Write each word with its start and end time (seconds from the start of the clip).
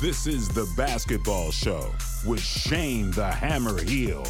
This 0.00 0.26
is 0.26 0.48
the 0.48 0.66
basketball 0.78 1.50
show 1.50 1.92
with 2.26 2.40
Shane 2.40 3.10
the 3.10 3.30
Hammer 3.30 3.82
Heal. 3.82 4.24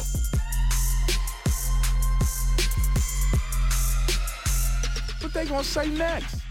What 5.21 5.33
they 5.33 5.45
gonna 5.45 5.63
say 5.63 5.87
next? 5.87 6.41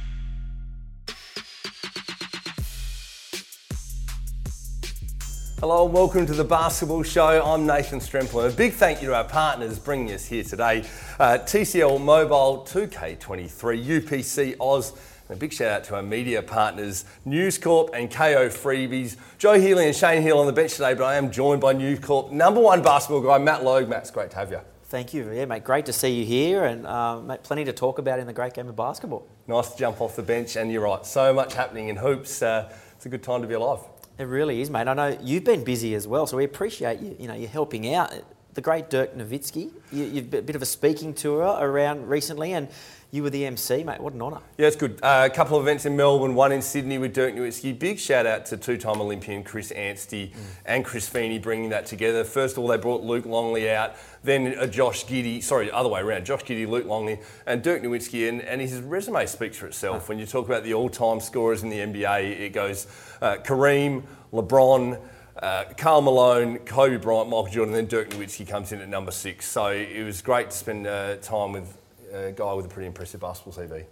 Hello 5.60 5.84
and 5.84 5.92
welcome 5.92 6.24
to 6.24 6.32
the 6.32 6.42
Basketball 6.42 7.02
Show. 7.02 7.44
I'm 7.44 7.66
Nathan 7.66 7.98
Stremple 7.98 8.42
and 8.42 8.54
a 8.54 8.56
big 8.56 8.72
thank 8.72 9.02
you 9.02 9.08
to 9.08 9.14
our 9.14 9.24
partners 9.24 9.78
bringing 9.78 10.14
us 10.14 10.24
here 10.24 10.42
today. 10.42 10.86
Uh, 11.18 11.36
TCL 11.36 12.00
Mobile 12.00 12.64
2K23, 12.66 14.00
UPC 14.00 14.56
Oz, 14.58 14.94
and 15.30 15.36
a 15.36 15.38
big 15.38 15.52
shout 15.52 15.70
out 15.70 15.84
to 15.84 15.94
our 15.94 16.02
media 16.02 16.42
partners 16.42 17.04
News 17.24 17.56
Corp 17.56 17.90
and 17.94 18.10
KO 18.10 18.48
Freebies. 18.48 19.16
Joe 19.38 19.60
Healy 19.60 19.86
and 19.86 19.94
Shane 19.94 20.22
Heal 20.22 20.40
on 20.40 20.46
the 20.46 20.52
bench 20.52 20.72
today, 20.72 20.92
but 20.94 21.04
I 21.04 21.14
am 21.14 21.30
joined 21.30 21.60
by 21.60 21.72
News 21.72 22.00
Corp 22.00 22.32
number 22.32 22.60
one 22.60 22.82
basketball 22.82 23.20
guy, 23.20 23.38
Matt 23.38 23.62
Logue. 23.62 23.88
Matt, 23.88 24.00
it's 24.00 24.10
great 24.10 24.32
to 24.32 24.36
have 24.36 24.50
you. 24.50 24.58
Thank 24.86 25.14
you. 25.14 25.30
Yeah, 25.30 25.44
mate. 25.44 25.62
Great 25.62 25.86
to 25.86 25.92
see 25.92 26.08
you 26.08 26.24
here, 26.24 26.64
and 26.64 26.84
uh, 26.84 27.20
mate, 27.20 27.44
plenty 27.44 27.64
to 27.64 27.72
talk 27.72 28.00
about 28.00 28.18
in 28.18 28.26
the 28.26 28.32
great 28.32 28.54
game 28.54 28.68
of 28.68 28.74
basketball. 28.74 29.24
Nice 29.46 29.70
to 29.70 29.78
jump 29.78 30.00
off 30.00 30.16
the 30.16 30.22
bench, 30.24 30.56
and 30.56 30.72
you're 30.72 30.82
right, 30.82 31.06
so 31.06 31.32
much 31.32 31.54
happening 31.54 31.90
in 31.90 31.96
hoops. 31.96 32.42
Uh, 32.42 32.68
it's 32.96 33.06
a 33.06 33.08
good 33.08 33.22
time 33.22 33.40
to 33.40 33.46
be 33.46 33.54
alive. 33.54 33.78
It 34.18 34.24
really 34.24 34.60
is, 34.60 34.68
mate. 34.68 34.88
I 34.88 34.94
know 34.94 35.16
you've 35.22 35.44
been 35.44 35.62
busy 35.62 35.94
as 35.94 36.08
well, 36.08 36.26
so 36.26 36.38
we 36.38 36.44
appreciate 36.44 36.98
you. 36.98 37.14
You 37.20 37.28
know, 37.28 37.34
you're 37.34 37.48
helping 37.48 37.94
out. 37.94 38.12
The 38.52 38.60
great 38.60 38.90
Dirk 38.90 39.14
Nowitzki, 39.14 39.70
you, 39.92 40.04
you've 40.06 40.28
been 40.28 40.40
a 40.40 40.42
bit 40.42 40.56
of 40.56 40.62
a 40.62 40.66
speaking 40.66 41.14
tour 41.14 41.42
around 41.42 42.08
recently, 42.08 42.52
and 42.52 42.66
you 43.12 43.24
were 43.24 43.30
the 43.30 43.44
MC, 43.44 43.82
mate. 43.82 44.00
What 44.00 44.12
an 44.12 44.22
honour. 44.22 44.40
Yeah, 44.56 44.68
it's 44.68 44.76
good. 44.76 45.00
Uh, 45.02 45.28
a 45.30 45.34
couple 45.34 45.56
of 45.56 45.64
events 45.64 45.84
in 45.84 45.96
Melbourne, 45.96 46.34
one 46.34 46.52
in 46.52 46.62
Sydney 46.62 46.98
with 46.98 47.12
Dirk 47.12 47.34
Nowitzki. 47.34 47.76
Big 47.76 47.98
shout 47.98 48.24
out 48.24 48.46
to 48.46 48.56
two-time 48.56 49.00
Olympian 49.00 49.42
Chris 49.42 49.72
Anstey 49.72 50.28
mm. 50.28 50.40
and 50.64 50.84
Chris 50.84 51.08
Feeney 51.08 51.38
bringing 51.38 51.70
that 51.70 51.86
together. 51.86 52.22
First 52.22 52.56
of 52.56 52.62
all, 52.62 52.68
they 52.68 52.76
brought 52.76 53.02
Luke 53.02 53.26
Longley 53.26 53.68
out, 53.68 53.96
then 54.22 54.70
Josh 54.70 55.06
Giddey, 55.06 55.42
sorry, 55.42 55.70
other 55.72 55.88
way 55.88 56.00
around, 56.00 56.24
Josh 56.24 56.42
Giddey, 56.42 56.68
Luke 56.68 56.86
Longley, 56.86 57.18
and 57.46 57.62
Dirk 57.62 57.82
Nowitzki, 57.82 58.28
and, 58.28 58.42
and 58.42 58.60
his 58.60 58.80
resume 58.80 59.26
speaks 59.26 59.56
for 59.56 59.66
itself. 59.66 60.08
When 60.08 60.18
you 60.18 60.26
talk 60.26 60.46
about 60.46 60.62
the 60.62 60.74
all-time 60.74 61.20
scorers 61.20 61.64
in 61.64 61.68
the 61.68 61.78
NBA, 61.78 62.38
it 62.38 62.52
goes 62.52 62.86
uh, 63.20 63.36
Kareem, 63.36 64.04
LeBron, 64.32 65.00
uh, 65.42 65.64
Karl 65.76 66.02
Malone, 66.02 66.58
Kobe 66.58 66.96
Bryant, 66.96 67.28
Michael 67.28 67.48
Jordan, 67.48 67.74
and 67.74 67.88
then 67.88 67.88
Dirk 67.88 68.10
Nowitzki 68.10 68.46
comes 68.46 68.70
in 68.70 68.80
at 68.80 68.88
number 68.88 69.10
six. 69.10 69.46
So 69.46 69.66
it 69.68 70.04
was 70.04 70.22
great 70.22 70.50
to 70.50 70.56
spend 70.56 70.86
uh, 70.86 71.16
time 71.16 71.52
with 71.52 71.79
a 72.12 72.32
guy 72.32 72.52
with 72.54 72.66
a 72.66 72.68
pretty 72.68 72.86
impressive 72.86 73.20
basketball 73.20 73.52
CV. 73.52 73.84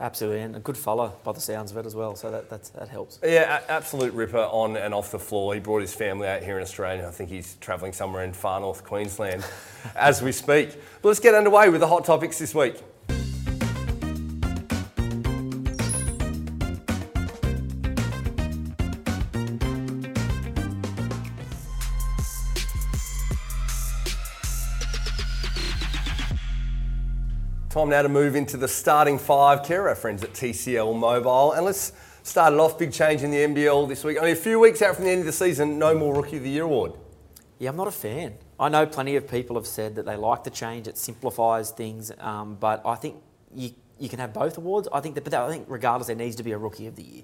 Absolutely, 0.00 0.40
and 0.40 0.56
a 0.56 0.58
good 0.58 0.76
follow 0.76 1.12
by 1.22 1.30
the 1.32 1.40
sounds 1.40 1.70
of 1.70 1.76
it 1.76 1.86
as 1.86 1.94
well. 1.94 2.16
So 2.16 2.30
that 2.30 2.50
that 2.50 2.88
helps. 2.88 3.20
Yeah, 3.22 3.60
absolute 3.68 4.12
ripper 4.14 4.38
on 4.38 4.76
and 4.76 4.92
off 4.92 5.12
the 5.12 5.18
floor. 5.18 5.54
He 5.54 5.60
brought 5.60 5.80
his 5.80 5.94
family 5.94 6.26
out 6.26 6.42
here 6.42 6.56
in 6.56 6.62
Australia. 6.62 7.06
I 7.06 7.10
think 7.10 7.30
he's 7.30 7.56
travelling 7.60 7.92
somewhere 7.92 8.24
in 8.24 8.32
far 8.32 8.58
north 8.58 8.82
Queensland 8.82 9.44
as 9.94 10.20
we 10.20 10.32
speak. 10.32 10.70
But 11.02 11.08
let's 11.08 11.20
get 11.20 11.34
underway 11.34 11.68
with 11.68 11.80
the 11.80 11.86
hot 11.86 12.04
topics 12.04 12.38
this 12.38 12.54
week. 12.54 12.82
Time 27.72 27.88
now 27.88 28.02
to 28.02 28.08
move 28.10 28.36
into 28.36 28.58
the 28.58 28.68
starting 28.68 29.18
five. 29.18 29.64
Care 29.64 29.88
our 29.88 29.94
friends 29.94 30.22
at 30.22 30.34
TCL 30.34 30.94
Mobile. 30.94 31.52
And 31.52 31.64
let's 31.64 31.94
start 32.22 32.52
it 32.52 32.60
off. 32.60 32.78
Big 32.78 32.92
change 32.92 33.22
in 33.22 33.30
the 33.30 33.38
NBL 33.38 33.88
this 33.88 34.04
week. 34.04 34.18
Only 34.18 34.32
a 34.32 34.36
few 34.36 34.60
weeks 34.60 34.82
out 34.82 34.94
from 34.94 35.06
the 35.06 35.10
end 35.10 35.20
of 35.20 35.24
the 35.26 35.32
season, 35.32 35.78
no 35.78 35.94
more 35.94 36.14
Rookie 36.14 36.36
of 36.36 36.42
the 36.42 36.50
Year 36.50 36.64
award. 36.64 36.92
Yeah, 37.58 37.70
I'm 37.70 37.76
not 37.76 37.88
a 37.88 37.90
fan. 37.90 38.34
I 38.60 38.68
know 38.68 38.84
plenty 38.84 39.16
of 39.16 39.26
people 39.26 39.56
have 39.56 39.66
said 39.66 39.94
that 39.94 40.04
they 40.04 40.16
like 40.16 40.44
the 40.44 40.50
change, 40.50 40.86
it 40.86 40.98
simplifies 40.98 41.70
things, 41.70 42.12
um, 42.18 42.58
but 42.60 42.82
I 42.84 42.94
think 42.94 43.16
you, 43.54 43.70
you 43.98 44.10
can 44.10 44.18
have 44.18 44.34
both 44.34 44.58
awards. 44.58 44.86
I 44.92 45.00
think 45.00 45.14
that, 45.14 45.24
but 45.24 45.32
I 45.32 45.48
think 45.48 45.64
regardless, 45.66 46.08
there 46.08 46.16
needs 46.16 46.36
to 46.36 46.42
be 46.42 46.52
a 46.52 46.58
Rookie 46.58 46.88
of 46.88 46.96
the 46.96 47.04
Year. 47.04 47.22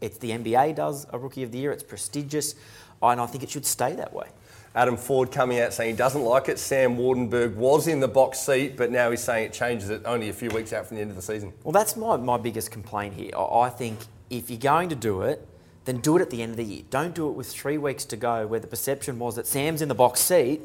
It's 0.00 0.18
the 0.18 0.30
NBA 0.32 0.74
does 0.74 1.06
a 1.12 1.18
Rookie 1.20 1.44
of 1.44 1.52
the 1.52 1.58
Year, 1.58 1.70
it's 1.70 1.84
prestigious, 1.84 2.56
and 3.00 3.20
I 3.20 3.26
think 3.26 3.44
it 3.44 3.50
should 3.50 3.64
stay 3.64 3.94
that 3.94 4.12
way. 4.12 4.26
Adam 4.74 4.96
Ford 4.96 5.30
coming 5.30 5.60
out 5.60 5.72
saying 5.72 5.92
he 5.92 5.96
doesn't 5.96 6.22
like 6.22 6.48
it. 6.48 6.58
Sam 6.58 6.96
Waardenburg 6.96 7.54
was 7.54 7.86
in 7.86 8.00
the 8.00 8.08
box 8.08 8.40
seat, 8.40 8.76
but 8.76 8.90
now 8.90 9.10
he's 9.10 9.22
saying 9.22 9.46
it 9.46 9.52
changes 9.52 9.88
it 9.88 10.02
only 10.04 10.28
a 10.28 10.32
few 10.32 10.50
weeks 10.50 10.72
out 10.72 10.86
from 10.86 10.96
the 10.96 11.00
end 11.00 11.10
of 11.10 11.16
the 11.16 11.22
season. 11.22 11.52
Well, 11.62 11.72
that's 11.72 11.96
my, 11.96 12.16
my 12.16 12.38
biggest 12.38 12.72
complaint 12.72 13.14
here. 13.14 13.30
I 13.36 13.68
think 13.68 13.98
if 14.30 14.50
you're 14.50 14.58
going 14.58 14.88
to 14.88 14.96
do 14.96 15.22
it, 15.22 15.46
then 15.84 15.98
do 15.98 16.16
it 16.16 16.22
at 16.22 16.30
the 16.30 16.42
end 16.42 16.52
of 16.52 16.56
the 16.56 16.64
year. 16.64 16.82
Don't 16.90 17.14
do 17.14 17.28
it 17.28 17.32
with 17.32 17.48
three 17.48 17.78
weeks 17.78 18.04
to 18.06 18.16
go 18.16 18.46
where 18.46 18.58
the 18.58 18.66
perception 18.66 19.18
was 19.18 19.36
that 19.36 19.46
Sam's 19.46 19.80
in 19.80 19.88
the 19.88 19.94
box 19.94 20.20
seat 20.20 20.62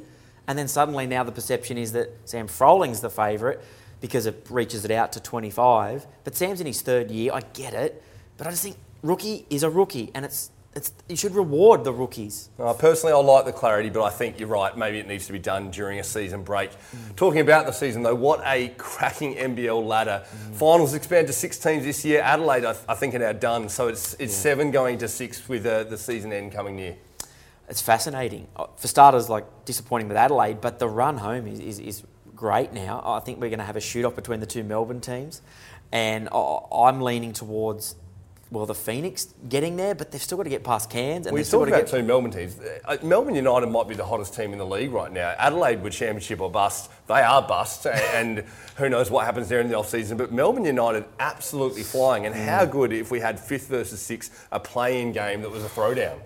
and 0.47 0.57
then 0.57 0.67
suddenly 0.67 1.05
now 1.05 1.23
the 1.23 1.31
perception 1.31 1.77
is 1.77 1.91
that 1.91 2.09
Sam 2.25 2.47
Froling's 2.47 3.01
the 3.01 3.09
favourite 3.09 3.59
because 4.01 4.25
it 4.25 4.47
reaches 4.49 4.85
it 4.85 4.91
out 4.91 5.11
to 5.13 5.19
25. 5.19 6.07
But 6.23 6.35
Sam's 6.35 6.61
in 6.61 6.65
his 6.65 6.81
third 6.81 7.11
year, 7.11 7.33
I 7.33 7.41
get 7.53 7.73
it. 7.73 8.01
But 8.37 8.47
I 8.47 8.49
just 8.49 8.63
think 8.63 8.77
rookie 9.03 9.45
is 9.49 9.61
a 9.61 9.69
rookie 9.69 10.09
and 10.15 10.25
it's 10.25 10.49
it's, 10.75 10.93
you 11.07 11.15
should 11.15 11.33
reward 11.33 11.83
the 11.83 11.91
rookies. 11.91 12.49
Uh, 12.59 12.73
personally, 12.73 13.13
I 13.13 13.17
like 13.17 13.45
the 13.45 13.51
clarity, 13.51 13.89
but 13.89 14.03
I 14.03 14.11
think 14.11 14.39
you're 14.39 14.47
right. 14.47 14.77
Maybe 14.77 14.99
it 14.99 15.07
needs 15.07 15.25
to 15.25 15.33
be 15.33 15.39
done 15.39 15.71
during 15.71 15.99
a 15.99 16.03
season 16.03 16.43
break. 16.43 16.69
Mm. 16.71 17.15
Talking 17.15 17.41
about 17.41 17.65
the 17.65 17.71
season, 17.71 18.03
though, 18.03 18.15
what 18.15 18.41
a 18.45 18.69
cracking 18.77 19.35
NBL 19.35 19.85
ladder. 19.85 20.23
Mm. 20.25 20.55
Finals 20.55 20.93
expand 20.93 21.27
to 21.27 21.33
six 21.33 21.57
teams 21.57 21.85
this 21.85 22.05
year. 22.05 22.21
Adelaide, 22.21 22.65
I, 22.65 22.75
I 22.87 22.93
think, 22.93 23.15
are 23.15 23.19
now 23.19 23.33
done. 23.33 23.67
So 23.67 23.87
it's, 23.87 24.13
it's 24.13 24.33
yeah. 24.33 24.41
seven 24.41 24.69
going 24.69 24.99
to 24.99 25.07
six 25.07 25.49
with 25.49 25.65
uh, 25.65 25.85
the 25.85 25.97
season 25.97 26.31
end 26.31 26.51
coming 26.51 26.75
near. 26.75 26.95
It's 27.67 27.81
fascinating. 27.81 28.47
Uh, 28.55 28.67
for 28.77 28.87
starters, 28.87 29.27
like 29.27 29.45
disappointing 29.65 30.07
with 30.07 30.17
Adelaide, 30.17 30.61
but 30.61 30.77
the 30.77 30.87
run 30.87 31.17
home 31.17 31.47
is, 31.47 31.59
is, 31.59 31.79
is 31.79 32.03
great 32.35 32.73
now. 32.73 33.01
I 33.03 33.19
think 33.19 33.39
we're 33.39 33.49
going 33.49 33.59
to 33.59 33.65
have 33.65 33.75
a 33.75 33.81
shoot 33.81 34.05
off 34.05 34.15
between 34.15 34.39
the 34.39 34.45
two 34.45 34.63
Melbourne 34.63 35.01
teams. 35.01 35.41
And 35.91 36.29
I'm 36.31 37.01
leaning 37.01 37.33
towards 37.33 37.95
well, 38.51 38.65
the 38.65 38.73
Phoenix 38.73 39.35
getting 39.47 39.75
there, 39.75 39.93
but 39.93 40.11
they've 40.11 40.21
still 40.21 40.37
got 40.37 40.45
to 40.45 40.49
get 40.49 40.63
past 40.63 40.89
Cairns. 40.89 41.27
And 41.27 41.35
we 41.35 41.43
talked 41.43 41.67
about 41.67 41.85
get... 41.85 41.87
two 41.87 42.01
Melbourne 42.01 42.31
teams. 42.31 42.57
Uh, 42.59 42.97
Melbourne 43.03 43.35
United 43.35 43.67
might 43.67 43.87
be 43.87 43.93
the 43.93 44.05
hottest 44.05 44.33
team 44.33 44.53
in 44.53 44.57
the 44.57 44.65
league 44.65 44.91
right 44.91 45.11
now. 45.11 45.35
Adelaide 45.37 45.83
were 45.83 45.91
championship 45.91 46.41
or 46.41 46.49
bust. 46.49 46.89
They 47.07 47.21
are 47.21 47.43
bust, 47.43 47.85
and 48.13 48.43
who 48.77 48.89
knows 48.89 49.11
what 49.11 49.25
happens 49.25 49.49
there 49.49 49.61
in 49.61 49.69
the 49.69 49.77
off 49.77 49.89
season. 49.89 50.17
But 50.17 50.31
Melbourne 50.31 50.65
United 50.65 51.05
absolutely 51.19 51.83
flying. 51.83 52.25
And 52.25 52.33
how 52.33 52.65
mm. 52.65 52.71
good 52.71 52.91
if 52.91 53.11
we 53.11 53.19
had 53.19 53.39
fifth 53.39 53.67
versus 53.67 54.01
sixth, 54.01 54.47
a 54.51 54.59
play-in 54.59 55.11
game 55.11 55.41
that 55.43 55.51
was 55.51 55.63
a 55.63 55.69
throwdown. 55.69 56.19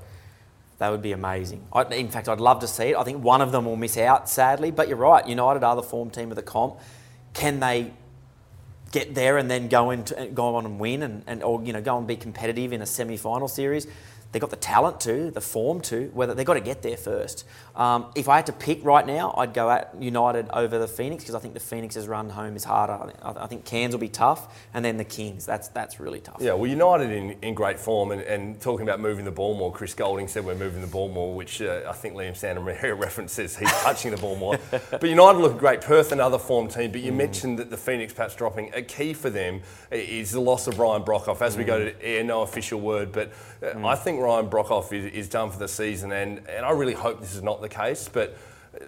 That 0.77 0.89
would 0.89 1.01
be 1.01 1.11
amazing. 1.11 1.65
I, 1.73 1.83
in 1.83 2.09
fact, 2.09 2.29
I'd 2.29 2.39
love 2.39 2.59
to 2.59 2.67
see 2.67 2.89
it. 2.91 2.95
I 2.95 3.03
think 3.03 3.21
one 3.21 3.41
of 3.41 3.51
them 3.51 3.65
will 3.65 3.75
miss 3.75 3.97
out, 3.97 4.29
sadly. 4.29 4.71
But 4.71 4.87
you're 4.87 4.97
right. 4.97 5.27
United 5.27 5.63
are 5.63 5.75
the 5.75 5.83
form 5.83 6.09
team 6.09 6.29
of 6.29 6.37
the 6.37 6.41
comp. 6.41 6.79
Can 7.33 7.59
they 7.59 7.91
get 8.93 9.13
there 9.13 9.37
and 9.37 9.51
then 9.51 9.67
go 9.67 9.91
into 9.91 10.27
go 10.27 10.55
on 10.55 10.65
and 10.65 10.79
win 10.79 11.03
and, 11.03 11.23
and 11.27 11.43
or 11.43 11.61
you 11.63 11.73
know 11.73 11.81
go 11.81 11.97
and 11.97 12.07
be 12.07 12.15
competitive 12.15 12.71
in 12.71 12.81
a 12.81 12.85
semi-final 12.85 13.49
series 13.49 13.87
they've 14.33 14.41
got 14.41 14.49
the 14.49 14.55
talent 14.57 14.99
to, 14.99 15.31
the 15.31 15.39
form 15.39 15.79
to, 15.79 16.09
whether 16.13 16.33
they've 16.33 16.45
got 16.45 16.55
to 16.55 16.59
get 16.59 16.81
there 16.81 16.97
first. 16.97 17.45
Um, 17.75 18.05
if 18.15 18.29
I 18.29 18.35
had 18.35 18.45
to 18.47 18.53
pick 18.53 18.85
right 18.85 19.05
now, 19.05 19.33
I'd 19.35 19.53
go 19.53 19.69
at 19.69 19.95
United 19.99 20.47
over 20.53 20.77
the 20.77 20.87
Phoenix 20.87 21.23
because 21.23 21.33
I 21.33 21.39
think 21.39 21.55
the 21.55 21.59
Phoenix's 21.59 22.07
run 22.07 22.29
home 22.29 22.55
is 22.55 22.63
harder. 22.63 23.11
I 23.23 23.47
think 23.47 23.65
Cairns 23.65 23.93
will 23.93 23.99
be 23.99 24.09
tough, 24.09 24.55
and 24.73 24.85
then 24.85 24.97
the 24.97 25.03
Kings. 25.03 25.45
That's 25.45 25.69
that's 25.69 25.99
really 25.99 26.19
tough. 26.19 26.37
Yeah, 26.39 26.53
well, 26.53 26.69
United 26.69 27.09
in, 27.09 27.31
in 27.41 27.55
great 27.55 27.79
form, 27.79 28.11
and, 28.11 28.21
and 28.21 28.61
talking 28.61 28.87
about 28.87 28.99
moving 28.99 29.25
the 29.25 29.31
ball 29.31 29.55
more. 29.55 29.71
Chris 29.71 29.95
Goulding 29.95 30.27
said 30.27 30.45
we're 30.45 30.53
moving 30.53 30.81
the 30.81 30.87
ball 30.87 31.09
more, 31.09 31.33
which 31.33 31.61
uh, 31.61 31.81
I 31.87 31.93
think 31.93 32.15
Liam 32.15 32.33
Santamaria 32.33 32.97
references 32.99 33.57
he's 33.57 33.71
touching 33.81 34.11
the 34.11 34.17
ball 34.17 34.35
more. 34.35 34.57
But 34.91 35.09
United 35.09 35.39
look 35.39 35.57
great. 35.57 35.81
Perth 35.81 36.11
another 36.11 36.37
form 36.37 36.67
team, 36.67 36.91
but 36.91 37.01
you 37.01 37.11
mm. 37.11 37.17
mentioned 37.17 37.59
that 37.59 37.69
the 37.69 37.77
Phoenix 37.77 38.13
perhaps 38.13 38.35
dropping. 38.35 38.71
A 38.73 38.81
key 38.81 39.13
for 39.13 39.29
them 39.29 39.61
is 39.91 40.31
the 40.31 40.39
loss 40.39 40.67
of 40.67 40.77
Ryan 40.77 41.03
Broekhoff. 41.03 41.41
As 41.41 41.55
mm. 41.55 41.59
we 41.59 41.63
go 41.63 41.79
mm. 41.79 41.97
to 41.97 42.05
air, 42.05 42.23
no 42.23 42.43
official 42.43 42.79
word, 42.79 43.11
but 43.11 43.31
uh, 43.61 43.67
mm. 43.73 43.85
I 43.85 43.95
think 43.95 44.21
Ryan 44.21 44.49
Broekhoff 44.49 44.93
is, 44.93 45.05
is 45.11 45.29
done 45.29 45.49
for 45.49 45.57
the 45.57 45.67
season, 45.67 46.11
and, 46.11 46.41
and 46.47 46.65
I 46.65 46.71
really 46.71 46.93
hope 46.93 47.19
this 47.19 47.33
is 47.33 47.41
not 47.41 47.61
the 47.63 47.69
case, 47.69 48.07
but 48.11 48.37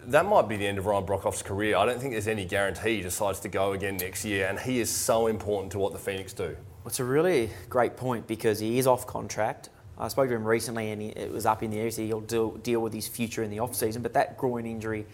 that 0.06 0.26
might 0.26 0.48
be 0.48 0.58
the 0.58 0.68
end 0.68 0.78
of 0.78 0.86
Ryan 0.86 1.06
Broekhoff's 1.06 1.42
career. 1.42 1.78
I 1.78 1.86
don't 1.86 2.00
think 2.00 2.14
there's 2.14 2.28
any 2.28 2.46
guarantee 2.46 2.98
he 2.98 3.02
decides 3.02 3.40
to 3.42 3.50
go 3.50 3.74
again 3.74 3.98
next 3.98 4.26
year, 4.26 4.48
and 4.48 4.60
he 4.60 4.80
is 4.80 4.90
so 4.90 5.28
important 5.28 5.72
to 5.74 5.80
what 5.80 5.94
the 5.94 6.00
Phoenix 6.00 6.34
do. 6.34 6.56
It's 6.86 7.00
a 7.00 7.04
really 7.04 7.50
great 7.70 7.98
point 7.98 8.28
because 8.28 8.60
he 8.60 8.78
is 8.78 8.86
off 8.86 9.08
contract. 9.08 9.70
I 9.98 10.08
spoke 10.08 10.30
to 10.30 10.36
him 10.36 10.46
recently, 10.46 10.92
and 10.92 11.02
he, 11.02 11.10
it 11.10 11.32
was 11.32 11.46
up 11.46 11.64
in 11.64 11.72
the 11.72 11.80
air. 11.80 11.90
So 11.90 12.04
he'll 12.04 12.22
deal, 12.22 12.52
deal 12.52 12.80
with 12.82 12.94
his 12.94 13.08
future 13.08 13.44
in 13.44 13.50
the 13.50 13.60
off 13.60 13.76
season, 13.76 14.02
but 14.02 14.14
that 14.14 14.38
groin 14.38 14.66
injury 14.66 15.06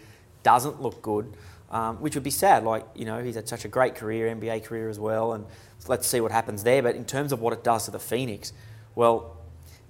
doesn't 0.42 0.82
look 0.82 1.00
good, 1.02 1.32
um, 1.70 1.96
which 1.98 2.14
would 2.14 2.24
be 2.24 2.30
sad. 2.30 2.64
Like 2.64 2.84
you 2.94 3.04
know, 3.04 3.22
he's 3.22 3.36
had 3.36 3.48
such 3.48 3.64
a 3.64 3.68
great 3.68 3.94
career, 3.94 4.34
NBA 4.34 4.64
career 4.64 4.88
as 4.88 4.98
well, 4.98 5.34
and 5.34 5.46
let's 5.86 6.06
see 6.06 6.20
what 6.20 6.32
happens 6.32 6.64
there. 6.64 6.82
But 6.82 6.96
in 6.96 7.04
terms 7.04 7.32
of 7.32 7.40
what 7.40 7.52
it 7.52 7.62
does 7.62 7.84
to 7.86 7.90
the 7.90 8.00
Phoenix, 8.00 8.52
well, 8.94 9.36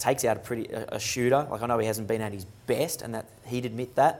takes 0.03 0.25
out 0.25 0.37
a 0.37 0.41
pretty 0.41 0.67
a, 0.73 0.97
a 0.97 1.01
shooter. 1.01 1.47
Like 1.51 1.63
I 1.63 1.67
know 1.67 1.79
he 1.79 1.87
hasn't 1.87 2.09
been 2.09 2.21
at 2.21 2.33
his 2.33 2.45
best, 2.67 3.03
and 3.03 3.15
that 3.15 3.27
he'd 3.47 3.65
admit 3.67 3.95
that. 3.97 4.15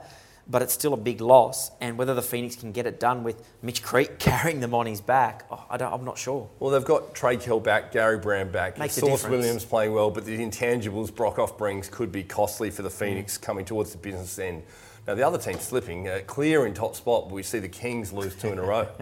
but 0.45 0.61
it's 0.61 0.73
still 0.73 0.93
a 0.93 0.97
big 0.97 1.21
loss. 1.21 1.71
And 1.79 1.97
whether 1.97 2.13
the 2.13 2.21
Phoenix 2.21 2.55
can 2.57 2.71
get 2.73 2.85
it 2.85 2.99
done 2.99 3.23
with 3.23 3.37
Mitch 3.61 3.81
Creek 3.81 4.19
carrying 4.27 4.59
them 4.59 4.73
on 4.73 4.85
his 4.85 4.99
back, 5.01 5.45
oh, 5.51 5.63
I 5.69 5.77
don't, 5.77 5.93
I'm 5.93 6.03
not 6.03 6.17
sure. 6.17 6.49
Well, 6.59 6.69
they've 6.71 6.83
got 6.83 7.15
Trey 7.15 7.37
Kell 7.37 7.59
back, 7.61 7.91
Gary 7.93 8.17
Browne 8.17 8.51
back, 8.51 8.77
Makes 8.77 8.95
difference. 8.95 9.23
Williams 9.27 9.63
playing 9.63 9.93
well, 9.93 10.11
but 10.11 10.25
the 10.25 10.37
intangibles 10.37 11.11
Broekhoff 11.11 11.57
brings 11.57 11.87
could 11.89 12.11
be 12.11 12.23
costly 12.23 12.69
for 12.71 12.81
the 12.81 12.89
Phoenix 12.89 13.37
coming 13.37 13.63
towards 13.65 13.91
the 13.91 13.97
business 13.97 14.37
end. 14.39 14.63
Now, 15.07 15.15
the 15.15 15.25
other 15.25 15.37
team's 15.37 15.61
slipping. 15.63 16.07
Uh, 16.09 16.19
clear 16.27 16.65
in 16.65 16.73
top 16.73 16.95
spot, 16.95 17.25
but 17.29 17.33
we 17.35 17.43
see 17.43 17.59
the 17.59 17.69
Kings 17.69 18.11
lose 18.13 18.35
two 18.35 18.49
in 18.51 18.57
a 18.59 18.63
row. 18.63 18.87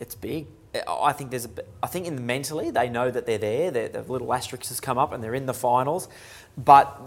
It's 0.00 0.14
big. 0.14 0.46
I 0.86 1.12
think 1.12 1.30
there's 1.30 1.46
a. 1.46 1.50
I 1.82 1.86
think 1.86 2.06
in 2.06 2.26
mentally 2.26 2.70
they 2.70 2.88
know 2.88 3.10
that 3.10 3.26
they're 3.26 3.38
there. 3.38 3.70
Their 3.70 3.88
the 3.88 4.02
little 4.02 4.32
asterisks 4.32 4.68
has 4.68 4.80
come 4.80 4.98
up 4.98 5.12
and 5.12 5.24
they're 5.24 5.34
in 5.34 5.46
the 5.46 5.54
finals, 5.54 6.08
but 6.56 7.00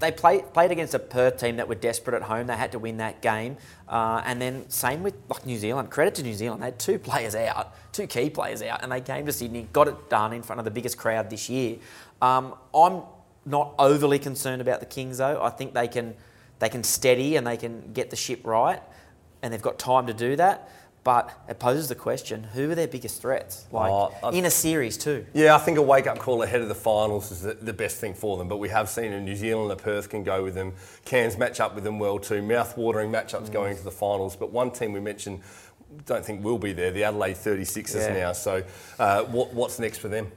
they 0.00 0.10
play, 0.10 0.42
played 0.54 0.70
against 0.70 0.94
a 0.94 0.98
Perth 0.98 1.36
team 1.36 1.56
that 1.56 1.68
were 1.68 1.74
desperate 1.74 2.16
at 2.16 2.22
home. 2.22 2.46
They 2.46 2.56
had 2.56 2.72
to 2.72 2.78
win 2.78 2.96
that 2.96 3.20
game, 3.20 3.58
uh, 3.88 4.22
and 4.24 4.40
then 4.40 4.68
same 4.70 5.02
with 5.02 5.14
like 5.28 5.44
New 5.44 5.58
Zealand. 5.58 5.90
Credit 5.90 6.14
to 6.16 6.22
New 6.22 6.34
Zealand, 6.34 6.62
they 6.62 6.66
had 6.66 6.78
two 6.78 6.98
players 6.98 7.34
out, 7.34 7.74
two 7.92 8.06
key 8.06 8.30
players 8.30 8.62
out, 8.62 8.82
and 8.82 8.90
they 8.90 9.00
came 9.00 9.26
to 9.26 9.32
Sydney, 9.32 9.68
got 9.72 9.88
it 9.88 10.08
done 10.08 10.32
in 10.32 10.42
front 10.42 10.58
of 10.58 10.64
the 10.64 10.70
biggest 10.70 10.96
crowd 10.96 11.30
this 11.30 11.48
year. 11.48 11.76
Um, 12.22 12.54
I'm 12.74 13.02
not 13.44 13.74
overly 13.78 14.18
concerned 14.18 14.60
about 14.60 14.80
the 14.80 14.86
Kings 14.86 15.18
though. 15.18 15.42
I 15.42 15.50
think 15.50 15.74
they 15.74 15.88
can 15.88 16.14
they 16.58 16.68
can 16.68 16.82
steady 16.82 17.36
and 17.36 17.46
they 17.46 17.56
can 17.56 17.92
get 17.92 18.10
the 18.10 18.16
ship 18.16 18.46
right, 18.46 18.82
and 19.42 19.52
they've 19.52 19.62
got 19.62 19.78
time 19.78 20.06
to 20.06 20.14
do 20.14 20.34
that. 20.36 20.70
But 21.02 21.30
it 21.48 21.58
poses 21.58 21.88
the 21.88 21.94
question: 21.94 22.42
Who 22.44 22.70
are 22.70 22.74
their 22.74 22.86
biggest 22.86 23.22
threats? 23.22 23.64
Like 23.72 23.90
Oh, 23.90 24.12
I- 24.22 24.30
in 24.32 24.44
a 24.44 24.50
series 24.50 24.98
too. 24.98 25.24
Yeah, 25.32 25.54
I 25.54 25.58
think 25.58 25.78
a 25.78 25.82
wake 25.82 26.06
up 26.06 26.18
call 26.18 26.42
ahead 26.42 26.60
of 26.60 26.68
the 26.68 26.74
finals 26.74 27.30
is 27.30 27.40
the, 27.40 27.54
the 27.54 27.72
best 27.72 27.96
thing 27.98 28.12
for 28.12 28.36
them. 28.36 28.48
But 28.48 28.58
we 28.58 28.68
have 28.68 28.88
seen 28.90 29.12
in 29.12 29.24
New 29.24 29.34
Zealand 29.36 29.70
that 29.70 29.78
Perth 29.78 30.10
can 30.10 30.22
go 30.24 30.42
with 30.44 30.54
them. 30.54 30.74
Cairns 31.06 31.38
match 31.38 31.58
up 31.58 31.74
with 31.74 31.84
them 31.84 31.98
well 31.98 32.18
too. 32.18 32.42
Mouth 32.42 32.76
watering 32.76 33.10
matchups 33.10 33.50
going 33.50 33.70
into 33.72 33.82
the 33.84 33.90
finals. 33.90 34.36
But 34.36 34.50
one 34.52 34.70
team 34.70 34.92
we 34.92 35.00
mentioned, 35.00 35.40
don't 36.04 36.24
think 36.24 36.44
will 36.44 36.58
be 36.58 36.74
there, 36.74 36.90
the 36.90 37.04
Adelaide 37.04 37.36
36ers 37.36 37.94
Yeah. 38.08 38.12
now. 38.12 38.32
So 38.32 38.62
uh, 38.98 39.24
what, 39.24 39.54
what's 39.54 39.78
next 39.78 39.98
for 39.98 40.08
them? 40.08 40.30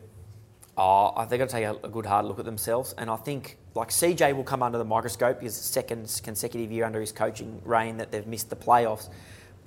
Oh, 0.77 1.11
I 1.15 1.25
think 1.25 1.29
they've 1.31 1.39
got 1.39 1.49
to 1.49 1.55
take 1.55 1.65
a, 1.83 1.87
a 1.87 1.89
good 1.89 2.05
hard 2.05 2.25
look 2.25 2.39
at 2.39 2.45
themselves, 2.45 2.95
and 2.97 3.09
I 3.09 3.15
think 3.17 3.57
like 3.75 3.89
CJ 3.89 4.33
will 4.35 4.43
come 4.45 4.63
under 4.63 4.77
the 4.79 4.85
microscope. 4.85 5.41
His 5.41 5.55
second 5.55 6.21
consecutive 6.23 6.71
year 6.71 6.85
under 6.85 6.99
his 7.01 7.11
coaching 7.11 7.61
reign 7.65 7.97
that 7.97 8.11
they've 8.11 8.25
missed 8.25 8.49
the 8.49 8.55
playoffs, 8.55 9.09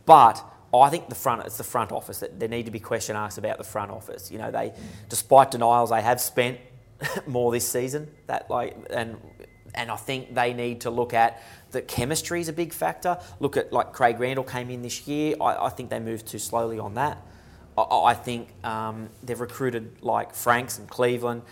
but 0.05 0.43
I 0.75 0.91
think 0.91 1.09
the 1.09 1.15
front 1.15 1.45
it's 1.47 1.57
the 1.57 1.65
front 1.65 1.93
office 1.93 2.21
that 2.21 2.39
there 2.39 2.49
need 2.49 2.67
to 2.67 2.71
be 2.71 2.81
question 2.81 3.17
asked 3.17 3.39
about 3.39 3.59
the 3.59 3.65
front 3.65 3.91
office. 3.91 4.31
You 4.31 4.39
know, 4.39 4.51
they, 4.51 4.73
despite 5.09 5.51
denials, 5.51 5.91
they 5.91 6.03
have 6.03 6.21
spent 6.21 6.59
more 7.27 7.53
this 7.53 7.69
season. 7.69 8.09
That 8.27 8.51
like 8.51 8.77
and 8.91 9.17
and 9.75 9.91
I 9.91 9.97
think 9.97 10.35
they 10.35 10.53
need 10.53 10.83
to 10.83 10.91
look 10.91 11.15
at 11.15 11.43
the 11.71 11.83
chemistry 11.83 12.41
is 12.41 12.49
a 12.49 12.53
big 12.53 12.73
factor. 12.73 13.19
Look 13.41 13.57
at 13.57 13.73
like 13.73 13.93
Craig 13.93 14.19
Randall 14.19 14.45
came 14.45 14.71
in 14.71 14.83
this 14.83 15.07
year. 15.07 15.37
I, 15.41 15.67
I 15.67 15.69
think 15.69 15.91
they 15.91 16.01
moved 16.01 16.27
too 16.27 16.39
slowly 16.39 16.79
on 16.79 16.95
that. 16.95 17.23
I, 17.77 17.83
I 17.83 18.15
think 18.15 18.49
um, 18.65 19.11
they've 19.23 19.39
recruited 19.39 20.03
like 20.03 20.35
Franks 20.35 20.79
and 20.79 20.89
Cleveland, 20.89 21.43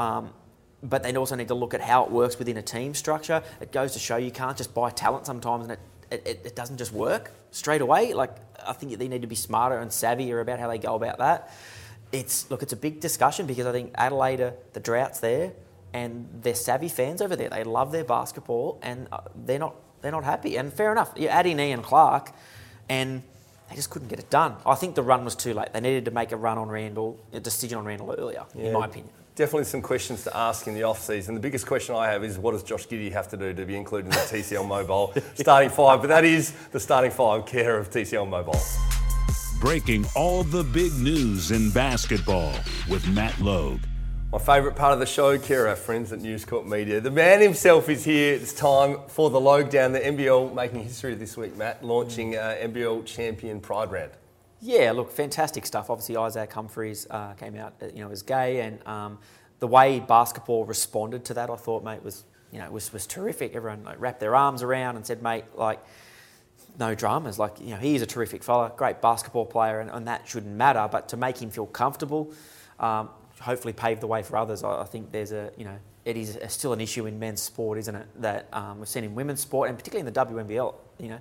um, 0.00 0.30
but 0.82 1.02
they 1.02 1.14
also 1.14 1.36
need 1.36 1.48
to 1.48 1.54
look 1.54 1.74
at 1.74 1.80
how 1.80 2.04
it 2.04 2.10
works 2.10 2.38
within 2.38 2.56
a 2.56 2.62
team 2.62 2.94
structure. 2.94 3.42
It 3.60 3.72
goes 3.72 3.92
to 3.92 3.98
show 3.98 4.16
you 4.16 4.30
can't 4.30 4.56
just 4.56 4.74
buy 4.74 4.90
talent 4.90 5.26
sometimes, 5.26 5.64
and 5.64 5.72
it, 5.72 5.80
it, 6.14 6.26
it, 6.26 6.40
it 6.44 6.56
doesn't 6.56 6.78
just 6.78 6.92
work 6.92 7.32
straight 7.50 7.80
away. 7.80 8.14
Like 8.14 8.36
I 8.66 8.72
think 8.72 8.98
they 8.98 9.08
need 9.08 9.22
to 9.22 9.28
be 9.28 9.34
smarter 9.34 9.78
and 9.78 9.90
savvier 9.90 10.40
about 10.40 10.58
how 10.60 10.68
they 10.68 10.78
go 10.78 10.94
about 10.94 11.18
that. 11.18 11.52
It's 12.12 12.50
look, 12.50 12.62
it's 12.62 12.72
a 12.72 12.76
big 12.76 13.00
discussion 13.00 13.46
because 13.46 13.66
I 13.66 13.72
think 13.72 13.92
Adelaide, 13.96 14.52
the 14.72 14.80
drought's 14.80 15.20
there, 15.20 15.52
and 15.92 16.28
they're 16.42 16.54
savvy 16.54 16.88
fans 16.88 17.20
over 17.20 17.36
there. 17.36 17.48
They 17.48 17.64
love 17.64 17.92
their 17.92 18.04
basketball, 18.04 18.78
and 18.82 19.08
uh, 19.10 19.20
they're 19.34 19.58
not 19.58 19.74
they're 20.00 20.12
not 20.12 20.24
happy. 20.24 20.56
And 20.56 20.72
fair 20.72 20.92
enough, 20.92 21.12
you 21.16 21.28
add 21.28 21.46
in 21.46 21.58
Ian 21.58 21.82
Clark, 21.82 22.32
and 22.88 23.22
they 23.68 23.76
just 23.76 23.90
couldn't 23.90 24.08
get 24.08 24.18
it 24.18 24.30
done. 24.30 24.56
I 24.66 24.74
think 24.74 24.94
the 24.94 25.02
run 25.02 25.24
was 25.24 25.34
too 25.34 25.54
late. 25.54 25.72
They 25.72 25.80
needed 25.80 26.04
to 26.06 26.10
make 26.10 26.32
a 26.32 26.36
run 26.36 26.58
on 26.58 26.68
Randall, 26.68 27.18
a 27.32 27.40
decision 27.40 27.78
on 27.78 27.84
Randall 27.84 28.14
earlier, 28.18 28.44
in 28.54 28.72
my 28.72 28.86
opinion. 28.86 29.10
Definitely 29.36 29.64
some 29.64 29.82
questions 29.82 30.22
to 30.24 30.36
ask 30.36 30.68
in 30.68 30.74
the 30.74 30.84
off 30.84 31.00
season. 31.00 31.34
The 31.34 31.40
biggest 31.40 31.66
question 31.66 31.96
I 31.96 32.06
have 32.06 32.22
is 32.22 32.38
what 32.38 32.52
does 32.52 32.62
Josh 32.62 32.86
Giddey 32.86 33.10
have 33.10 33.28
to 33.30 33.36
do 33.36 33.52
to 33.52 33.66
be 33.66 33.76
included 33.76 34.06
in 34.06 34.10
the 34.12 34.16
TCL 34.18 34.68
Mobile 34.68 35.12
starting 35.34 35.70
five? 35.70 36.00
But 36.00 36.08
that 36.08 36.24
is 36.24 36.52
the 36.70 36.78
starting 36.78 37.10
five 37.10 37.44
care 37.44 37.76
of 37.76 37.90
TCL 37.90 38.28
Mobile. 38.28 38.60
Breaking 39.60 40.04
all 40.14 40.44
the 40.44 40.62
big 40.62 40.92
news 40.94 41.50
in 41.50 41.70
basketball 41.70 42.52
with 42.88 43.08
Matt 43.08 43.40
Logue. 43.40 43.80
My 44.34 44.40
favourite 44.40 44.76
part 44.76 44.92
of 44.92 44.98
the 44.98 45.06
show, 45.06 45.38
care 45.38 45.68
our 45.68 45.76
friends 45.76 46.12
at 46.12 46.20
News 46.20 46.44
Corp 46.44 46.66
Media. 46.66 47.00
The 47.00 47.08
man 47.08 47.40
himself 47.40 47.88
is 47.88 48.02
here. 48.02 48.34
It's 48.34 48.52
time 48.52 48.98
for 49.06 49.30
the 49.30 49.38
Logue 49.38 49.70
Down, 49.70 49.92
the 49.92 50.00
NBL 50.00 50.52
making 50.52 50.82
history 50.82 51.14
this 51.14 51.36
week, 51.36 51.56
Matt, 51.56 51.84
launching 51.84 52.34
uh, 52.34 52.56
NBL 52.60 53.06
Champion 53.06 53.60
Pride 53.60 53.92
Round. 53.92 54.10
Yeah, 54.60 54.90
look, 54.90 55.12
fantastic 55.12 55.64
stuff. 55.64 55.88
Obviously, 55.88 56.16
Isaac 56.16 56.52
Humphries 56.52 57.06
uh, 57.10 57.34
came 57.34 57.54
out, 57.54 57.74
uh, 57.80 57.86
you 57.94 58.04
know, 58.04 58.10
as 58.10 58.22
gay, 58.22 58.62
and 58.62 58.84
um, 58.88 59.20
the 59.60 59.68
way 59.68 60.00
basketball 60.00 60.64
responded 60.64 61.24
to 61.26 61.34
that, 61.34 61.48
I 61.48 61.54
thought, 61.54 61.84
mate, 61.84 62.02
was 62.02 62.24
you 62.50 62.58
know 62.58 62.68
was, 62.72 62.92
was 62.92 63.06
terrific. 63.06 63.54
Everyone 63.54 63.84
like, 63.84 64.00
wrapped 64.00 64.18
their 64.18 64.34
arms 64.34 64.64
around 64.64 64.96
and 64.96 65.06
said, 65.06 65.22
mate, 65.22 65.44
like 65.54 65.78
no 66.76 66.96
dramas. 66.96 67.38
Like 67.38 67.60
you 67.60 67.70
know, 67.70 67.76
he 67.76 67.94
is 67.94 68.02
a 68.02 68.06
terrific 68.06 68.42
fella, 68.42 68.72
great 68.76 69.00
basketball 69.00 69.46
player, 69.46 69.78
and, 69.78 69.90
and 69.90 70.08
that 70.08 70.26
shouldn't 70.26 70.56
matter. 70.56 70.88
But 70.90 71.10
to 71.10 71.16
make 71.16 71.40
him 71.40 71.50
feel 71.50 71.66
comfortable, 71.66 72.32
um, 72.80 73.10
hopefully 73.44 73.72
pave 73.72 74.00
the 74.00 74.06
way 74.06 74.22
for 74.22 74.36
others. 74.36 74.64
I, 74.64 74.82
I 74.82 74.84
think 74.84 75.12
there's 75.12 75.32
a 75.32 75.50
you 75.56 75.64
know. 75.64 75.76
It 76.04 76.18
is 76.18 76.36
a, 76.36 76.48
still 76.50 76.74
an 76.74 76.82
issue 76.82 77.06
in 77.06 77.18
men's 77.18 77.40
sport, 77.40 77.78
isn't 77.78 77.94
it? 77.94 78.06
That 78.20 78.48
um, 78.52 78.78
we've 78.78 78.88
seen 78.88 79.04
in 79.04 79.14
women's 79.14 79.40
sport, 79.40 79.70
and 79.70 79.78
particularly 79.78 80.06
in 80.06 80.12
the 80.12 80.20
WNBL. 80.20 80.74
You 80.98 81.08
know, 81.08 81.18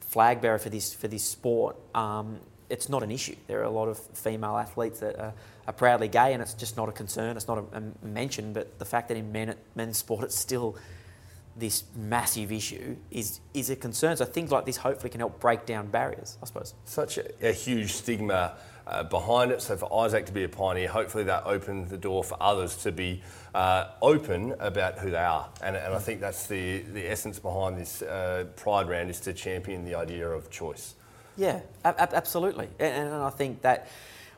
flag 0.00 0.40
bearer 0.40 0.58
for 0.58 0.68
this 0.68 0.94
for 0.94 1.08
this 1.08 1.24
sport, 1.24 1.76
um, 1.94 2.38
it's 2.68 2.88
not 2.88 3.02
an 3.02 3.10
issue. 3.10 3.36
There 3.46 3.60
are 3.60 3.64
a 3.64 3.70
lot 3.70 3.88
of 3.88 3.98
female 3.98 4.56
athletes 4.56 5.00
that 5.00 5.18
are, 5.18 5.34
are 5.66 5.72
proudly 5.72 6.08
gay, 6.08 6.32
and 6.32 6.42
it's 6.42 6.54
just 6.54 6.76
not 6.76 6.88
a 6.88 6.92
concern. 6.92 7.36
It's 7.36 7.48
not 7.48 7.58
a, 7.58 7.78
a 7.78 8.06
mention. 8.06 8.52
But 8.52 8.78
the 8.78 8.84
fact 8.84 9.08
that 9.08 9.16
in 9.16 9.32
men, 9.32 9.54
men's 9.74 9.98
sport 9.98 10.24
it's 10.24 10.36
still 10.36 10.76
this 11.56 11.84
massive 11.96 12.52
issue 12.52 12.96
is 13.10 13.40
is 13.54 13.70
a 13.70 13.76
concern. 13.76 14.16
So 14.16 14.24
things 14.24 14.50
like 14.50 14.66
this 14.66 14.76
hopefully 14.76 15.10
can 15.10 15.20
help 15.20 15.40
break 15.40 15.66
down 15.66 15.88
barriers. 15.88 16.38
I 16.42 16.46
suppose. 16.46 16.74
Such 16.84 17.18
a, 17.18 17.48
a 17.48 17.52
huge 17.52 17.92
stigma 17.92 18.56
uh, 18.86 19.02
behind 19.04 19.50
it. 19.50 19.60
So 19.62 19.76
for 19.76 20.04
Isaac 20.04 20.26
to 20.26 20.32
be 20.32 20.44
a 20.44 20.48
pioneer, 20.48 20.88
hopefully 20.88 21.24
that 21.24 21.44
opens 21.46 21.90
the 21.90 21.98
door 21.98 22.22
for 22.22 22.36
others 22.40 22.76
to 22.78 22.92
be 22.92 23.22
uh, 23.54 23.88
open 24.02 24.54
about 24.60 24.98
who 24.98 25.10
they 25.10 25.16
are. 25.16 25.48
And, 25.62 25.76
and 25.76 25.94
I 25.94 25.98
think 25.98 26.20
that's 26.20 26.46
the, 26.46 26.78
the 26.82 27.10
essence 27.10 27.38
behind 27.38 27.78
this 27.78 28.02
uh, 28.02 28.44
Pride 28.56 28.88
Round 28.88 29.10
is 29.10 29.20
to 29.20 29.32
champion 29.32 29.84
the 29.84 29.94
idea 29.94 30.28
of 30.28 30.50
choice. 30.50 30.94
Yeah, 31.36 31.60
a- 31.84 31.88
a- 31.88 32.16
absolutely. 32.16 32.68
And, 32.78 33.08
and 33.12 33.14
I 33.14 33.30
think 33.30 33.62
that 33.62 33.88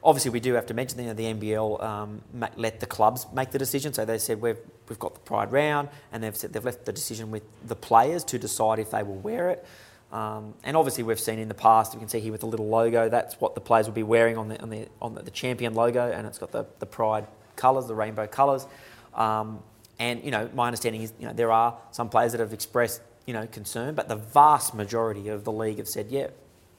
obviously 0.02 0.30
we 0.30 0.40
do 0.40 0.54
have 0.54 0.66
to 0.66 0.74
mention 0.74 0.98
you 1.00 1.06
know, 1.06 1.14
the 1.14 1.34
NBL 1.34 1.82
um, 1.82 2.22
let 2.56 2.80
the 2.80 2.86
clubs 2.86 3.26
make 3.32 3.50
the 3.50 3.58
decision. 3.58 3.92
So 3.92 4.04
they 4.04 4.18
said 4.18 4.40
we've, 4.40 4.58
we've 4.88 4.98
got 4.98 5.14
the 5.14 5.20
Pride 5.20 5.52
round, 5.52 5.88
and 6.12 6.22
they've 6.22 6.36
said 6.36 6.52
they've 6.52 6.64
left 6.64 6.84
the 6.86 6.92
decision 6.92 7.30
with 7.30 7.42
the 7.66 7.76
players 7.76 8.24
to 8.24 8.38
decide 8.38 8.78
if 8.78 8.90
they 8.92 9.02
will 9.02 9.16
wear 9.16 9.50
it. 9.50 9.66
Um, 10.10 10.54
and 10.64 10.76
obviously 10.76 11.04
we've 11.04 11.20
seen 11.20 11.38
in 11.38 11.48
the 11.48 11.54
past, 11.54 11.92
you 11.92 12.00
can 12.00 12.08
see 12.08 12.20
here 12.20 12.32
with 12.32 12.40
the 12.40 12.46
little 12.46 12.68
logo, 12.68 13.08
that's 13.08 13.34
what 13.40 13.54
the 13.54 13.60
players 13.60 13.86
will 13.86 13.94
be 13.94 14.02
wearing 14.02 14.38
on 14.38 14.48
the 14.48 14.60
on 14.62 14.70
the 14.70 14.88
on 15.02 15.14
the, 15.14 15.22
the 15.22 15.30
champion 15.30 15.74
logo, 15.74 16.10
and 16.10 16.26
it's 16.26 16.38
got 16.38 16.50
the, 16.50 16.64
the 16.78 16.86
Pride 16.86 17.26
colours, 17.56 17.86
the 17.86 17.94
rainbow 17.94 18.26
colours. 18.26 18.66
Um, 19.14 19.62
and 19.98 20.24
you 20.24 20.30
know, 20.30 20.48
my 20.54 20.66
understanding 20.66 21.02
is 21.02 21.12
you 21.18 21.26
know 21.26 21.34
there 21.34 21.52
are 21.52 21.76
some 21.90 22.08
players 22.08 22.32
that 22.32 22.40
have 22.40 22.54
expressed 22.54 23.02
you 23.26 23.34
know 23.34 23.46
concern, 23.46 23.94
but 23.94 24.08
the 24.08 24.16
vast 24.16 24.74
majority 24.74 25.28
of 25.28 25.44
the 25.44 25.52
league 25.52 25.76
have 25.76 25.88
said, 25.88 26.06
yeah, 26.08 26.28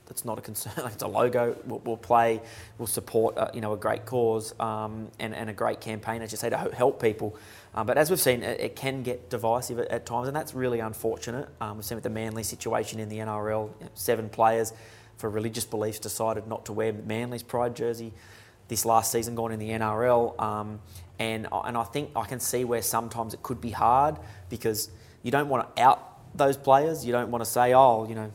that's 0.09 0.25
not 0.25 0.37
a 0.37 0.41
concern. 0.41 0.73
It's 0.91 1.03
a 1.03 1.07
logo. 1.07 1.55
We'll, 1.65 1.79
we'll 1.85 1.97
play. 1.97 2.41
We'll 2.77 2.87
support. 2.87 3.37
Uh, 3.37 3.49
you 3.53 3.61
know, 3.61 3.71
a 3.71 3.77
great 3.77 4.05
cause 4.05 4.53
um, 4.59 5.07
and, 5.19 5.33
and 5.33 5.49
a 5.49 5.53
great 5.53 5.79
campaign, 5.79 6.21
as 6.21 6.31
you 6.31 6.37
say, 6.37 6.49
to 6.49 6.57
help 6.57 7.01
people. 7.01 7.37
Um, 7.75 7.87
but 7.87 7.97
as 7.97 8.09
we've 8.09 8.19
seen, 8.19 8.43
it, 8.43 8.59
it 8.59 8.75
can 8.75 9.03
get 9.03 9.29
divisive 9.29 9.79
at, 9.79 9.87
at 9.87 10.05
times, 10.05 10.27
and 10.27 10.35
that's 10.35 10.53
really 10.53 10.79
unfortunate. 10.79 11.47
Um, 11.61 11.77
we've 11.77 11.85
seen 11.85 11.95
with 11.95 12.03
the 12.03 12.09
Manly 12.09 12.43
situation 12.43 12.99
in 12.99 13.07
the 13.07 13.19
NRL, 13.19 13.69
you 13.79 13.85
know, 13.85 13.91
seven 13.93 14.27
players 14.27 14.73
for 15.17 15.29
religious 15.29 15.65
beliefs 15.65 15.99
decided 15.99 16.47
not 16.47 16.65
to 16.65 16.73
wear 16.73 16.91
Manly's 16.91 17.43
pride 17.43 17.75
jersey 17.75 18.11
this 18.67 18.85
last 18.85 19.11
season, 19.11 19.35
gone 19.35 19.51
in 19.51 19.59
the 19.59 19.69
NRL. 19.69 20.39
Um, 20.41 20.79
and 21.19 21.47
and 21.51 21.77
I 21.77 21.83
think 21.83 22.11
I 22.15 22.25
can 22.25 22.39
see 22.39 22.63
where 22.63 22.81
sometimes 22.81 23.33
it 23.33 23.43
could 23.43 23.61
be 23.61 23.71
hard 23.71 24.17
because 24.49 24.89
you 25.21 25.31
don't 25.31 25.49
want 25.49 25.75
to 25.75 25.81
out 25.83 26.35
those 26.35 26.57
players. 26.57 27.05
You 27.05 27.11
don't 27.11 27.29
want 27.29 27.43
to 27.43 27.49
say, 27.49 27.73
oh, 27.73 28.07
you 28.07 28.15
know, 28.15 28.31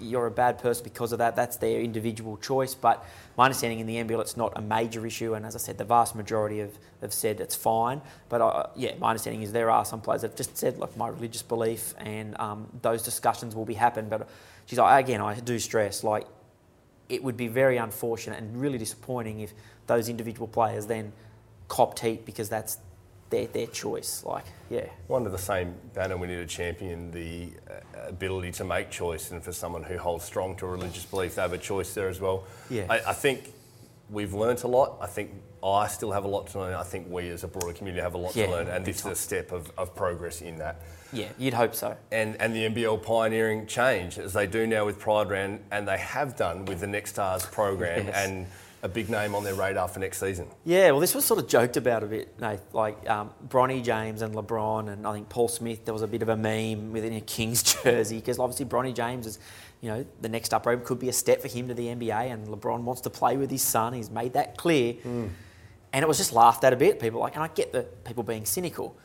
you're 0.00 0.26
a 0.26 0.30
bad 0.30 0.58
person 0.58 0.84
because 0.84 1.12
of 1.12 1.18
that. 1.18 1.36
That's 1.36 1.56
their 1.56 1.80
individual 1.80 2.36
choice. 2.36 2.74
But 2.74 3.04
my 3.36 3.46
understanding 3.46 3.80
in 3.80 3.86
the 3.86 3.96
NBL, 3.96 4.20
it's 4.20 4.36
not 4.36 4.52
a 4.56 4.60
major 4.60 5.06
issue. 5.06 5.34
And 5.34 5.44
as 5.44 5.54
I 5.54 5.58
said, 5.58 5.78
the 5.78 5.84
vast 5.84 6.14
majority 6.14 6.58
have, 6.58 6.78
have 7.00 7.12
said 7.12 7.40
it's 7.40 7.54
fine. 7.54 8.00
But 8.28 8.40
uh, 8.40 8.66
yeah, 8.76 8.96
my 8.98 9.10
understanding 9.10 9.42
is 9.42 9.52
there 9.52 9.70
are 9.70 9.84
some 9.84 10.00
players 10.00 10.22
that 10.22 10.32
have 10.32 10.36
just 10.36 10.56
said, 10.56 10.78
like, 10.78 10.96
my 10.96 11.08
religious 11.08 11.42
belief, 11.42 11.94
and 11.98 12.38
um, 12.40 12.66
those 12.82 13.02
discussions 13.02 13.54
will 13.54 13.66
be 13.66 13.74
happen. 13.74 14.08
But 14.08 14.28
geez, 14.66 14.78
I, 14.78 15.00
again, 15.00 15.20
I 15.20 15.38
do 15.40 15.58
stress, 15.58 16.04
like, 16.04 16.26
it 17.08 17.22
would 17.22 17.36
be 17.36 17.48
very 17.48 17.78
unfortunate 17.78 18.38
and 18.38 18.60
really 18.60 18.78
disappointing 18.78 19.40
if 19.40 19.54
those 19.86 20.08
individual 20.08 20.46
players 20.46 20.86
then 20.86 21.12
copped 21.68 22.00
heat 22.00 22.24
because 22.26 22.48
that's 22.48 22.78
their, 23.30 23.46
their 23.46 23.66
choice. 23.66 24.22
Like, 24.24 24.44
yeah. 24.70 24.86
Under 25.10 25.30
the 25.30 25.38
same 25.38 25.74
banner, 25.94 26.16
we 26.16 26.26
need 26.26 26.36
to 26.36 26.46
champion 26.46 27.10
the 27.10 27.50
uh, 27.70 28.08
ability 28.08 28.52
to 28.52 28.64
make 28.64 28.90
choice, 28.90 29.30
and 29.30 29.42
for 29.42 29.52
someone 29.52 29.82
who 29.82 29.98
holds 29.98 30.24
strong 30.24 30.56
to 30.56 30.66
a 30.66 30.70
religious 30.70 31.04
belief, 31.04 31.34
they 31.36 31.42
have 31.42 31.52
a 31.52 31.58
choice 31.58 31.94
there 31.94 32.08
as 32.08 32.20
well. 32.20 32.44
Yeah. 32.70 32.86
I, 32.88 33.00
I 33.08 33.12
think 33.12 33.52
we've 34.10 34.32
learnt 34.34 34.62
a 34.64 34.68
lot. 34.68 34.98
I 35.00 35.06
think 35.06 35.30
I 35.62 35.86
still 35.88 36.12
have 36.12 36.24
a 36.24 36.28
lot 36.28 36.46
to 36.48 36.60
learn. 36.60 36.74
I 36.74 36.82
think 36.84 37.08
we 37.10 37.28
as 37.30 37.44
a 37.44 37.48
broader 37.48 37.72
community 37.72 38.00
have 38.02 38.14
a 38.14 38.18
lot 38.18 38.34
Yeah, 38.36 38.46
to 38.46 38.52
learn, 38.52 38.68
and 38.68 38.84
this 38.84 39.00
is 39.00 39.06
a 39.06 39.14
step 39.14 39.52
of, 39.52 39.70
of 39.76 39.94
progress 39.94 40.40
in 40.40 40.56
that. 40.58 40.80
Yeah, 41.12 41.28
you'd 41.38 41.54
hope 41.54 41.74
so. 41.74 41.96
And, 42.12 42.36
and 42.40 42.54
the 42.54 42.68
NBL 42.68 43.02
pioneering 43.02 43.66
change 43.66 44.18
as 44.18 44.34
they 44.34 44.46
do 44.46 44.66
now 44.66 44.84
with 44.86 44.98
Pride 44.98 45.30
Round, 45.30 45.60
and 45.70 45.88
they 45.88 45.98
have 45.98 46.36
done 46.36 46.64
with 46.66 46.80
the 46.80 46.86
Next 46.86 47.10
Stars 47.10 47.44
program, 47.46 48.06
Yes. 48.06 48.26
and 48.28 48.46
a 48.82 48.88
big 48.88 49.10
name 49.10 49.34
on 49.34 49.42
their 49.42 49.54
radar 49.54 49.88
for 49.88 49.98
next 49.98 50.20
season. 50.20 50.46
Yeah, 50.64 50.92
well, 50.92 51.00
this 51.00 51.14
was 51.14 51.24
sort 51.24 51.40
of 51.40 51.48
joked 51.48 51.76
about 51.76 52.02
a 52.02 52.06
bit. 52.06 52.40
Like 52.72 53.08
um, 53.10 53.30
Bronny 53.48 53.82
James 53.82 54.22
and 54.22 54.34
LeBron, 54.34 54.88
and 54.92 55.06
I 55.06 55.12
think 55.14 55.28
Paul 55.28 55.48
Smith. 55.48 55.84
There 55.84 55.94
was 55.94 56.02
a 56.02 56.06
bit 56.06 56.22
of 56.22 56.28
a 56.28 56.36
meme 56.36 56.92
within 56.92 57.12
a 57.14 57.20
Kings 57.20 57.62
jersey 57.82 58.16
because 58.16 58.38
obviously 58.38 58.66
Bronny 58.66 58.94
James 58.94 59.26
is, 59.26 59.38
you 59.80 59.90
know, 59.90 60.06
the 60.20 60.28
next 60.28 60.54
up 60.54 60.66
road 60.66 60.84
could 60.84 60.98
be 60.98 61.08
a 61.08 61.12
step 61.12 61.40
for 61.40 61.48
him 61.48 61.68
to 61.68 61.74
the 61.74 61.86
NBA, 61.86 62.32
and 62.32 62.46
LeBron 62.46 62.82
wants 62.82 63.00
to 63.02 63.10
play 63.10 63.36
with 63.36 63.50
his 63.50 63.62
son. 63.62 63.92
He's 63.92 64.10
made 64.10 64.34
that 64.34 64.56
clear, 64.56 64.94
and 65.04 65.32
it 65.92 66.06
was 66.06 66.18
just 66.18 66.32
laughed 66.32 66.62
at 66.64 66.72
a 66.72 66.76
bit. 66.76 67.00
People 67.00 67.20
like, 67.20 67.34
and 67.34 67.42
I 67.42 67.48
get 67.48 67.72
the 67.72 67.82
people 68.04 68.22
being 68.22 68.44
cynical. 68.44 68.96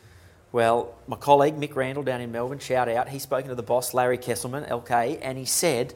Well, 0.51 0.93
my 1.07 1.15
colleague 1.15 1.55
Mick 1.55 1.75
Randall 1.75 2.03
down 2.03 2.21
in 2.21 2.31
Melbourne, 2.31 2.59
shout 2.59 2.87
out, 2.87 3.09
he's 3.09 3.23
spoken 3.23 3.49
to 3.49 3.55
the 3.55 3.63
boss 3.63 3.91
Larry 3.95 4.19
Kestelman, 4.19 4.69
LK, 4.69 5.17
and 5.23 5.35
he 5.35 5.45
said 5.45 5.95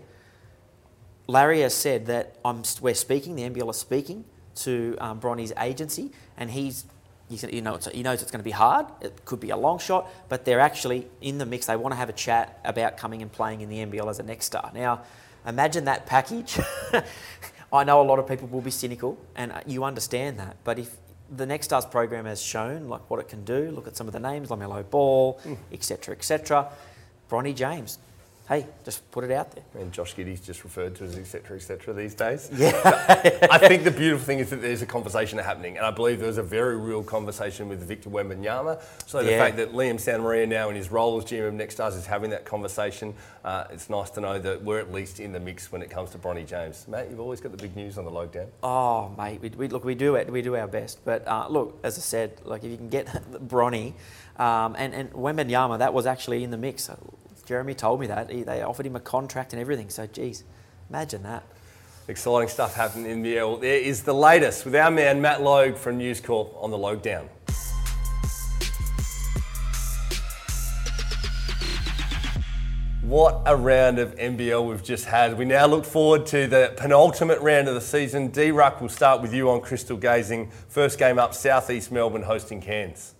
Larry 1.28 1.60
has 1.62 1.74
said 1.74 2.06
that 2.06 2.36
I'm, 2.44 2.64
we're 2.82 2.96
speaking, 2.96 3.36
the 3.36 3.44
NBL 3.44 3.70
is 3.70 3.78
speaking 3.78 4.24
to 4.56 4.96
um, 5.00 5.20
Bronny's 5.20 5.52
agency, 5.60 6.12
and 6.38 6.50
he's, 6.50 6.86
he's 7.30 7.44
you 7.44 7.62
know, 7.62 7.76
it's, 7.76 7.88
he 7.88 8.02
knows 8.02 8.22
it's 8.22 8.32
going 8.32 8.40
to 8.40 8.46
be 8.46 8.52
hard. 8.52 8.86
It 9.02 9.26
could 9.26 9.42
be 9.42 9.50
a 9.50 9.58
long 9.58 9.78
shot, 9.78 10.10
but 10.30 10.46
they're 10.46 10.62
actually 10.62 11.08
in 11.22 11.38
the 11.38 11.46
mix. 11.46 11.66
They 11.66 11.76
want 11.76 11.92
to 11.94 11.98
have 11.98 12.10
a 12.10 12.14
chat 12.14 12.60
about 12.64 12.98
coming 12.98 13.22
and 13.22 13.32
playing 13.32 13.62
in 13.62 13.70
the 13.70 13.78
NBL 13.78 14.10
as 14.10 14.20
a 14.20 14.24
next 14.24 14.46
star. 14.46 14.72
Now, 14.74 15.02
imagine 15.46 15.86
that 15.86 16.06
package. 16.06 16.58
I 17.74 17.84
know 17.84 18.02
a 18.02 18.04
lot 18.04 18.20
of 18.20 18.28
people 18.28 18.48
will 18.48 18.62
be 18.62 18.72
cynical, 18.72 19.18
and 19.36 19.52
uh, 19.52 19.60
you 19.66 19.84
understand 19.84 20.40
that. 20.40 20.56
But 20.64 20.80
if 20.80 20.96
the 21.30 21.46
Next 21.46 21.66
Stars 21.66 21.86
program 21.86 22.26
has 22.26 22.42
shown 22.42 22.88
like 22.88 23.10
what 23.10 23.20
it 23.20 23.28
can 23.28 23.44
do, 23.44 23.72
look 23.72 23.88
at 23.88 23.98
some 23.98 24.08
of 24.08 24.14
the 24.14 24.20
names, 24.20 24.48
Lamelo 24.48 24.90
Ball, 24.90 25.40
etc., 25.74 26.16
etc. 26.16 26.72
Bronny 27.30 27.54
James, 27.54 28.00
hey, 28.48 28.66
just 28.86 29.10
put 29.12 29.24
it 29.24 29.32
out 29.32 29.52
there. 29.52 29.64
And 29.82 29.92
Josh 29.92 30.16
Giddey's 30.16 30.40
just 30.40 30.64
referred 30.64 30.96
to 30.96 31.04
as 31.04 31.18
etc. 31.18 31.58
etc. 31.58 31.94
these 31.94 32.14
days. 32.14 32.50
Yeah. 32.54 32.72
I 33.52 33.58
think 33.58 33.84
the 33.84 33.92
beautiful 33.92 34.26
thing 34.26 34.40
is 34.40 34.50
that 34.52 34.62
there's 34.62 34.82
a 34.82 34.86
conversation 34.86 35.38
happening, 35.40 35.78
and 35.78 35.86
I 35.86 35.92
believe 35.92 36.20
there 36.20 36.28
was 36.28 36.38
a 36.38 36.44
very 36.44 36.78
real 36.78 37.04
conversation 37.04 37.68
with 37.68 37.82
Victor 37.84 38.10
Wembanyama. 38.10 38.82
So 39.06 39.22
the 39.24 39.32
Yeah. 39.32 39.38
fact 39.40 39.58
that 39.58 39.74
Liam 39.74 39.96
Santamaria 39.96 40.48
now 40.48 40.70
in 40.70 40.76
his 40.76 40.92
role 40.92 41.18
as 41.18 41.26
GM 41.26 41.48
of 41.48 41.54
Next 41.54 41.76
Stars 41.76 41.96
is 41.96 42.06
having 42.06 42.30
that 42.32 42.46
conversation, 42.46 43.14
uh, 43.44 43.66
it's 43.72 43.90
nice 43.90 44.10
to 44.12 44.22
know 44.22 44.40
that 44.40 44.64
we're 44.64 44.80
at 44.80 44.92
least 44.94 45.20
in 45.20 45.32
the 45.34 45.40
mix 45.40 45.72
when 45.72 45.82
it 45.82 45.90
comes 45.90 46.12
to 46.12 46.18
Bronny 46.18 46.46
James. 46.48 46.86
Matt, 46.88 47.10
you've 47.10 47.20
always 47.20 47.42
got 47.42 47.52
the 47.52 47.58
big 47.58 47.76
news 47.76 47.98
on 47.98 48.06
the 48.06 48.12
lockdown. 48.12 48.48
Oh, 48.64 49.10
mate, 49.18 49.42
we, 49.42 49.50
we, 49.50 49.68
look, 49.68 49.84
we 49.84 49.96
do 49.96 50.16
it. 50.16 50.32
We 50.32 50.42
do 50.42 50.56
our 50.56 50.68
best. 50.68 51.04
But 51.04 51.28
uh, 51.28 51.48
look, 51.50 51.80
as 51.84 51.98
I 51.98 52.02
said, 52.02 52.40
like 52.46 52.64
if 52.64 52.72
you 52.72 52.78
can 52.78 52.90
get 52.90 53.08
Bronny 53.48 53.94
um, 54.38 54.76
and 54.78 54.94
and 54.94 55.12
Wembanyama, 55.14 55.80
that 55.80 55.94
was 55.94 56.06
actually 56.06 56.44
in 56.44 56.52
the 56.52 56.58
mix. 56.58 56.90
Jeremy 57.48 57.74
told 57.74 58.02
me 58.02 58.08
that 58.08 58.30
he, 58.30 58.44
they 58.44 58.62
offered 58.62 58.86
him 58.86 58.98
a 58.98 59.00
contract 59.00 59.54
and 59.54 59.62
everything. 59.62 59.90
So, 59.90 60.06
geez, 60.06 60.44
imagine 60.90 61.24
that. 61.24 61.44
Exciting 62.10 62.50
stuff 62.50 62.76
happening 62.76 63.10
in 63.10 63.22
the 63.22 63.38
L. 63.38 63.56
There 63.56 63.80
is 63.80 64.04
the 64.04 64.14
latest 64.14 64.66
with 64.66 64.76
our 64.76 64.92
man 64.92 65.22
Matt 65.22 65.42
Logue 65.42 65.78
from 65.78 65.98
News 65.98 66.20
Corp 66.20 66.54
on 66.60 66.72
the 66.72 66.78
Lockdown. 66.78 67.30
What 73.02 73.44
a 73.46 73.56
round 73.56 74.00
of 74.00 74.14
NBL 74.16 74.68
we've 74.68 74.84
just 74.84 75.06
had. 75.06 75.38
We 75.38 75.46
now 75.46 75.68
look 75.68 75.86
forward 75.86 76.26
to 76.26 76.48
the 76.48 76.74
penultimate 76.76 77.40
round 77.40 77.70
of 77.70 77.76
the 77.76 77.82
season. 77.82 78.28
D 78.28 78.52
Ruck 78.52 78.82
will 78.82 78.90
start 78.90 79.22
with 79.22 79.34
you 79.34 79.50
on 79.50 79.62
Crystal 79.62 79.96
Gazing. 79.96 80.52
First 80.68 81.00
game 81.00 81.18
up, 81.18 81.34
Southeast 81.34 81.94
Melbourne 81.94 82.24
hosting 82.24 82.60
Cairns. 82.60 83.14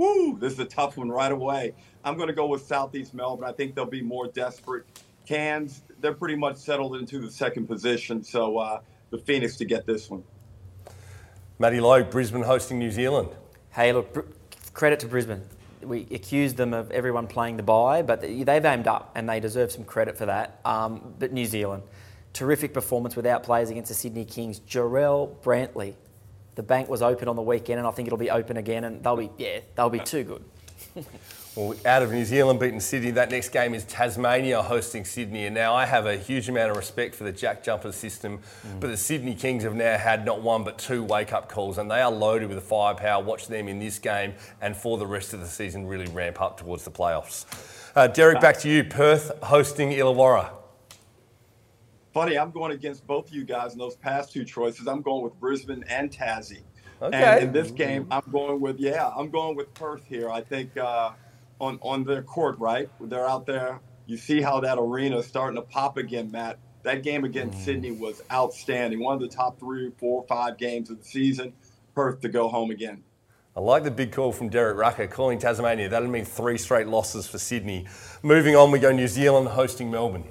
Woo, 0.00 0.38
this 0.38 0.54
is 0.54 0.58
a 0.58 0.64
tough 0.64 0.96
one 0.96 1.10
right 1.10 1.30
away. 1.30 1.74
I'm 2.04 2.16
going 2.16 2.28
to 2.28 2.34
go 2.34 2.46
with 2.46 2.62
Southeast 2.62 3.12
Melbourne. 3.12 3.46
I 3.46 3.52
think 3.52 3.74
they'll 3.74 3.84
be 3.84 4.00
more 4.00 4.28
desperate. 4.28 4.86
Cairns, 5.26 5.82
they're 6.00 6.14
pretty 6.14 6.36
much 6.36 6.56
settled 6.56 6.96
into 6.96 7.18
the 7.18 7.30
second 7.30 7.66
position, 7.66 8.24
so 8.24 8.56
uh, 8.56 8.80
the 9.10 9.18
Phoenix 9.18 9.58
to 9.58 9.66
get 9.66 9.84
this 9.84 10.08
one. 10.08 10.24
Matty 11.58 11.80
Logue, 11.80 12.08
Brisbane 12.08 12.40
hosting 12.42 12.78
New 12.78 12.90
Zealand. 12.90 13.28
Hey, 13.72 13.92
look, 13.92 14.10
Br- 14.14 14.20
credit 14.72 15.00
to 15.00 15.06
Brisbane. 15.06 15.42
We 15.82 16.06
accused 16.12 16.56
them 16.56 16.72
of 16.72 16.90
everyone 16.92 17.26
playing 17.26 17.58
the 17.58 17.62
bye, 17.62 18.00
but 18.00 18.22
they- 18.22 18.42
they've 18.42 18.64
aimed 18.64 18.88
up 18.88 19.12
and 19.14 19.28
they 19.28 19.38
deserve 19.38 19.70
some 19.70 19.84
credit 19.84 20.16
for 20.16 20.24
that. 20.24 20.60
Um, 20.64 21.14
but 21.18 21.30
New 21.30 21.44
Zealand, 21.44 21.82
terrific 22.32 22.72
performance 22.72 23.16
without 23.16 23.42
players 23.42 23.68
against 23.68 23.88
the 23.90 23.94
Sydney 23.94 24.24
Kings. 24.24 24.60
Jarrell 24.60 25.36
Brantley, 25.42 25.96
the 26.60 26.66
bank 26.66 26.90
was 26.90 27.00
open 27.00 27.26
on 27.26 27.36
the 27.36 27.42
weekend, 27.42 27.78
and 27.78 27.88
I 27.88 27.90
think 27.90 28.06
it'll 28.06 28.18
be 28.18 28.30
open 28.30 28.58
again, 28.58 28.84
and 28.84 29.02
they'll 29.02 29.16
be 29.16 29.30
yeah, 29.38 29.60
they'll 29.74 29.88
be 29.88 29.98
too 29.98 30.24
good. 30.24 30.44
Well, 31.56 31.74
out 31.84 32.04
of 32.04 32.12
New 32.12 32.24
Zealand 32.24 32.60
beating 32.60 32.78
Sydney, 32.78 33.10
that 33.10 33.32
next 33.32 33.48
game 33.48 33.74
is 33.74 33.82
Tasmania 33.82 34.62
hosting 34.62 35.04
Sydney. 35.04 35.46
And 35.46 35.54
now 35.54 35.74
I 35.74 35.84
have 35.84 36.06
a 36.06 36.16
huge 36.16 36.48
amount 36.48 36.70
of 36.70 36.76
respect 36.76 37.12
for 37.12 37.24
the 37.24 37.32
Jack 37.32 37.64
Jumper 37.64 37.90
system, 37.90 38.38
but 38.78 38.86
the 38.86 38.96
Sydney 38.96 39.34
Kings 39.34 39.64
have 39.64 39.74
now 39.74 39.98
had 39.98 40.24
not 40.24 40.42
one 40.42 40.62
but 40.62 40.78
two 40.78 41.02
wake 41.02 41.32
up 41.32 41.48
calls, 41.48 41.78
and 41.78 41.90
they 41.90 42.00
are 42.00 42.10
loaded 42.10 42.48
with 42.48 42.56
the 42.56 42.64
firepower. 42.64 43.20
Watch 43.20 43.48
them 43.48 43.66
in 43.66 43.80
this 43.80 43.98
game 43.98 44.34
and 44.60 44.76
for 44.76 44.96
the 44.96 45.08
rest 45.08 45.34
of 45.34 45.40
the 45.40 45.46
season 45.48 45.88
really 45.88 46.06
ramp 46.12 46.40
up 46.40 46.56
towards 46.56 46.84
the 46.84 46.92
playoffs. 46.92 47.46
Uh, 47.96 48.06
Derek, 48.06 48.40
back 48.40 48.56
to 48.60 48.68
you. 48.68 48.84
Perth 48.84 49.32
hosting 49.42 49.90
Illawarra. 49.90 50.59
Funny, 52.12 52.36
I'm 52.36 52.50
going 52.50 52.72
against 52.72 53.06
both 53.06 53.28
of 53.28 53.34
you 53.34 53.44
guys 53.44 53.72
in 53.72 53.78
those 53.78 53.96
past 53.96 54.32
two 54.32 54.44
choices. 54.44 54.88
I'm 54.88 55.02
going 55.02 55.22
with 55.22 55.38
Brisbane 55.38 55.84
and 55.88 56.10
Tassie. 56.10 56.62
Okay. 57.00 57.16
And 57.16 57.44
in 57.44 57.52
this 57.52 57.70
game, 57.70 58.06
I'm 58.10 58.22
going 58.30 58.60
with 58.60 58.78
yeah, 58.78 59.10
I'm 59.16 59.30
going 59.30 59.56
with 59.56 59.72
Perth 59.74 60.04
here. 60.06 60.28
I 60.28 60.42
think 60.42 60.76
uh, 60.76 61.12
on 61.60 61.78
on 61.82 62.04
their 62.04 62.22
court, 62.22 62.58
right? 62.58 62.90
They're 63.00 63.28
out 63.28 63.46
there. 63.46 63.80
You 64.06 64.16
see 64.16 64.42
how 64.42 64.60
that 64.60 64.76
arena 64.78 65.18
is 65.18 65.26
starting 65.26 65.56
to 65.56 65.62
pop 65.62 65.96
again, 65.96 66.30
Matt. 66.30 66.58
That 66.82 67.02
game 67.02 67.24
against 67.24 67.64
Sydney 67.64 67.92
was 67.92 68.22
outstanding. 68.32 69.00
One 69.00 69.14
of 69.14 69.20
the 69.20 69.28
top 69.28 69.60
three, 69.60 69.92
four, 69.98 70.24
five 70.26 70.58
games 70.58 70.90
of 70.90 70.98
the 70.98 71.04
season. 71.04 71.52
Perth 71.94 72.20
to 72.20 72.28
go 72.28 72.48
home 72.48 72.70
again. 72.70 73.04
I 73.56 73.60
like 73.60 73.84
the 73.84 73.90
big 73.90 74.12
call 74.12 74.32
from 74.32 74.48
Derek 74.48 74.76
Rucker 74.78 75.06
calling 75.06 75.38
Tasmania. 75.38 75.88
That'll 75.88 76.08
mean 76.08 76.24
three 76.24 76.56
straight 76.56 76.86
losses 76.86 77.26
for 77.26 77.38
Sydney. 77.38 77.86
Moving 78.22 78.56
on, 78.56 78.70
we 78.70 78.78
go 78.78 78.92
New 78.92 79.08
Zealand 79.08 79.48
hosting 79.48 79.90
Melbourne. 79.90 80.24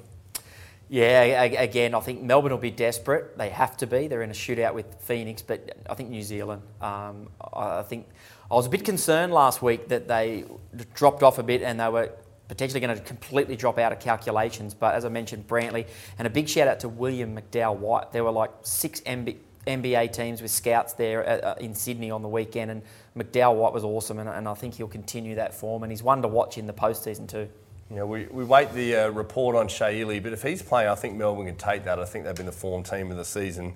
Yeah, 0.92 1.22
again, 1.42 1.94
I 1.94 2.00
think 2.00 2.20
Melbourne 2.20 2.50
will 2.50 2.58
be 2.58 2.72
desperate. 2.72 3.38
They 3.38 3.48
have 3.50 3.76
to 3.76 3.86
be. 3.86 4.08
They're 4.08 4.22
in 4.22 4.30
a 4.30 4.34
shootout 4.34 4.74
with 4.74 4.86
Phoenix, 4.98 5.40
but 5.40 5.76
I 5.88 5.94
think 5.94 6.10
New 6.10 6.22
Zealand. 6.22 6.62
Um, 6.80 7.28
I 7.54 7.82
think 7.82 8.08
I 8.50 8.54
was 8.54 8.66
a 8.66 8.70
bit 8.70 8.84
concerned 8.84 9.32
last 9.32 9.62
week 9.62 9.86
that 9.86 10.08
they 10.08 10.46
dropped 10.92 11.22
off 11.22 11.38
a 11.38 11.44
bit 11.44 11.62
and 11.62 11.78
they 11.78 11.88
were 11.88 12.10
potentially 12.48 12.80
going 12.80 12.96
to 12.96 13.00
completely 13.04 13.54
drop 13.54 13.78
out 13.78 13.92
of 13.92 14.00
calculations. 14.00 14.74
But 14.74 14.96
as 14.96 15.04
I 15.04 15.10
mentioned, 15.10 15.46
Brantley 15.46 15.86
and 16.18 16.26
a 16.26 16.30
big 16.30 16.48
shout 16.48 16.66
out 16.66 16.80
to 16.80 16.88
William 16.88 17.36
McDowell 17.36 17.76
White. 17.76 18.10
There 18.10 18.24
were 18.24 18.32
like 18.32 18.50
six 18.62 19.00
NBA 19.02 20.12
teams 20.12 20.42
with 20.42 20.50
scouts 20.50 20.94
there 20.94 21.24
uh, 21.24 21.50
uh, 21.50 21.54
in 21.60 21.72
Sydney 21.72 22.10
on 22.10 22.22
the 22.22 22.28
weekend, 22.28 22.72
and 22.72 22.82
McDowell 23.16 23.54
White 23.54 23.72
was 23.72 23.84
awesome, 23.84 24.18
and, 24.18 24.28
and 24.28 24.48
I 24.48 24.54
think 24.54 24.74
he'll 24.74 24.88
continue 24.88 25.36
that 25.36 25.54
form. 25.54 25.84
And 25.84 25.92
he's 25.92 26.02
one 26.02 26.20
to 26.22 26.28
watch 26.28 26.58
in 26.58 26.66
the 26.66 26.72
postseason 26.72 27.28
too. 27.28 27.48
You 27.90 27.96
know, 27.96 28.06
we, 28.06 28.26
we 28.26 28.44
wait 28.44 28.72
the 28.72 28.94
uh, 28.94 29.08
report 29.08 29.56
on 29.56 29.66
Shea 29.66 30.00
Ili, 30.00 30.20
but 30.20 30.32
if 30.32 30.42
he's 30.44 30.62
playing, 30.62 30.88
I 30.88 30.94
think 30.94 31.16
Melbourne 31.16 31.46
can 31.46 31.56
take 31.56 31.84
that. 31.84 31.98
I 31.98 32.04
think 32.04 32.24
they've 32.24 32.34
been 32.34 32.46
the 32.46 32.52
form 32.52 32.84
team 32.84 33.10
of 33.10 33.16
the 33.16 33.24
season. 33.24 33.74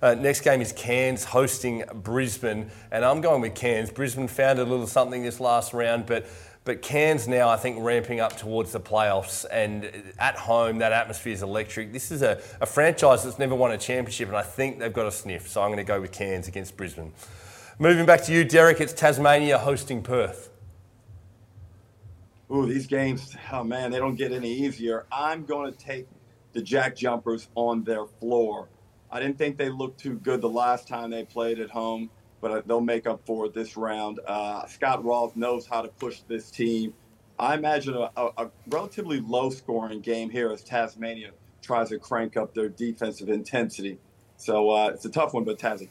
Uh, 0.00 0.14
next 0.14 0.42
game 0.42 0.60
is 0.60 0.70
Cairns 0.72 1.24
hosting 1.24 1.82
Brisbane, 1.92 2.70
and 2.92 3.04
I'm 3.04 3.20
going 3.20 3.40
with 3.40 3.56
Cairns. 3.56 3.90
Brisbane 3.90 4.28
found 4.28 4.60
a 4.60 4.64
little 4.64 4.86
something 4.86 5.24
this 5.24 5.40
last 5.40 5.72
round, 5.72 6.06
but 6.06 6.26
but 6.64 6.82
Cairns 6.82 7.28
now, 7.28 7.48
I 7.48 7.56
think, 7.56 7.78
ramping 7.80 8.18
up 8.18 8.36
towards 8.36 8.72
the 8.72 8.80
playoffs, 8.80 9.46
and 9.52 10.12
at 10.18 10.36
home, 10.36 10.78
that 10.78 10.90
atmosphere 10.90 11.32
is 11.32 11.42
electric. 11.42 11.92
This 11.92 12.10
is 12.10 12.22
a, 12.22 12.40
a 12.60 12.66
franchise 12.66 13.22
that's 13.22 13.38
never 13.38 13.54
won 13.54 13.70
a 13.70 13.78
championship, 13.78 14.26
and 14.26 14.36
I 14.36 14.42
think 14.42 14.80
they've 14.80 14.92
got 14.92 15.06
a 15.06 15.12
sniff. 15.12 15.48
So 15.48 15.62
I'm 15.62 15.68
going 15.68 15.78
to 15.78 15.84
go 15.84 16.00
with 16.00 16.10
Cairns 16.10 16.48
against 16.48 16.76
Brisbane. 16.76 17.12
Moving 17.78 18.04
back 18.04 18.24
to 18.24 18.32
you, 18.32 18.42
Derek, 18.42 18.80
it's 18.80 18.92
Tasmania 18.92 19.58
hosting 19.58 20.02
Perth. 20.02 20.50
Ooh, 22.52 22.64
these 22.64 22.86
games, 22.86 23.36
oh 23.52 23.64
man, 23.64 23.90
they 23.90 23.98
don't 23.98 24.14
get 24.14 24.32
any 24.32 24.52
easier. 24.52 25.06
I'm 25.10 25.44
going 25.44 25.72
to 25.72 25.76
take 25.76 26.06
the 26.52 26.62
Jack 26.62 26.94
Jumpers 26.94 27.48
on 27.56 27.82
their 27.82 28.06
floor. 28.06 28.68
I 29.10 29.18
didn't 29.18 29.36
think 29.36 29.56
they 29.58 29.68
looked 29.68 29.98
too 30.00 30.14
good 30.14 30.40
the 30.40 30.48
last 30.48 30.86
time 30.86 31.10
they 31.10 31.24
played 31.24 31.58
at 31.58 31.70
home, 31.70 32.10
but 32.40 32.66
they'll 32.68 32.80
make 32.80 33.06
up 33.06 33.26
for 33.26 33.46
it 33.46 33.54
this 33.54 33.76
round. 33.76 34.20
Uh, 34.24 34.64
Scott 34.66 35.04
Roth 35.04 35.34
knows 35.34 35.66
how 35.66 35.82
to 35.82 35.88
push 35.88 36.20
this 36.28 36.50
team. 36.50 36.94
I 37.38 37.54
imagine 37.54 37.94
a, 37.94 38.10
a, 38.16 38.30
a 38.38 38.50
relatively 38.68 39.20
low 39.20 39.50
scoring 39.50 40.00
game 40.00 40.30
here 40.30 40.50
as 40.50 40.62
Tasmania 40.62 41.32
tries 41.62 41.88
to 41.88 41.98
crank 41.98 42.36
up 42.36 42.54
their 42.54 42.68
defensive 42.68 43.28
intensity. 43.28 43.98
So 44.36 44.70
uh, 44.70 44.90
it's 44.94 45.04
a 45.04 45.10
tough 45.10 45.34
one, 45.34 45.44
but 45.44 45.58
Tassie. 45.58 45.88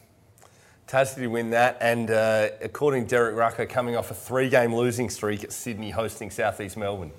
Tassie 0.88 1.16
to 1.16 1.28
win 1.28 1.50
that, 1.50 1.78
and 1.82 2.12
uh, 2.12 2.50
according 2.62 3.06
to 3.06 3.10
Derek 3.10 3.36
Rucker, 3.36 3.66
coming 3.66 3.96
off 3.96 4.12
a 4.12 4.14
three-game 4.14 4.74
losing 4.74 5.10
streak 5.10 5.44
at 5.44 5.52
Sydney, 5.52 5.90
hosting 5.90 6.30
Southeast 6.30 6.78
Melbourne. 6.78 7.12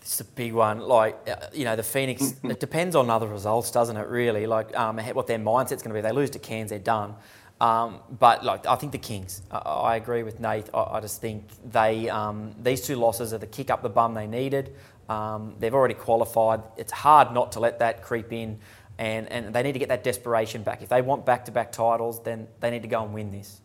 It's 0.00 0.20
a 0.20 0.24
big 0.24 0.52
one. 0.52 0.80
Like, 0.80 1.16
uh, 1.28 1.46
you 1.52 1.64
know, 1.64 1.76
the 1.76 1.84
Phoenix, 1.84 2.34
it 2.42 2.58
depends 2.58 2.96
on 2.96 3.08
other 3.08 3.28
results, 3.28 3.70
doesn't 3.70 3.96
it, 3.96 4.08
really? 4.08 4.46
Like, 4.46 4.76
um, 4.76 4.98
what 4.98 5.28
their 5.28 5.38
mindset's 5.38 5.82
going 5.82 5.94
to 5.94 5.94
be. 5.94 6.00
They 6.00 6.10
lose 6.10 6.30
to 6.30 6.40
Cairns, 6.40 6.70
they're 6.70 6.80
done. 6.80 7.14
Um, 7.60 8.00
but, 8.18 8.44
like, 8.44 8.66
I 8.66 8.74
think 8.74 8.90
the 8.90 8.98
Kings, 8.98 9.42
I, 9.50 9.58
I 9.58 9.96
agree 9.96 10.24
with 10.24 10.40
Nate. 10.40 10.68
I, 10.74 10.96
I 10.96 11.00
just 11.00 11.20
think 11.20 11.44
they, 11.70 12.08
um, 12.08 12.52
these 12.60 12.80
two 12.80 12.96
losses 12.96 13.32
are 13.32 13.38
the 13.38 13.46
kick 13.46 13.70
up 13.70 13.82
the 13.82 13.88
bum 13.88 14.14
they 14.14 14.26
needed. 14.26 14.74
Um, 15.08 15.54
they've 15.60 15.74
already 15.74 15.94
qualified. 15.94 16.62
It's 16.76 16.92
hard 16.92 17.32
not 17.32 17.52
to 17.52 17.60
let 17.60 17.78
that 17.78 18.02
creep 18.02 18.32
in, 18.32 18.58
and, 18.98 19.30
and 19.30 19.54
they 19.54 19.62
need 19.62 19.72
to 19.72 19.78
get 19.78 19.88
that 19.88 20.04
desperation 20.04 20.62
back. 20.62 20.82
If 20.82 20.88
they 20.88 21.02
want 21.02 21.26
back 21.26 21.44
to 21.46 21.52
back 21.52 21.72
titles, 21.72 22.22
then 22.22 22.48
they 22.60 22.70
need 22.70 22.82
to 22.82 22.88
go 22.88 23.04
and 23.04 23.12
win 23.12 23.30
this. 23.30 23.60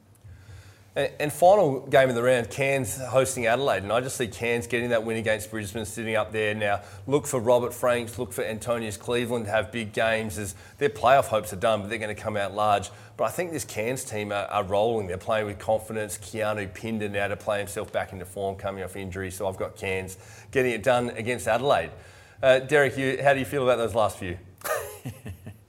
And, 0.94 1.10
and, 1.22 1.32
final 1.32 1.88
game 1.88 2.10
of 2.10 2.16
the 2.16 2.22
round, 2.22 2.50
Cairns 2.50 2.98
hosting 2.98 3.46
Adelaide, 3.46 3.84
and 3.84 3.94
I 3.94 4.02
just 4.02 4.18
see 4.18 4.28
Cairns 4.28 4.68
getting 4.68 4.90
that 4.90 5.06
win 5.06 5.16
against 5.16 5.50
Brisbane, 5.50 5.86
sitting 5.86 6.18
up 6.18 6.34
there 6.34 6.54
now. 6.54 6.82
Look 7.08 7.28
for 7.28 7.40
Robert 7.40 7.74
Franks, 7.74 8.20
look 8.20 8.34
for 8.34 8.44
Antonius 8.44 8.98
Cleveland 8.98 9.46
to 9.46 9.52
have 9.52 9.72
big 9.72 9.94
games 9.94 10.38
as 10.38 10.54
their 10.80 10.90
playoff 10.90 11.28
hopes 11.28 11.54
are 11.54 11.58
done, 11.58 11.80
but 11.80 11.90
they're 11.90 11.98
going 11.98 12.14
to 12.14 12.22
come 12.22 12.36
out 12.36 12.54
large. 12.54 12.90
But 13.16 13.24
I 13.24 13.30
think 13.30 13.54
this 13.54 13.64
Cairns 13.64 14.04
team 14.04 14.34
are, 14.34 14.48
are 14.48 14.66
rolling. 14.66 15.08
They're 15.08 15.18
playing 15.18 15.46
with 15.46 15.60
confidence. 15.60 16.18
Keanu 16.18 16.74
Pinder 16.74 17.08
now 17.08 17.30
to 17.30 17.38
play 17.38 17.60
himself 17.60 17.94
back 17.94 18.12
into 18.12 18.26
form, 18.26 18.58
coming 18.58 18.84
off 18.84 18.98
injury. 18.98 19.32
So 19.32 19.48
I've 19.48 19.58
got 19.58 19.78
Cairns 19.78 20.18
getting 20.52 20.74
it 20.74 20.84
done 20.84 21.12
against 21.12 21.48
Adelaide. 21.48 21.92
Uh, 22.44 22.60
Derek, 22.60 22.98
you, 22.98 23.18
how 23.24 23.34
do 23.34 23.40
you 23.40 23.46
feel 23.46 23.64
about 23.64 23.78
those 23.78 23.96
last 23.96 24.18
few? 24.18 24.38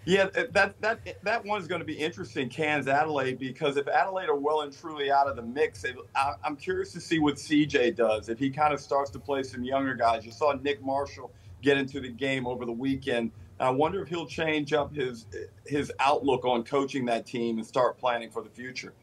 Yeah, 0.04 0.26
that 0.50 0.80
that 0.80 0.98
that 1.22 1.44
one's 1.44 1.68
going 1.68 1.80
to 1.80 1.84
be 1.84 1.94
interesting, 1.94 2.48
Cairns 2.48 2.88
Adelaide, 2.88 3.38
because 3.38 3.76
if 3.76 3.86
Adelaide 3.86 4.28
are 4.28 4.36
well 4.36 4.62
and 4.62 4.76
truly 4.76 5.12
out 5.12 5.28
of 5.28 5.36
the 5.36 5.42
mix, 5.42 5.84
it, 5.84 5.94
I, 6.16 6.34
am 6.44 6.56
curious 6.56 6.92
to 6.94 7.00
see 7.00 7.20
what 7.20 7.36
CJ 7.36 7.94
does 7.94 8.28
if 8.28 8.38
he 8.38 8.50
kind 8.50 8.74
of 8.74 8.80
starts 8.80 9.12
to 9.12 9.20
play 9.20 9.44
some 9.44 9.62
younger 9.62 9.94
guys. 9.94 10.26
You 10.26 10.32
saw 10.32 10.54
Nick 10.54 10.82
Marshall 10.82 11.30
get 11.62 11.76
into 11.76 12.00
the 12.00 12.08
game 12.08 12.48
over 12.48 12.64
the 12.64 12.72
weekend. 12.72 13.30
I 13.60 13.70
wonder 13.70 14.02
if 14.02 14.08
he'll 14.08 14.26
change 14.26 14.72
up 14.72 14.92
his 14.92 15.26
his 15.66 15.92
outlook 16.00 16.44
on 16.44 16.64
coaching 16.64 17.04
that 17.04 17.24
team 17.24 17.58
and 17.58 17.66
start 17.66 17.96
planning 17.96 18.28
for 18.28 18.42
the 18.42 18.50
future. 18.50 18.94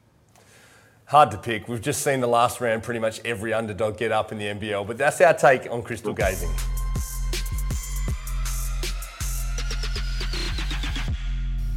Hard 1.05 1.31
to 1.31 1.37
pick. 1.37 1.69
We've 1.69 1.81
just 1.81 2.03
seen 2.03 2.19
the 2.19 2.27
last 2.27 2.59
round 2.59 2.83
pretty 2.83 2.99
much 2.99 3.21
every 3.23 3.53
underdog 3.53 3.97
get 3.97 4.11
up 4.11 4.33
in 4.33 4.37
the 4.37 4.45
NBL, 4.45 4.85
but 4.85 4.97
that's 4.97 5.21
our 5.21 5.33
take 5.33 5.71
on 5.71 5.81
crystal 5.81 6.13
gazing. 6.13 6.51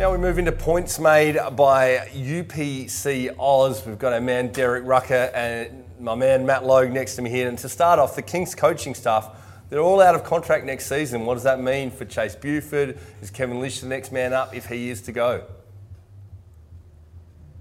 Now 0.02 0.10
we 0.10 0.18
move 0.18 0.40
into 0.40 0.50
points 0.50 0.98
made 0.98 1.38
by 1.52 2.08
UPC 2.12 3.36
Oz. 3.38 3.86
We've 3.86 4.00
got 4.00 4.12
our 4.12 4.20
man 4.20 4.50
Derek 4.50 4.84
Rucker 4.84 5.30
and 5.32 5.84
my 6.00 6.16
man 6.16 6.44
Matt 6.44 6.64
Logue 6.64 6.90
next 6.90 7.14
to 7.14 7.22
me 7.22 7.30
here. 7.30 7.48
And 7.48 7.56
to 7.58 7.68
start 7.68 8.00
off, 8.00 8.16
the 8.16 8.22
Kings 8.22 8.52
coaching 8.52 8.96
staff, 8.96 9.30
they're 9.70 9.78
all 9.78 10.00
out 10.00 10.16
of 10.16 10.24
contract 10.24 10.66
next 10.66 10.86
season. 10.86 11.24
What 11.24 11.34
does 11.34 11.44
that 11.44 11.60
mean 11.60 11.92
for 11.92 12.04
Chase 12.04 12.34
Buford? 12.34 12.98
Is 13.20 13.30
Kevin 13.30 13.60
Lisch 13.60 13.80
the 13.80 13.86
next 13.86 14.10
man 14.10 14.32
up 14.32 14.56
if 14.56 14.66
he 14.66 14.90
is 14.90 15.02
to 15.02 15.12
go? 15.12 15.44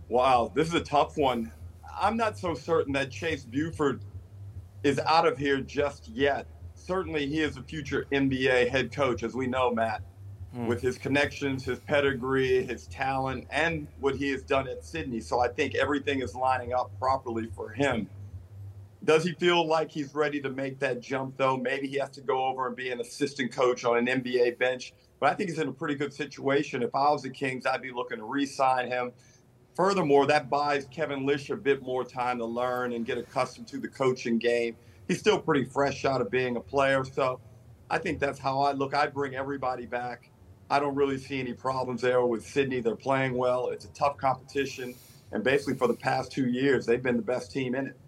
Wow, 0.09 0.51
this 0.55 0.67
is 0.67 0.73
a 0.73 0.81
tough 0.81 1.17
one. 1.17 1.51
I'm 1.95 2.17
not 2.17 2.39
so 2.39 2.55
certain 2.55 2.91
that 2.93 3.11
Chase 3.11 3.45
Buford 3.45 4.01
is 4.81 4.97
out 4.97 5.27
of 5.27 5.37
here 5.37 5.61
just 5.61 6.07
yet. 6.07 6.47
Certainly, 6.73 7.27
he 7.27 7.41
is 7.41 7.57
a 7.57 7.61
future 7.61 8.07
NBA 8.11 8.67
head 8.71 8.91
coach, 8.91 9.21
as 9.21 9.35
we 9.35 9.45
know, 9.45 9.71
Matt 9.71 10.01
mm. 10.55 10.67
with 10.67 10.81
his 10.81 10.97
connections, 10.97 11.63
his 11.65 11.79
pedigree, 11.79 12.65
his 12.65 12.87
talent, 12.87 13.47
and 13.51 13.87
what 13.99 14.15
he 14.15 14.29
has 14.31 14.43
done 14.43 14.67
at 14.67 14.83
Sydney. 14.83 15.19
So 15.19 15.39
I 15.39 15.47
think 15.47 15.75
everything 15.75 16.21
is 16.21 16.35
lining 16.35 16.73
up 16.73 16.91
properly 16.99 17.49
for 17.55 17.69
him. 17.69 18.09
Does 19.03 19.23
he 19.23 19.33
feel 19.33 19.65
like 19.65 19.89
he's 19.89 20.13
ready 20.13 20.39
to 20.41 20.49
make 20.49 20.77
that 20.79 21.01
jump, 21.01 21.35
though? 21.37 21.57
Maybe 21.57 21.87
he 21.87 21.97
has 21.97 22.11
to 22.11 22.21
go 22.21 22.45
over 22.45 22.67
and 22.67 22.75
be 22.75 22.91
an 22.91 23.01
assistant 23.01 23.51
coach 23.51 23.83
on 23.83 23.97
an 23.97 24.05
NBA 24.05 24.59
bench. 24.59 24.93
But 25.19 25.31
I 25.31 25.35
think 25.35 25.49
he's 25.49 25.59
in 25.59 25.67
a 25.67 25.73
pretty 25.73 25.95
good 25.95 26.13
situation. 26.13 26.83
If 26.83 26.93
I 26.93 27.09
was 27.09 27.23
the 27.23 27.29
Kings, 27.29 27.65
I'd 27.65 27.81
be 27.81 27.91
looking 27.91 28.17
to 28.17 28.23
re 28.25 28.45
sign 28.45 28.87
him. 28.87 29.11
Furthermore, 29.75 30.27
that 30.27 30.49
buys 30.49 30.85
Kevin 30.91 31.25
Lisch 31.25 31.49
a 31.49 31.55
bit 31.55 31.81
more 31.81 32.03
time 32.03 32.37
to 32.39 32.45
learn 32.45 32.93
and 32.93 33.05
get 33.05 33.17
accustomed 33.17 33.67
to 33.69 33.79
the 33.79 33.87
coaching 33.87 34.37
game. 34.37 34.75
He's 35.07 35.19
still 35.19 35.39
pretty 35.39 35.65
fresh 35.65 36.05
out 36.05 36.21
of 36.21 36.29
being 36.29 36.57
a 36.57 36.59
player. 36.59 37.03
So 37.03 37.39
I 37.89 37.97
think 37.97 38.19
that's 38.19 38.39
how 38.39 38.61
I 38.61 38.71
look. 38.73 38.93
I 38.93 39.07
bring 39.07 39.35
everybody 39.35 39.85
back. 39.85 40.30
I 40.71 40.79
don't 40.79 40.95
really 40.95 41.17
see 41.17 41.37
any 41.37 41.53
problems 41.53 41.99
there 42.01 42.25
with 42.25 42.47
Sydney. 42.47 42.79
They're 42.79 42.95
playing 42.95 43.35
well. 43.35 43.69
It's 43.69 43.83
a 43.83 43.89
tough 43.89 44.15
competition, 44.15 44.95
and 45.33 45.43
basically 45.43 45.75
for 45.75 45.87
the 45.89 45.93
past 45.93 46.31
two 46.31 46.47
years, 46.47 46.85
they've 46.85 47.03
been 47.03 47.17
the 47.17 47.21
best 47.21 47.51
team 47.51 47.75
in 47.75 47.87
it. 47.87 47.99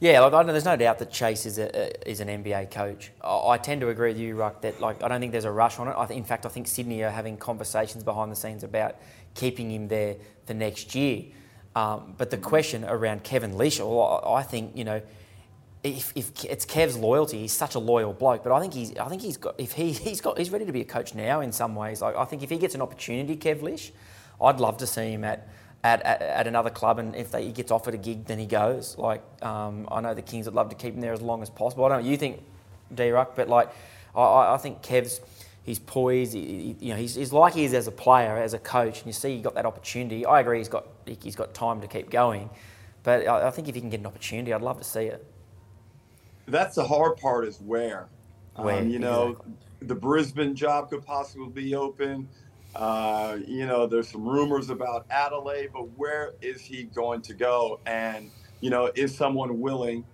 Yeah, 0.00 0.18
like 0.18 0.32
I, 0.32 0.42
there's 0.42 0.64
no 0.64 0.74
doubt 0.74 0.98
that 0.98 1.12
Chase 1.12 1.46
is 1.46 1.58
a, 1.58 2.10
is 2.10 2.18
an 2.18 2.26
NBA 2.26 2.72
coach. 2.72 3.12
I, 3.22 3.50
I, 3.50 3.58
tend 3.58 3.80
to 3.82 3.90
agree 3.90 4.08
with 4.08 4.18
you, 4.18 4.34
Ruck, 4.34 4.62
that 4.62 4.80
like 4.80 5.04
I 5.04 5.06
don't 5.06 5.20
think 5.20 5.30
there's 5.30 5.44
a 5.44 5.52
rush 5.52 5.78
on 5.78 5.86
it. 5.86 5.94
I 5.96 6.04
think, 6.06 6.18
in 6.18 6.24
fact, 6.24 6.44
I 6.44 6.48
think 6.48 6.66
Sydney 6.66 7.04
are 7.04 7.10
having 7.10 7.36
conversations 7.36 8.02
behind 8.02 8.32
the 8.32 8.36
scenes 8.36 8.64
about 8.64 8.96
keeping 9.34 9.70
him 9.70 9.86
there 9.86 10.16
for 10.44 10.54
next 10.54 10.96
year. 10.96 11.26
Um, 11.76 12.14
but 12.18 12.30
the 12.30 12.38
question 12.38 12.84
around 12.84 13.22
Kevin 13.22 13.56
Lisch, 13.56 13.80
I 13.80 14.42
think 14.42 14.76
you 14.76 14.82
know 14.82 15.00
if, 15.84 16.12
if 16.14 16.44
it's 16.44 16.64
Kev's 16.64 16.96
loyalty, 16.96 17.40
he's 17.40 17.52
such 17.52 17.74
a 17.74 17.78
loyal 17.78 18.12
bloke. 18.12 18.44
But 18.44 18.52
I 18.52 18.60
think 18.60 18.74
he's 18.74 18.96
I 18.96 19.08
think 19.08 19.22
he's 19.22 19.36
got 19.36 19.54
if 19.58 19.72
he 19.72 19.92
he's 19.92 20.20
got 20.20 20.38
he's 20.38 20.50
ready 20.50 20.64
to 20.64 20.72
be 20.72 20.80
a 20.80 20.84
coach 20.84 21.14
now 21.14 21.40
in 21.40 21.52
some 21.52 21.74
ways. 21.74 22.02
Like 22.02 22.16
I 22.16 22.24
think 22.24 22.42
if 22.42 22.50
he 22.50 22.58
gets 22.58 22.74
an 22.74 22.82
opportunity, 22.82 23.36
Kev 23.36 23.62
Lisch, 23.62 23.92
I'd 24.40 24.60
love 24.60 24.78
to 24.78 24.86
see 24.86 25.12
him 25.12 25.24
at. 25.24 25.48
At, 25.84 26.00
at, 26.02 26.22
at 26.22 26.46
another 26.46 26.70
club, 26.70 27.00
and 27.00 27.16
if 27.16 27.32
they, 27.32 27.46
he 27.46 27.50
gets 27.50 27.72
offered 27.72 27.92
a 27.94 27.96
gig, 27.96 28.26
then 28.26 28.38
he 28.38 28.46
goes. 28.46 28.96
Like 28.96 29.20
um, 29.42 29.88
I 29.90 30.00
know 30.00 30.14
the 30.14 30.22
Kings 30.22 30.46
would 30.46 30.54
love 30.54 30.68
to 30.68 30.76
keep 30.76 30.94
him 30.94 31.00
there 31.00 31.12
as 31.12 31.20
long 31.20 31.42
as 31.42 31.50
possible. 31.50 31.84
I 31.84 31.88
don't 31.88 32.04
know 32.04 32.08
you 32.08 32.16
think, 32.16 32.40
D 32.94 33.10
Ruck, 33.10 33.34
but 33.34 33.48
like 33.48 33.68
I, 34.14 34.54
I 34.54 34.58
think 34.58 34.80
Kev's 34.80 35.20
he's 35.64 35.80
poised. 35.80 36.34
He, 36.34 36.76
you 36.78 36.90
know, 36.90 36.96
he's, 36.96 37.16
he's 37.16 37.32
like 37.32 37.54
he 37.54 37.64
is 37.64 37.74
as 37.74 37.88
a 37.88 37.90
player, 37.90 38.36
as 38.36 38.54
a 38.54 38.60
coach, 38.60 38.98
and 38.98 39.08
you 39.08 39.12
see 39.12 39.34
he 39.34 39.42
got 39.42 39.56
that 39.56 39.66
opportunity. 39.66 40.24
I 40.24 40.38
agree, 40.38 40.58
he's 40.58 40.68
got 40.68 40.86
he's 41.20 41.34
got 41.34 41.52
time 41.52 41.80
to 41.80 41.88
keep 41.88 42.10
going, 42.10 42.48
but 43.02 43.26
I, 43.26 43.48
I 43.48 43.50
think 43.50 43.66
if 43.66 43.74
he 43.74 43.80
can 43.80 43.90
get 43.90 43.98
an 43.98 44.06
opportunity, 44.06 44.52
I'd 44.52 44.62
love 44.62 44.78
to 44.78 44.84
see 44.84 45.06
it 45.06 45.26
that's 46.52 46.76
the 46.76 46.84
hard 46.84 47.16
part 47.16 47.46
is 47.46 47.60
where. 47.60 48.08
Where 48.56 48.78
um, 48.78 48.88
you 48.88 48.98
know, 48.98 49.30
exactly. 49.30 49.52
the 49.82 49.94
Brisbane 49.94 50.54
job 50.54 50.90
could 50.90 51.04
possibly 51.04 51.48
be 51.48 51.74
open. 51.74 52.28
Uh, 52.74 53.38
you 53.46 53.66
know, 53.66 53.86
there's 53.86 54.08
some 54.08 54.26
rumors 54.26 54.70
about 54.70 55.06
Adelaide, 55.10 55.70
but 55.72 55.88
where 55.98 56.32
is 56.40 56.60
he 56.60 56.84
going 56.84 57.20
to 57.22 57.34
go? 57.34 57.80
And 57.86 58.30
you 58.60 58.70
know, 58.70 58.90
is 58.94 59.14
someone 59.14 59.60
willing 59.60 60.04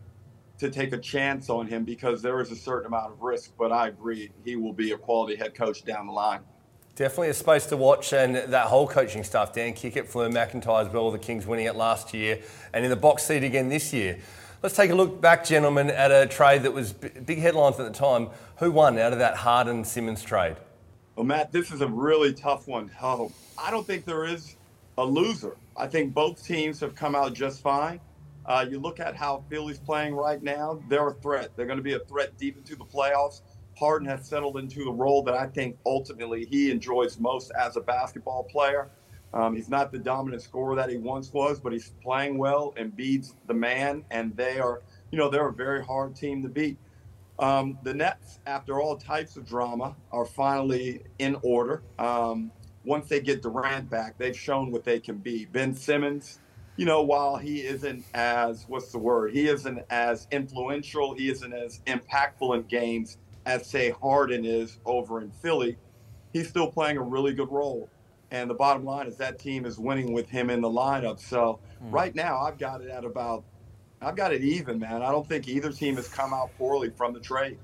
to 0.58 0.70
take 0.70 0.92
a 0.92 0.98
chance 0.98 1.50
on 1.50 1.66
him 1.66 1.84
because 1.84 2.20
there 2.20 2.40
is 2.40 2.50
a 2.50 2.56
certain 2.56 2.86
amount 2.86 3.12
of 3.12 3.22
risk? 3.22 3.52
But 3.58 3.70
I 3.70 3.88
agree, 3.88 4.30
he 4.44 4.56
will 4.56 4.72
be 4.72 4.92
a 4.92 4.98
quality 4.98 5.36
head 5.36 5.54
coach 5.54 5.84
down 5.84 6.06
the 6.06 6.12
line. 6.12 6.40
Definitely 6.96 7.28
a 7.28 7.34
space 7.34 7.66
to 7.66 7.76
watch, 7.76 8.12
and 8.12 8.34
that 8.34 8.66
whole 8.66 8.88
coaching 8.88 9.22
staff, 9.22 9.52
Dan 9.52 9.72
Kickert, 9.72 10.08
Fleur 10.08 10.28
McIntyre 10.30 10.84
as 10.84 10.92
well, 10.92 11.12
the 11.12 11.18
Kings 11.18 11.46
winning 11.46 11.66
it 11.66 11.76
last 11.76 12.12
year, 12.12 12.40
and 12.72 12.84
in 12.84 12.90
the 12.90 12.96
box 12.96 13.22
seat 13.22 13.44
again 13.44 13.68
this 13.68 13.92
year. 13.92 14.18
Let's 14.60 14.74
take 14.74 14.90
a 14.90 14.94
look 14.96 15.20
back, 15.20 15.44
gentlemen, 15.44 15.88
at 15.88 16.10
a 16.10 16.26
trade 16.26 16.64
that 16.64 16.72
was 16.72 16.92
big 16.92 17.38
headlines 17.38 17.78
at 17.78 17.86
the 17.86 17.96
time. 17.96 18.30
Who 18.56 18.72
won 18.72 18.98
out 18.98 19.12
of 19.12 19.20
that 19.20 19.36
Harden 19.36 19.84
Simmons 19.84 20.20
trade? 20.24 20.56
Well, 21.14 21.24
Matt, 21.24 21.52
this 21.52 21.70
is 21.70 21.80
a 21.80 21.86
really 21.86 22.32
tough 22.32 22.66
one. 22.66 22.90
Oh, 23.00 23.30
I 23.56 23.70
don't 23.70 23.86
think 23.86 24.04
there 24.04 24.24
is 24.24 24.56
a 24.96 25.04
loser. 25.04 25.56
I 25.76 25.86
think 25.86 26.12
both 26.12 26.44
teams 26.44 26.80
have 26.80 26.96
come 26.96 27.14
out 27.14 27.34
just 27.34 27.60
fine. 27.62 28.00
Uh, 28.46 28.66
you 28.68 28.80
look 28.80 28.98
at 28.98 29.14
how 29.14 29.44
Philly's 29.48 29.78
playing 29.78 30.16
right 30.16 30.42
now, 30.42 30.82
they're 30.88 31.06
a 31.06 31.14
threat. 31.14 31.50
They're 31.54 31.66
going 31.66 31.78
to 31.78 31.82
be 31.84 31.94
a 31.94 32.00
threat 32.00 32.36
deep 32.36 32.56
into 32.56 32.74
the 32.74 32.84
playoffs. 32.84 33.42
Harden 33.78 34.08
has 34.08 34.26
settled 34.26 34.56
into 34.56 34.84
the 34.84 34.90
role 34.92 35.22
that 35.22 35.34
I 35.34 35.46
think 35.46 35.78
ultimately 35.86 36.46
he 36.46 36.72
enjoys 36.72 37.20
most 37.20 37.52
as 37.52 37.76
a 37.76 37.80
basketball 37.80 38.42
player. 38.42 38.90
Um, 39.34 39.54
he's 39.54 39.68
not 39.68 39.92
the 39.92 39.98
dominant 39.98 40.42
scorer 40.42 40.76
that 40.76 40.88
he 40.90 40.96
once 40.96 41.32
was, 41.32 41.60
but 41.60 41.72
he's 41.72 41.92
playing 42.02 42.38
well 42.38 42.72
and 42.76 42.94
beats 42.94 43.34
the 43.46 43.54
man. 43.54 44.04
And 44.10 44.36
they 44.36 44.58
are, 44.58 44.82
you 45.10 45.18
know, 45.18 45.28
they're 45.28 45.48
a 45.48 45.52
very 45.52 45.84
hard 45.84 46.16
team 46.16 46.42
to 46.42 46.48
beat. 46.48 46.78
Um, 47.38 47.78
the 47.82 47.94
Nets, 47.94 48.40
after 48.46 48.80
all 48.80 48.96
types 48.96 49.36
of 49.36 49.46
drama, 49.46 49.94
are 50.10 50.26
finally 50.26 51.02
in 51.18 51.36
order. 51.42 51.82
Um, 51.98 52.50
once 52.84 53.08
they 53.08 53.20
get 53.20 53.42
Durant 53.42 53.90
back, 53.90 54.18
they've 54.18 54.36
shown 54.36 54.72
what 54.72 54.84
they 54.84 54.98
can 54.98 55.18
be. 55.18 55.44
Ben 55.44 55.74
Simmons, 55.74 56.40
you 56.76 56.86
know, 56.86 57.02
while 57.02 57.36
he 57.36 57.62
isn't 57.64 58.04
as 58.14 58.64
what's 58.66 58.90
the 58.90 58.98
word? 58.98 59.32
He 59.32 59.46
isn't 59.48 59.80
as 59.90 60.26
influential. 60.30 61.14
He 61.14 61.28
isn't 61.28 61.52
as 61.52 61.80
impactful 61.86 62.56
in 62.56 62.62
games 62.62 63.18
as 63.48 63.66
say 63.66 63.90
Harden 63.90 64.44
is 64.44 64.78
over 64.84 65.20
in 65.20 65.30
Philly. 65.30 65.76
He's 66.32 66.48
still 66.48 66.70
playing 66.70 66.98
a 66.98 67.02
really 67.02 67.32
good 67.32 67.50
role. 67.50 67.88
And 68.30 68.50
the 68.50 68.54
bottom 68.54 68.84
line 68.84 69.06
is 69.06 69.16
that 69.16 69.38
team 69.38 69.64
is 69.64 69.78
winning 69.78 70.12
with 70.12 70.28
him 70.28 70.50
in 70.50 70.60
the 70.60 70.68
lineup. 70.68 71.18
So 71.18 71.60
mm. 71.82 71.92
right 71.92 72.14
now, 72.14 72.40
I've 72.40 72.58
got 72.58 72.82
it 72.82 72.90
at 72.90 73.04
about, 73.04 73.44
I've 74.02 74.16
got 74.16 74.32
it 74.32 74.42
even, 74.42 74.78
man. 74.78 75.02
I 75.02 75.10
don't 75.10 75.26
think 75.26 75.48
either 75.48 75.72
team 75.72 75.96
has 75.96 76.08
come 76.08 76.34
out 76.34 76.50
poorly 76.58 76.90
from 76.90 77.14
the 77.14 77.20
trade. 77.20 77.58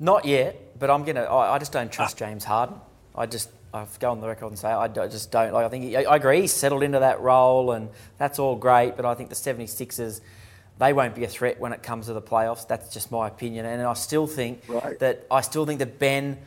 Not 0.00 0.24
yet, 0.24 0.78
but 0.78 0.90
I'm 0.90 1.04
gonna. 1.04 1.22
I, 1.22 1.54
I 1.54 1.58
just 1.58 1.70
don't 1.70 1.90
trust 1.90 2.18
James 2.18 2.44
Harden. 2.44 2.76
I 3.14 3.26
just, 3.26 3.50
I've 3.72 3.96
go 4.00 4.10
on 4.10 4.20
the 4.20 4.26
record 4.26 4.48
and 4.48 4.58
say 4.58 4.68
I, 4.68 4.84
I 4.84 4.88
just 4.88 5.30
don't 5.30 5.52
like. 5.52 5.64
I 5.64 5.68
think 5.68 5.84
he, 5.84 5.96
I 5.96 6.16
agree 6.16 6.40
he's 6.40 6.52
settled 6.52 6.82
into 6.82 6.98
that 6.98 7.20
role 7.20 7.70
and 7.70 7.88
that's 8.18 8.40
all 8.40 8.56
great, 8.56 8.96
but 8.96 9.04
I 9.04 9.14
think 9.14 9.28
the 9.28 9.36
76ers 9.36 10.20
they 10.78 10.92
won't 10.92 11.14
be 11.14 11.24
a 11.24 11.28
threat 11.28 11.60
when 11.60 11.72
it 11.72 11.82
comes 11.82 12.06
to 12.06 12.12
the 12.12 12.22
playoffs. 12.22 12.66
That's 12.66 12.92
just 12.92 13.12
my 13.12 13.28
opinion, 13.28 13.66
and 13.66 13.82
I 13.82 13.94
still 13.94 14.26
think 14.26 14.62
Right. 14.68 14.98
that 14.98 15.26
I 15.30 15.40
still 15.40 15.66
think 15.66 15.78
that 15.78 15.98
Ben 15.98 16.38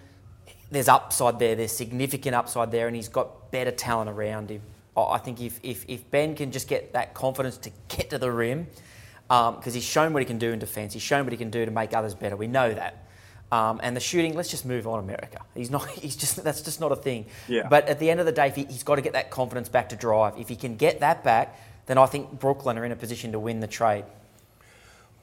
there's 0.72 0.88
upside 0.88 1.40
there. 1.40 1.56
There's 1.56 1.72
significant 1.72 2.36
upside 2.36 2.72
there, 2.72 2.88
and 2.88 2.96
he's 2.96 3.10
got 3.10 3.52
better 3.52 3.72
talent 3.72 4.10
around 4.10 4.50
him. 4.50 4.62
I 4.96 5.20
think 5.20 5.42
if, 5.42 5.60
if, 5.62 5.86
if 5.88 6.10
Ben 6.10 6.36
can 6.36 6.52
just 6.52 6.68
get 6.68 6.94
that 6.94 7.14
confidence 7.14 7.58
to 7.60 7.72
get 7.88 8.10
to 8.10 8.18
the 8.18 8.32
rim, 8.32 8.68
because 9.28 9.74
he's 9.74 9.84
shown 9.84 10.14
what 10.14 10.22
he 10.22 10.26
can 10.26 10.40
do 10.40 10.52
in 10.52 10.60
defence, 10.60 10.94
he's 10.94 11.04
shown 11.04 11.24
what 11.24 11.34
he 11.34 11.38
can 11.38 11.52
do 11.52 11.66
to 11.66 11.72
make 11.72 11.94
others 11.94 12.16
better. 12.16 12.36
We 12.36 12.48
know 12.48 12.74
that. 12.74 13.04
Um, 13.52 13.80
and 13.82 13.96
the 13.96 14.02
shooting, 14.02 14.36
let's 14.36 14.50
just 14.50 14.66
move 14.66 14.88
on, 14.88 15.00
America. 15.00 15.42
He's 15.56 15.70
not. 15.70 15.88
He's 15.90 16.16
just. 16.16 16.44
That's 16.44 16.62
just 16.62 16.82
not 16.82 16.92
a 16.92 16.98
thing. 16.98 17.28
Yeah. 17.48 17.68
But 17.70 17.88
at 17.88 18.00
the 18.00 18.10
end 18.10 18.20
of 18.20 18.26
the 18.26 18.34
day, 18.34 18.48
if 18.48 18.56
he, 18.56 18.66
he's 18.66 18.84
got 18.84 18.96
to 18.96 19.02
get 19.02 19.14
that 19.14 19.32
confidence 19.32 19.70
back 19.70 19.90
to 19.90 19.96
drive. 19.96 20.38
If 20.38 20.50
he 20.50 20.58
can 20.58 20.76
get 20.76 21.00
that 21.00 21.24
back, 21.24 21.58
then 21.86 21.98
I 21.98 22.08
think 22.08 22.40
Brooklyn 22.40 22.78
are 22.78 22.84
in 22.84 22.92
a 22.92 22.96
position 22.96 23.32
to 23.32 23.40
win 23.40 23.62
the 23.62 23.68
trade. 23.68 24.04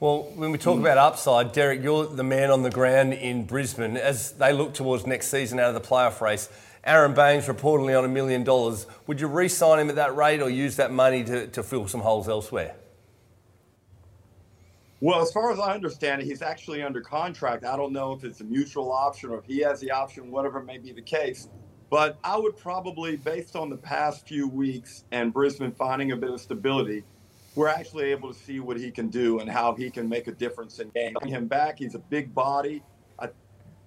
Well, 0.01 0.23
when 0.35 0.51
we 0.51 0.57
talk 0.57 0.77
mm. 0.77 0.81
about 0.81 0.97
upside, 0.97 1.53
Derek, 1.53 1.81
you're 1.81 2.05
the 2.05 2.23
man 2.23 2.51
on 2.51 2.63
the 2.63 2.69
ground 2.69 3.13
in 3.13 3.45
Brisbane. 3.45 3.95
As 3.95 4.33
they 4.33 4.51
look 4.51 4.73
towards 4.73 5.07
next 5.07 5.29
season 5.29 5.57
out 5.57 5.73
of 5.73 5.81
the 5.81 5.87
playoff 5.87 6.19
race, 6.19 6.49
Aron 6.83 7.13
Baynes 7.13 7.47
reportedly 7.47 7.97
on 7.97 8.03
a 8.03 8.09
million 8.09 8.43
dollars. 8.43 8.87
Would 9.07 9.21
you 9.21 9.27
re 9.27 9.47
sign 9.47 9.79
him 9.79 9.89
at 9.89 9.95
that 9.95 10.13
rate 10.13 10.41
or 10.41 10.49
use 10.49 10.75
that 10.75 10.91
money 10.91 11.23
to, 11.23 11.47
to 11.47 11.63
fill 11.63 11.87
some 11.87 12.01
holes 12.01 12.27
elsewhere? 12.27 12.75
Well, 14.99 15.21
as 15.21 15.31
far 15.31 15.51
as 15.51 15.59
I 15.59 15.73
understand 15.73 16.21
it, 16.21 16.25
he's 16.25 16.41
actually 16.41 16.83
under 16.83 16.99
contract. 16.99 17.63
I 17.63 17.77
don't 17.77 17.93
know 17.93 18.11
if 18.11 18.25
it's 18.25 18.41
a 18.41 18.43
mutual 18.43 18.91
option 18.91 19.29
or 19.29 19.39
if 19.39 19.45
he 19.45 19.59
has 19.59 19.79
the 19.79 19.91
option, 19.91 20.29
whatever 20.29 20.61
may 20.61 20.77
be 20.77 20.91
the 20.91 21.01
case. 21.01 21.47
But 21.89 22.19
I 22.23 22.37
would 22.37 22.57
probably, 22.57 23.15
based 23.15 23.55
on 23.55 23.69
the 23.69 23.77
past 23.77 24.27
few 24.27 24.47
weeks 24.47 25.05
and 25.11 25.31
Brisbane 25.31 25.71
finding 25.71 26.11
a 26.11 26.17
bit 26.17 26.31
of 26.31 26.41
stability, 26.41 27.03
we're 27.55 27.67
actually 27.67 28.11
able 28.11 28.33
to 28.33 28.39
see 28.39 28.59
what 28.59 28.77
he 28.77 28.91
can 28.91 29.09
do 29.09 29.39
and 29.39 29.49
how 29.49 29.73
he 29.73 29.89
can 29.89 30.07
make 30.07 30.27
a 30.27 30.31
difference 30.31 30.79
in 30.79 30.89
games. 30.89 31.15
Bring 31.19 31.31
him 31.31 31.47
back. 31.47 31.79
He's 31.79 31.95
a 31.95 31.99
big 31.99 32.33
body. 32.33 32.83
I, 33.19 33.29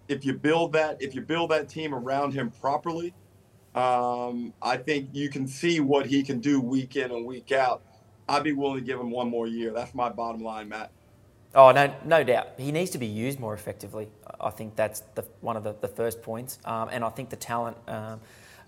if 0.08 0.24
you 0.24 0.34
build 0.34 0.72
that, 0.72 1.00
if 1.00 1.14
you 1.14 1.20
build 1.20 1.50
that 1.50 1.68
team 1.68 1.94
around 1.94 2.32
him 2.32 2.50
properly, 2.50 3.14
um, 3.74 4.52
I 4.62 4.76
think 4.78 5.10
you 5.12 5.28
can 5.28 5.46
see 5.46 5.80
what 5.80 6.06
he 6.06 6.22
can 6.22 6.40
do 6.40 6.60
week 6.60 6.96
in 6.96 7.10
and 7.10 7.26
week 7.26 7.52
out. 7.52 7.82
I'd 8.28 8.44
be 8.44 8.52
willing 8.52 8.80
to 8.80 8.84
give 8.84 8.98
him 8.98 9.10
one 9.10 9.28
more 9.28 9.46
year. 9.46 9.72
That's 9.72 9.94
my 9.94 10.08
bottom 10.08 10.42
line, 10.42 10.68
Matt. 10.68 10.90
Oh 11.54 11.70
no, 11.70 11.94
no 12.04 12.24
doubt. 12.24 12.48
He 12.58 12.72
needs 12.72 12.90
to 12.90 12.98
be 12.98 13.06
used 13.06 13.40
more 13.40 13.54
effectively. 13.54 14.08
I 14.40 14.50
think 14.50 14.76
that's 14.76 15.00
the, 15.14 15.24
one 15.40 15.56
of 15.56 15.64
the, 15.64 15.74
the 15.80 15.88
first 15.88 16.22
points. 16.22 16.58
Um, 16.64 16.88
and 16.92 17.04
I 17.04 17.08
think 17.08 17.30
the 17.30 17.36
talent 17.36 17.76
um, 17.86 18.20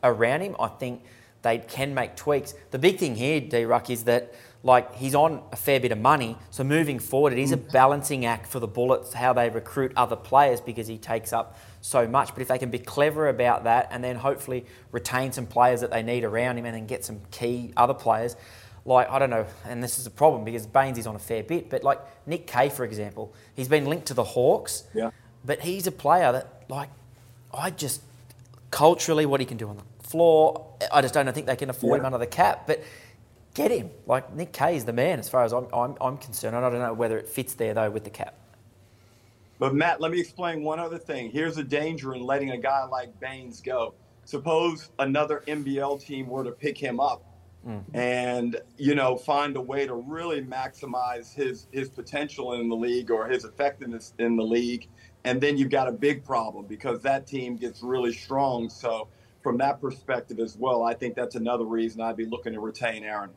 around 0.02 0.40
him, 0.40 0.56
I 0.58 0.68
think 0.68 1.04
they 1.42 1.58
can 1.58 1.94
make 1.94 2.16
tweaks. 2.16 2.54
The 2.70 2.78
big 2.78 2.98
thing 2.98 3.14
here, 3.14 3.40
D 3.40 3.64
Ruck, 3.64 3.90
is 3.90 4.04
that 4.04 4.34
like 4.62 4.94
he's 4.96 5.14
on 5.14 5.42
a 5.52 5.56
fair 5.56 5.80
bit 5.80 5.92
of 5.92 5.98
money. 5.98 6.36
So 6.50 6.64
moving 6.64 6.98
forward, 6.98 7.32
it 7.32 7.38
is 7.38 7.52
a 7.52 7.56
mm. 7.56 7.72
balancing 7.72 8.26
act 8.26 8.46
for 8.46 8.60
the 8.60 8.66
Bullets 8.66 9.14
how 9.14 9.32
they 9.32 9.48
recruit 9.48 9.92
other 9.96 10.16
players 10.16 10.60
because 10.60 10.86
he 10.86 10.98
takes 10.98 11.32
up 11.32 11.58
so 11.80 12.06
much. 12.06 12.34
But 12.34 12.42
if 12.42 12.48
they 12.48 12.58
can 12.58 12.70
be 12.70 12.78
clever 12.78 13.28
about 13.28 13.64
that 13.64 13.88
and 13.90 14.04
then 14.04 14.16
hopefully 14.16 14.66
retain 14.92 15.32
some 15.32 15.46
players 15.46 15.80
that 15.80 15.90
they 15.90 16.02
need 16.02 16.24
around 16.24 16.58
him 16.58 16.66
and 16.66 16.74
then 16.74 16.86
get 16.86 17.04
some 17.04 17.20
key 17.30 17.72
other 17.76 17.94
players, 17.94 18.36
like 18.84 19.08
I 19.10 19.18
don't 19.18 19.30
know, 19.30 19.46
and 19.64 19.82
this 19.82 19.98
is 19.98 20.06
a 20.06 20.10
problem 20.10 20.44
because 20.44 20.66
Baynes 20.66 20.98
is 20.98 21.06
on 21.06 21.16
a 21.16 21.20
fair 21.20 21.42
bit, 21.42 21.70
but 21.70 21.82
like 21.82 22.00
Nick 22.26 22.46
Kay, 22.46 22.68
for 22.68 22.84
example, 22.84 23.32
he's 23.54 23.68
been 23.68 23.86
linked 23.86 24.06
to 24.06 24.14
the 24.14 24.24
Hawks, 24.24 24.84
Yeah. 24.94 25.10
but 25.44 25.60
he's 25.60 25.86
a 25.86 25.92
player 25.92 26.32
that 26.32 26.64
like 26.68 26.90
I 27.52 27.70
just 27.70 28.02
culturally 28.70 29.26
what 29.26 29.40
he 29.40 29.46
can 29.46 29.56
do 29.56 29.68
on 29.68 29.76
the 29.76 29.82
floor, 30.10 30.66
I 30.92 31.02
just 31.02 31.14
don't 31.14 31.30
think 31.32 31.46
they 31.46 31.56
can 31.56 31.70
afford 31.70 32.00
him 32.00 32.06
under 32.06 32.18
the 32.18 32.26
cap, 32.26 32.66
but 32.66 32.82
get 33.54 33.70
him. 33.70 33.90
Like 34.06 34.34
Nick 34.34 34.52
Kay 34.52 34.76
is 34.76 34.84
the 34.84 34.92
man 34.92 35.18
as 35.18 35.28
far 35.28 35.44
as 35.44 35.52
I'm, 35.52 35.66
I'm, 35.72 35.96
I'm 36.00 36.16
concerned. 36.18 36.56
I 36.56 36.60
don't 36.60 36.78
know 36.78 36.92
whether 36.92 37.18
it 37.18 37.28
fits 37.28 37.54
there 37.54 37.74
though 37.74 37.90
with 37.90 38.04
the 38.04 38.10
cap. 38.10 38.34
But 39.58 39.74
Matt, 39.74 40.00
let 40.00 40.10
me 40.10 40.18
explain 40.18 40.62
one 40.62 40.80
other 40.80 40.98
thing. 40.98 41.30
Here's 41.30 41.58
a 41.58 41.64
danger 41.64 42.14
in 42.14 42.22
letting 42.22 42.50
a 42.50 42.58
guy 42.58 42.84
like 42.84 43.18
Baynes 43.20 43.60
go. 43.60 43.94
Suppose 44.24 44.90
another 44.98 45.42
NBL 45.46 46.02
team 46.02 46.28
were 46.28 46.44
to 46.44 46.52
pick 46.52 46.78
him 46.78 46.98
up 46.98 47.22
mm. 47.66 47.82
and 47.94 48.56
you 48.78 48.94
know 48.94 49.16
find 49.16 49.56
a 49.56 49.60
way 49.60 49.86
to 49.86 49.94
really 49.94 50.42
maximize 50.42 51.34
his 51.34 51.66
his 51.72 51.88
potential 51.88 52.54
in 52.54 52.68
the 52.68 52.76
league 52.76 53.10
or 53.10 53.28
his 53.28 53.44
effectiveness 53.44 54.14
in 54.18 54.36
the 54.36 54.42
league, 54.42 54.88
and 55.24 55.40
then 55.40 55.56
you've 55.56 55.70
got 55.70 55.88
a 55.88 55.92
big 55.92 56.24
problem 56.24 56.64
because 56.66 57.02
that 57.02 57.26
team 57.26 57.56
gets 57.56 57.82
really 57.82 58.12
strong. 58.12 58.68
So 58.68 59.08
from 59.42 59.58
that 59.58 59.80
perspective 59.80 60.38
as 60.38 60.56
well, 60.56 60.82
I 60.82 60.94
think 60.94 61.14
that's 61.14 61.34
another 61.34 61.64
reason 61.64 62.00
I'd 62.00 62.16
be 62.16 62.26
looking 62.26 62.52
to 62.52 62.60
retain 62.60 63.04
Aron. 63.04 63.30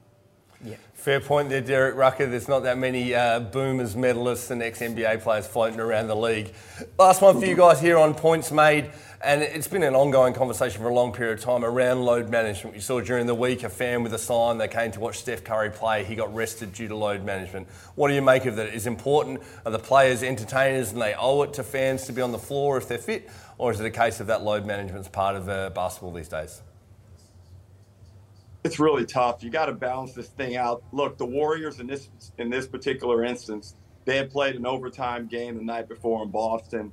Fair 1.03 1.19
point 1.19 1.49
there, 1.49 1.59
Derek 1.59 1.97
Rucker. 1.97 2.27
There's 2.27 2.47
not 2.47 2.63
that 2.63 2.77
many 2.77 3.13
uh, 3.13 3.41
boomers, 3.41 3.93
medalists, 3.93 4.51
and 4.51 4.63
ex 4.63 4.79
NBA 4.79 5.21
players 5.21 5.45
floating 5.45 5.81
around 5.81 6.07
the 6.07 6.15
league. 6.15 6.53
Last 6.97 7.21
one 7.21 7.37
for 7.37 7.45
you 7.45 7.57
guys 7.57 7.81
here 7.81 7.97
on 7.97 8.13
points 8.13 8.53
made, 8.53 8.89
and 9.21 9.41
it's 9.41 9.67
been 9.67 9.83
an 9.83 9.95
ongoing 9.95 10.33
conversation 10.33 10.81
for 10.81 10.87
a 10.87 10.93
long 10.93 11.11
period 11.11 11.39
of 11.39 11.43
time 11.43 11.65
around 11.65 12.05
load 12.05 12.29
management. 12.29 12.73
We 12.73 12.81
saw 12.81 13.01
during 13.01 13.27
the 13.27 13.35
week 13.35 13.63
a 13.63 13.69
fan 13.69 14.01
with 14.01 14.13
a 14.13 14.17
sign 14.17 14.57
they 14.57 14.69
came 14.69 14.91
to 14.93 15.01
watch 15.01 15.19
Steph 15.19 15.43
Curry 15.43 15.71
play. 15.71 16.05
He 16.05 16.15
got 16.15 16.33
rested 16.33 16.71
due 16.71 16.87
to 16.87 16.95
load 16.95 17.25
management. 17.25 17.67
What 17.95 18.07
do 18.07 18.13
you 18.13 18.21
make 18.21 18.45
of 18.45 18.55
that? 18.55 18.73
Is 18.73 18.87
important? 18.87 19.41
Are 19.65 19.73
the 19.73 19.79
players 19.79 20.23
entertainers 20.23 20.93
and 20.93 21.01
they 21.01 21.15
owe 21.15 21.41
it 21.41 21.53
to 21.55 21.63
fans 21.63 22.05
to 22.05 22.13
be 22.13 22.21
on 22.21 22.31
the 22.31 22.39
floor 22.39 22.77
if 22.77 22.87
they're 22.87 22.97
fit, 22.97 23.29
or 23.57 23.73
is 23.73 23.79
it 23.81 23.85
a 23.85 23.91
case 23.91 24.21
of 24.21 24.27
that 24.27 24.41
load 24.41 24.65
management's 24.65 25.09
part 25.09 25.35
of 25.35 25.49
uh, 25.49 25.69
basketball 25.71 26.13
these 26.13 26.29
days? 26.29 26.61
It's 28.63 28.79
really 28.79 29.05
tough. 29.05 29.43
You 29.43 29.49
got 29.49 29.65
to 29.65 29.73
balance 29.73 30.13
this 30.13 30.29
thing 30.29 30.55
out. 30.55 30.83
Look, 30.91 31.17
the 31.17 31.25
Warriors 31.25 31.79
in 31.79 31.87
this 31.87 32.09
in 32.37 32.49
this 32.49 32.67
particular 32.67 33.23
instance, 33.23 33.75
they 34.05 34.17
had 34.17 34.31
played 34.31 34.55
an 34.55 34.65
overtime 34.65 35.27
game 35.27 35.57
the 35.57 35.63
night 35.63 35.87
before 35.89 36.23
in 36.23 36.29
Boston, 36.29 36.91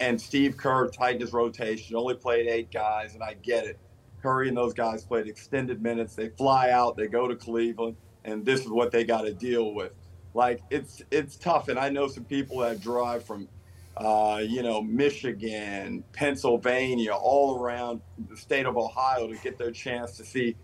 and 0.00 0.20
Steve 0.20 0.56
Kerr 0.56 0.88
tightened 0.88 1.22
his 1.22 1.32
rotation. 1.32 1.96
Only 1.96 2.14
played 2.14 2.46
eight 2.46 2.70
guys, 2.70 3.14
and 3.14 3.22
I 3.22 3.34
get 3.34 3.64
it. 3.66 3.78
Curry 4.22 4.48
and 4.48 4.56
those 4.56 4.74
guys 4.74 5.04
played 5.04 5.26
extended 5.26 5.82
minutes. 5.82 6.14
They 6.14 6.28
fly 6.30 6.70
out, 6.70 6.96
they 6.96 7.06
go 7.06 7.28
to 7.28 7.36
Cleveland, 7.36 7.96
and 8.24 8.44
this 8.44 8.60
is 8.62 8.68
what 8.68 8.90
they 8.90 9.04
got 9.04 9.22
to 9.22 9.32
deal 9.32 9.74
with. 9.74 9.92
Like 10.34 10.60
it's 10.70 11.02
it's 11.10 11.36
tough, 11.36 11.68
and 11.68 11.78
I 11.78 11.88
know 11.88 12.08
some 12.08 12.24
people 12.24 12.58
that 12.58 12.80
drive 12.80 13.24
from, 13.24 13.48
uh, 13.96 14.42
you 14.46 14.62
know, 14.62 14.82
Michigan, 14.82 16.04
Pennsylvania, 16.12 17.14
all 17.14 17.58
around 17.58 18.02
the 18.28 18.36
state 18.36 18.66
of 18.66 18.76
Ohio 18.76 19.28
to 19.28 19.36
get 19.36 19.56
their 19.56 19.70
chance 19.70 20.18
to 20.18 20.24
see 20.24 20.56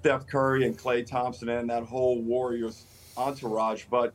Steph 0.00 0.26
Curry 0.26 0.64
and 0.66 0.78
Klay 0.78 1.06
Thompson 1.06 1.50
and 1.50 1.68
that 1.68 1.84
whole 1.84 2.22
Warriors 2.22 2.86
entourage. 3.18 3.84
But, 3.90 4.14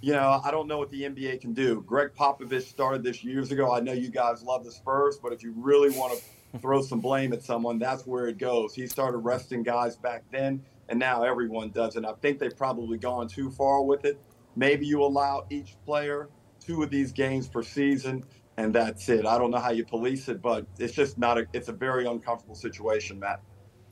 you 0.00 0.12
know, 0.12 0.40
I 0.42 0.50
don't 0.50 0.66
know 0.66 0.78
what 0.78 0.90
the 0.90 1.02
NBA 1.02 1.42
can 1.42 1.52
do. 1.52 1.82
Gregg 1.86 2.14
Popovich 2.14 2.62
started 2.62 3.02
this 3.02 3.22
years 3.22 3.52
ago. 3.52 3.74
I 3.74 3.80
know 3.80 3.92
you 3.92 4.08
guys 4.08 4.42
love 4.42 4.64
the 4.64 4.72
Spurs, 4.72 5.18
but 5.22 5.32
if 5.34 5.42
you 5.42 5.52
really 5.54 5.90
want 5.90 6.18
to 6.18 6.58
throw 6.60 6.80
some 6.80 7.00
blame 7.00 7.34
at 7.34 7.42
someone, 7.42 7.78
that's 7.78 8.06
where 8.06 8.26
it 8.26 8.38
goes. 8.38 8.74
He 8.74 8.86
started 8.86 9.18
resting 9.18 9.62
guys 9.62 9.96
back 9.96 10.24
then, 10.32 10.62
and 10.88 10.98
now 10.98 11.24
everyone 11.24 11.70
does 11.70 11.96
And 11.96 12.06
I 12.06 12.12
think 12.22 12.38
they've 12.38 12.56
probably 12.56 12.96
gone 12.96 13.28
too 13.28 13.50
far 13.50 13.82
with 13.82 14.06
it. 14.06 14.18
Maybe 14.56 14.86
you 14.86 15.02
allow 15.02 15.44
each 15.50 15.76
player 15.84 16.30
two 16.58 16.82
of 16.82 16.88
these 16.88 17.12
games 17.12 17.48
per 17.48 17.62
season, 17.62 18.24
and 18.56 18.74
that's 18.74 19.08
it. 19.10 19.26
I 19.26 19.36
don't 19.36 19.50
know 19.50 19.58
how 19.58 19.72
you 19.72 19.84
police 19.84 20.28
it, 20.28 20.40
but 20.40 20.66
it's 20.78 20.94
just 20.94 21.18
not 21.18 21.36
a, 21.36 21.46
it's 21.52 21.68
a 21.68 21.72
very 21.72 22.06
uncomfortable 22.06 22.54
situation, 22.54 23.18
Matt. 23.18 23.40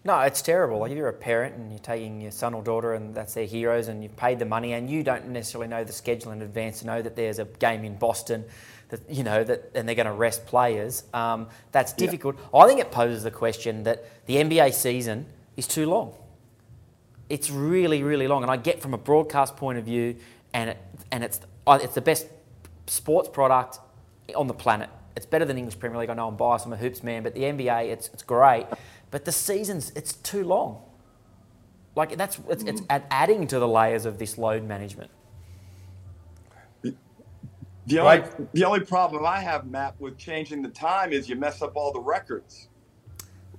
No, 0.02 0.18
it's 0.20 0.40
terrible. 0.40 0.78
Like 0.78 0.92
if 0.92 0.96
you're 0.96 1.08
a 1.08 1.12
parent 1.12 1.56
and 1.56 1.70
you're 1.70 1.78
taking 1.78 2.20
your 2.22 2.30
son 2.30 2.54
or 2.54 2.62
daughter 2.62 2.94
and 2.94 3.14
that's 3.14 3.34
their 3.34 3.44
heroes 3.44 3.88
and 3.88 4.02
you've 4.02 4.16
paid 4.16 4.38
the 4.38 4.46
money 4.46 4.72
and 4.72 4.88
you 4.88 5.02
don't 5.02 5.28
necessarily 5.28 5.68
know 5.68 5.84
the 5.84 5.92
schedule 5.92 6.32
in 6.32 6.40
advance 6.40 6.80
to 6.80 6.86
know 6.86 7.02
that 7.02 7.16
there's 7.16 7.38
a 7.38 7.44
game 7.44 7.84
in 7.84 7.96
Boston 7.96 8.44
that 8.88 9.00
you 9.08 9.22
know 9.22 9.44
that 9.44 9.70
and 9.74 9.88
they're 9.88 9.94
going 9.94 10.06
to 10.06 10.12
rest 10.12 10.46
players. 10.46 11.04
Um, 11.12 11.48
that's 11.72 11.92
difficult. 11.92 12.36
I 12.54 12.66
think 12.66 12.80
it 12.80 12.90
poses 12.90 13.22
the 13.22 13.30
question 13.30 13.84
that 13.84 14.04
the 14.26 14.36
NBA 14.36 14.74
season 14.74 15.26
is 15.56 15.66
too 15.66 15.86
long. 15.86 16.14
It's 17.28 17.50
really, 17.50 18.02
really 18.02 18.26
long, 18.26 18.42
and 18.42 18.50
I 18.50 18.56
get 18.56 18.80
from 18.82 18.92
a 18.92 18.98
broadcast 18.98 19.56
point 19.56 19.78
of 19.78 19.84
view, 19.84 20.16
and 20.52 20.70
it 20.70 20.78
and 21.12 21.22
it's 21.22 21.40
it's 21.68 21.94
the 21.94 22.00
best 22.00 22.26
sports 22.86 23.28
product 23.28 23.78
on 24.34 24.46
the 24.48 24.54
planet. 24.54 24.90
It's 25.16 25.26
better 25.26 25.44
than 25.44 25.58
English 25.58 25.78
Premier 25.78 25.98
League. 25.98 26.10
I 26.10 26.14
know 26.14 26.28
I'm 26.28 26.36
biased. 26.36 26.66
I'm 26.66 26.72
a 26.72 26.76
hoops 26.76 27.02
man, 27.02 27.22
but 27.22 27.34
the 27.34 27.42
NBA, 27.42 27.90
it's 27.90 28.08
it's 28.08 28.22
great. 28.22 28.66
But 29.10 29.24
the 29.24 29.32
seasons, 29.32 29.92
it's 29.94 30.14
too 30.14 30.44
long. 30.44 30.82
Like 31.96 32.16
that's 32.16 32.38
it's, 32.48 32.62
it's 32.64 32.80
mm. 32.82 33.02
adding 33.10 33.46
to 33.48 33.58
the 33.58 33.68
layers 33.68 34.06
of 34.06 34.18
this 34.18 34.38
load 34.38 34.62
management. 34.62 35.10
The 36.82 37.98
only, 37.98 38.20
Right. 38.20 38.52
the 38.52 38.64
only 38.64 38.80
problem 38.80 39.26
I 39.26 39.40
have, 39.40 39.66
Matt, 39.66 40.00
with 40.00 40.16
changing 40.16 40.62
the 40.62 40.68
time 40.68 41.12
is 41.12 41.28
you 41.28 41.34
mess 41.34 41.60
up 41.60 41.72
all 41.74 41.92
the 41.92 42.00
records. 42.00 42.68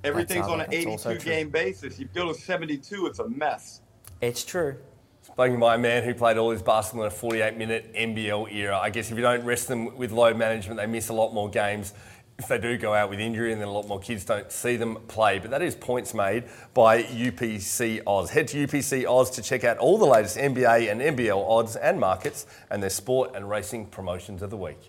Everything's 0.04 0.48
on 0.48 0.62
an 0.62 0.68
82 0.72 1.18
game 1.20 1.50
basis. 1.50 2.00
You 2.00 2.08
go 2.14 2.32
to 2.32 2.40
72, 2.40 3.08
it's 3.08 3.20
a 3.20 3.28
mess. 3.28 3.82
It's 4.22 4.46
true. 4.46 4.78
Spoken 5.22 5.60
by 5.60 5.76
a 5.76 5.78
man 5.78 6.04
who 6.04 6.14
played 6.14 6.38
all 6.38 6.50
his 6.52 6.62
basketball 6.62 7.06
in 7.06 7.12
a 7.12 7.16
48 7.16 7.58
minute 7.58 7.94
NBL 7.94 8.52
era. 8.52 8.80
I 8.80 8.90
guess 8.90 9.12
if 9.12 9.18
you 9.18 9.22
don't 9.22 9.44
rest 9.44 9.68
them 9.68 9.96
with 9.96 10.12
load 10.12 10.38
management, 10.38 10.80
they 10.80 10.88
miss 10.88 11.10
a 11.10 11.14
lot 11.14 11.34
more 11.34 11.50
games. 11.50 11.94
If 12.42 12.48
they 12.48 12.58
do 12.58 12.76
go 12.76 12.94
out 12.96 13.12
with 13.12 13.20
injury 13.20 13.52
and 13.52 13.62
then 13.62 13.68
a 13.68 13.72
lot 13.72 13.88
more 13.88 14.00
kids 14.00 14.26
don't 14.26 14.52
see 14.52 14.76
them 14.76 14.98
play. 15.08 15.38
But 15.38 15.52
that 15.52 15.62
is 15.62 15.76
points 15.76 16.16
made 16.16 16.46
by 16.74 17.04
UPC 17.04 18.02
Oz. 18.08 18.32
Head 18.32 18.48
to 18.50 18.66
UPC 18.66 19.08
Oz 19.08 19.30
to 19.32 19.44
check 19.44 19.64
out 19.64 19.78
all 19.78 20.00
the 20.00 20.08
latest 20.08 20.38
NBA 20.38 20.92
and 20.92 21.02
NBL 21.02 21.48
odds 21.48 21.76
and 21.76 22.00
markets 22.00 22.48
and 22.72 22.82
their 22.82 22.90
sport 22.90 23.36
and 23.36 23.48
racing 23.48 23.86
promotions 23.86 24.42
of 24.42 24.50
the 24.50 24.58
week. 24.58 24.80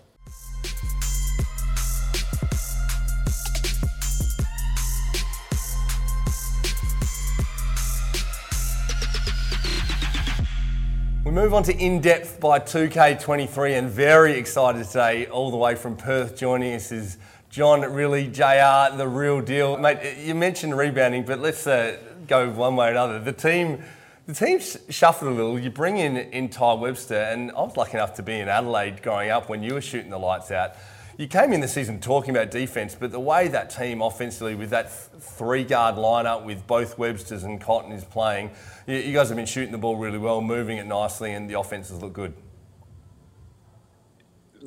We 11.23 11.31
move 11.31 11.53
on 11.53 11.61
to 11.63 11.77
In 11.77 12.01
Depth 12.01 12.39
by 12.39 12.59
2K23 12.59 13.77
and 13.77 13.89
very 13.89 14.33
excited 14.33 14.85
today, 14.87 15.27
all 15.27 15.51
the 15.51 15.57
way 15.57 15.75
from 15.75 15.95
Perth, 15.95 16.35
joining 16.35 16.73
us 16.73 16.91
is 16.91 17.17
John, 17.53 17.81
Rillie, 17.81 18.33
JR, 18.33 18.97
the 18.97 19.07
real 19.07 19.39
deal. 19.39 19.77
Mate, 19.77 20.17
you 20.17 20.33
mentioned 20.33 20.75
rebounding, 20.75 21.23
but 21.23 21.37
let's 21.37 21.67
uh, 21.67 21.99
go 22.25 22.49
one 22.49 22.75
way 22.75 22.87
or 22.87 22.89
another. 22.89 23.19
The 23.19 23.31
team 23.31 23.83
the 24.25 24.33
team 24.33 24.59
shuffled 24.89 25.31
a 25.31 25.35
little. 25.35 25.59
You 25.59 25.69
bring 25.69 25.97
in, 25.97 26.17
in 26.17 26.49
Tai 26.49 26.73
Webster, 26.73 27.13
and 27.13 27.51
I 27.51 27.61
was 27.61 27.77
lucky 27.77 27.93
enough 27.93 28.15
to 28.15 28.23
be 28.23 28.39
in 28.39 28.47
Adelaide 28.47 29.03
growing 29.03 29.29
up 29.29 29.49
when 29.49 29.61
you 29.61 29.75
were 29.75 29.81
shooting 29.81 30.09
the 30.09 30.17
lights 30.17 30.49
out. 30.49 30.71
You 31.15 31.27
came 31.27 31.53
in 31.53 31.61
the 31.61 31.67
season 31.67 31.99
talking 31.99 32.35
about 32.35 32.49
defence, 32.49 32.95
but 32.95 33.11
the 33.11 33.19
way 33.19 33.47
that 33.49 33.69
team 33.69 34.01
offensively, 34.01 34.55
with 34.55 34.71
that 34.71 34.91
three 35.21 35.63
guard 35.63 35.93
lineup 35.93 36.45
with 36.45 36.65
both 36.65 36.97
Websters 36.97 37.43
and 37.43 37.61
Cotton 37.61 37.91
is 37.91 38.03
playing, 38.03 38.49
you, 38.87 38.95
you 38.95 39.13
guys 39.13 39.27
have 39.27 39.37
been 39.37 39.45
shooting 39.45 39.71
the 39.71 39.77
ball 39.77 39.97
really 39.97 40.17
well, 40.17 40.41
moving 40.41 40.79
it 40.79 40.87
nicely, 40.87 41.33
and 41.33 41.47
the 41.47 41.59
offenses 41.59 42.01
look 42.01 42.13
good. 42.13 42.33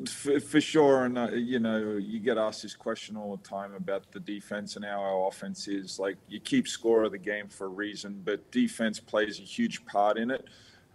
For, 0.05 0.41
for, 0.41 0.61
sure, 0.61 1.05
and 1.05 1.17
uh, 1.17 1.31
you 1.31 1.59
know, 1.59 1.97
you 1.97 2.21
get 2.21 2.37
asked 2.37 2.63
this 2.63 2.75
question 2.75 3.17
all 3.17 3.35
the 3.35 3.49
time 3.49 3.75
about 3.75 4.13
the 4.13 4.21
defense 4.21 4.77
and 4.77 4.85
how 4.85 5.01
our 5.01 5.29
offense 5.29 5.69
is. 5.69 5.99
Like, 5.99 6.17
you 6.29 6.39
keep 6.39 6.69
score 6.69 7.05
of 7.05 7.13
the 7.13 7.19
game 7.19 7.49
for 7.49 7.65
a 7.65 7.71
reason, 7.71 8.21
but 8.23 8.51
defense 8.51 9.01
plays 9.01 9.39
a 9.39 9.43
huge 9.43 9.87
part 9.87 10.19
in 10.19 10.31
it, 10.31 10.45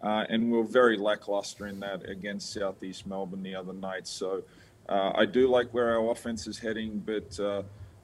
uh, 0.03 0.25
and 0.29 0.51
we 0.51 0.59
are 0.59 0.63
very 0.63 0.97
lackluster 0.97 1.65
in 1.65 1.79
that 1.79 2.07
against 2.07 2.53
Southeast 2.53 3.07
Melbourne 3.07 3.41
the 3.41 3.55
other 3.55 3.73
night. 3.73 4.07
So, 4.07 4.43
uh, 4.87 5.13
I 5.15 5.25
do 5.25 5.47
like 5.47 5.73
where 5.73 5.97
our 5.97 6.11
offense 6.11 6.45
is 6.45 6.59
heading, 6.59 7.01
but 7.03 7.39
uh, 7.39 7.63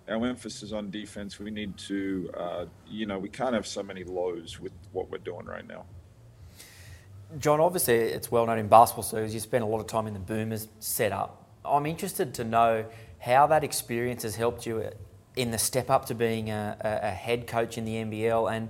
our 0.10 0.26
emphasis 0.26 0.72
on 0.72 0.90
defense, 0.90 1.38
we 1.38 1.52
need 1.52 1.78
to, 1.78 2.32
uh, 2.36 2.66
you 2.88 3.06
know, 3.06 3.20
we 3.20 3.30
can't 3.30 3.54
have 3.54 3.68
so 3.68 3.84
many 3.84 4.04
lows 4.04 4.60
with 4.60 4.72
what 4.94 5.12
we're 5.12 5.18
doing 5.20 5.46
right 5.46 5.68
now. 5.68 5.86
John, 7.40 7.60
obviously, 7.60 7.96
it's 7.96 8.32
well 8.32 8.46
known 8.46 8.60
in 8.60 8.68
basketball 8.68 9.04
circles. 9.04 9.34
You 9.34 9.40
spent 9.40 9.64
a 9.64 9.68
lot 9.68 9.80
of 9.80 9.88
time 9.88 10.08
in 10.08 10.14
the 10.14 10.20
Boomers 10.20 10.70
setup. 10.80 11.46
I'm 11.66 11.86
interested 11.86 12.34
to 12.36 12.44
know 12.44 12.86
how 13.20 13.48
that 13.48 13.64
experience 13.64 14.24
has 14.24 14.36
helped 14.36 14.66
you 14.66 14.90
in 15.36 15.52
the 15.52 15.58
step 15.58 15.90
up 15.90 16.06
to 16.06 16.16
being 16.16 16.50
a, 16.50 16.78
a 16.82 17.12
head 17.12 17.46
coach 17.46 17.78
in 17.78 17.86
the 17.86 17.96
NBL 17.96 18.52
and 18.52 18.70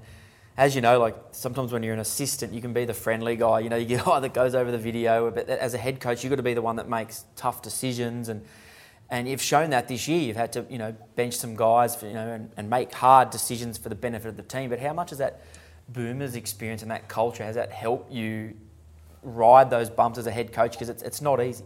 as 0.57 0.73
you 0.73 0.81
know, 0.81 0.99
like 0.99 1.15
sometimes 1.31 1.71
when 1.71 1.83
you're 1.83 1.93
an 1.93 1.99
assistant, 1.99 2.51
you 2.51 2.61
can 2.61 2.73
be 2.73 2.83
the 2.83 2.93
friendly 2.93 3.35
guy. 3.35 3.59
You 3.59 3.69
know, 3.69 3.75
you 3.77 3.85
get 3.85 4.03
guy 4.03 4.19
that 4.19 4.33
goes 4.33 4.55
over 4.55 4.71
the 4.71 4.77
video. 4.77 5.29
But 5.29 5.47
as 5.49 5.73
a 5.73 5.77
head 5.77 5.99
coach, 5.99 6.23
you've 6.23 6.31
got 6.31 6.37
to 6.37 6.43
be 6.43 6.55
the 6.55 6.61
one 6.61 6.77
that 6.77 6.89
makes 6.89 7.25
tough 7.35 7.61
decisions. 7.61 8.27
And 8.27 8.43
and 9.09 9.29
you've 9.29 9.41
shown 9.41 9.69
that 9.69 9.87
this 9.87 10.07
year. 10.07 10.19
You've 10.19 10.35
had 10.35 10.51
to 10.53 10.65
you 10.69 10.79
know 10.79 10.95
bench 11.15 11.35
some 11.35 11.55
guys, 11.55 11.95
for, 11.95 12.07
you 12.07 12.13
know, 12.13 12.27
and, 12.27 12.49
and 12.57 12.69
make 12.69 12.91
hard 12.91 13.29
decisions 13.29 13.77
for 13.77 13.89
the 13.89 13.95
benefit 13.95 14.29
of 14.29 14.35
the 14.35 14.43
team. 14.43 14.69
But 14.69 14.79
how 14.79 14.93
much 14.93 15.11
has 15.11 15.19
that 15.19 15.41
Boomers 15.89 16.35
experience 16.35 16.81
and 16.81 16.91
that 16.91 17.07
culture 17.07 17.43
has 17.43 17.55
that 17.55 17.71
helped 17.71 18.11
you 18.11 18.55
ride 19.23 19.69
those 19.69 19.89
bumps 19.89 20.17
as 20.17 20.27
a 20.27 20.31
head 20.31 20.51
coach? 20.51 20.73
Because 20.73 20.89
it's 20.89 21.03
it's 21.03 21.21
not 21.21 21.41
easy. 21.41 21.63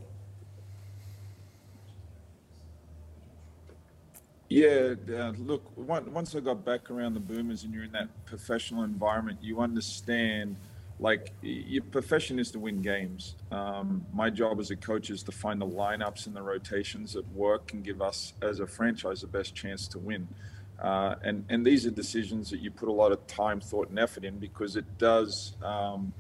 Yeah, 4.50 4.96
uh, 5.16 5.32
look, 5.38 5.64
once 5.78 6.36
I 6.36 6.42
got 6.42 6.66
back 6.66 6.92
around 6.92 7.14
the 7.14 7.22
boomers 7.22 7.64
and 7.64 7.74
you're 7.74 7.86
in 7.86 7.94
that 7.94 8.10
professional 8.26 8.84
environment, 8.84 9.40
you 9.42 9.62
understand 9.62 10.58
like 11.00 11.32
your 11.42 11.84
profession 11.84 12.38
is 12.38 12.52
to 12.52 12.60
win 12.60 12.82
games. 12.82 13.36
Um, 13.52 14.06
my 14.14 14.30
job 14.30 14.60
as 14.60 14.70
a 14.70 14.76
coach 14.76 15.10
is 15.10 15.24
to 15.24 15.32
find 15.32 15.60
the 15.60 15.66
lineups 15.66 16.28
and 16.28 16.36
the 16.36 16.42
rotations 16.42 17.14
that 17.14 17.26
work 17.34 17.74
and 17.74 17.84
give 17.84 18.02
us 18.02 18.34
as 18.42 18.60
a 18.60 18.68
franchise 18.68 19.22
the 19.22 19.28
best 19.28 19.56
chance 19.56 19.88
to 19.88 20.00
win. 20.00 20.28
Uh, 20.82 21.16
and 21.24 21.46
and 21.50 21.66
these 21.66 21.86
are 21.86 21.92
decisions 21.92 22.50
that 22.50 22.60
you 22.60 22.72
put 22.72 22.90
a 22.90 22.92
lot 22.92 23.12
of 23.12 23.26
time, 23.28 23.62
thought, 23.62 23.90
and 23.90 24.00
effort 24.00 24.26
in 24.26 24.40
because 24.40 24.76
it 24.76 24.98
does, 24.98 25.54
um, 25.64 26.12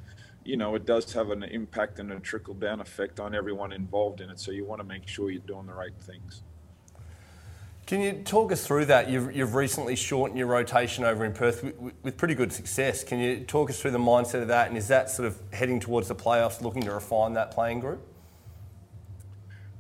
you 0.46 0.56
know, 0.56 0.76
it 0.76 0.86
does 0.86 1.12
have 1.14 1.32
an 1.32 1.44
impact 1.44 1.98
and 1.98 2.12
a 2.12 2.20
trickle 2.20 2.54
down 2.54 2.80
effect 2.80 3.20
on 3.20 3.34
everyone 3.34 3.74
involved 3.74 4.22
in 4.22 4.30
it. 4.30 4.40
So 4.40 4.52
you 4.52 4.64
want 4.64 4.80
to 4.80 4.88
make 4.88 5.08
sure 5.08 5.32
you're 5.32 5.42
doing 5.42 5.66
the 5.66 5.74
right 5.74 5.96
things. 6.02 6.44
Can 7.88 8.02
you 8.02 8.14
talk 8.24 8.52
us 8.52 8.66
through 8.66 8.86
that? 8.86 9.10
You've, 9.10 9.36
you've 9.36 9.56
recently 9.56 9.96
shortened 9.96 10.38
your 10.38 10.48
rotation 10.48 11.04
over 11.04 11.26
in 11.26 11.34
Perth 11.34 11.64
with, 11.64 11.94
with, 12.04 12.16
pretty 12.16 12.36
good 12.36 12.54
success. 12.54 13.04
Can 13.04 13.20
you 13.20 13.42
talk 13.42 13.70
us 13.70 13.82
through 13.82 13.92
the 13.92 13.98
mindset 13.98 14.42
of 14.42 14.48
that? 14.48 14.70
And 14.70 14.78
is 14.78 14.88
that 14.88 15.10
sort 15.10 15.28
of 15.28 15.38
heading 15.52 15.80
towards 15.80 16.08
the 16.08 16.16
playoffs, 16.16 16.62
looking 16.62 16.84
to 16.84 16.94
refine 16.94 17.34
that 17.34 17.52
playing 17.52 17.82
group? 17.82 18.00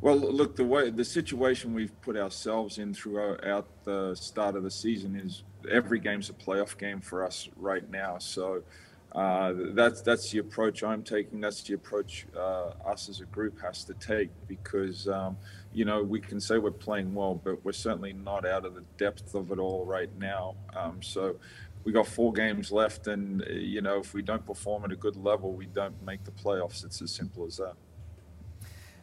Well, 0.01 0.17
look, 0.17 0.55
the 0.55 0.65
way 0.65 0.89
the 0.89 1.05
situation 1.05 1.73
we've 1.73 1.99
put 2.01 2.17
ourselves 2.17 2.79
in 2.79 2.93
throughout 2.93 3.67
the 3.83 4.15
start 4.15 4.55
of 4.55 4.63
the 4.63 4.71
season 4.71 5.15
is 5.15 5.43
every 5.69 5.99
game's 5.99 6.29
a 6.29 6.33
playoff 6.33 6.77
game 6.77 7.01
for 7.01 7.23
us 7.23 7.47
right 7.55 7.87
now. 7.89 8.17
So 8.17 8.63
uh, 9.11 9.53
that's 9.73 10.01
that's 10.01 10.31
the 10.31 10.39
approach 10.39 10.83
I'm 10.83 11.03
taking. 11.03 11.39
That's 11.39 11.61
the 11.61 11.75
approach 11.75 12.25
uh, 12.35 12.71
us 12.83 13.09
as 13.09 13.21
a 13.21 13.25
group 13.25 13.61
has 13.61 13.83
to 13.85 13.93
take 13.95 14.29
because. 14.47 15.07
Um, 15.07 15.37
you 15.73 15.85
know, 15.85 16.03
we 16.03 16.19
can 16.19 16.39
say 16.39 16.57
we're 16.57 16.71
playing 16.71 17.13
well, 17.13 17.35
but 17.35 17.63
we're 17.63 17.71
certainly 17.71 18.13
not 18.13 18.45
out 18.45 18.65
of 18.65 18.75
the 18.75 18.83
depth 18.97 19.33
of 19.35 19.51
it 19.51 19.59
all 19.59 19.85
right 19.85 20.09
now. 20.19 20.55
Um, 20.75 21.01
so 21.01 21.35
we 21.83 21.91
got 21.91 22.07
four 22.07 22.33
games 22.33 22.71
left, 22.71 23.07
and 23.07 23.41
uh, 23.41 23.45
you 23.51 23.81
know, 23.81 23.99
if 23.99 24.13
we 24.13 24.21
don't 24.21 24.45
perform 24.45 24.83
at 24.83 24.91
a 24.91 24.95
good 24.95 25.15
level, 25.15 25.53
we 25.53 25.67
don't 25.67 26.01
make 26.03 26.23
the 26.23 26.31
playoffs. 26.31 26.83
It's 26.83 27.01
as 27.01 27.11
simple 27.11 27.45
as 27.45 27.57
that. 27.57 27.75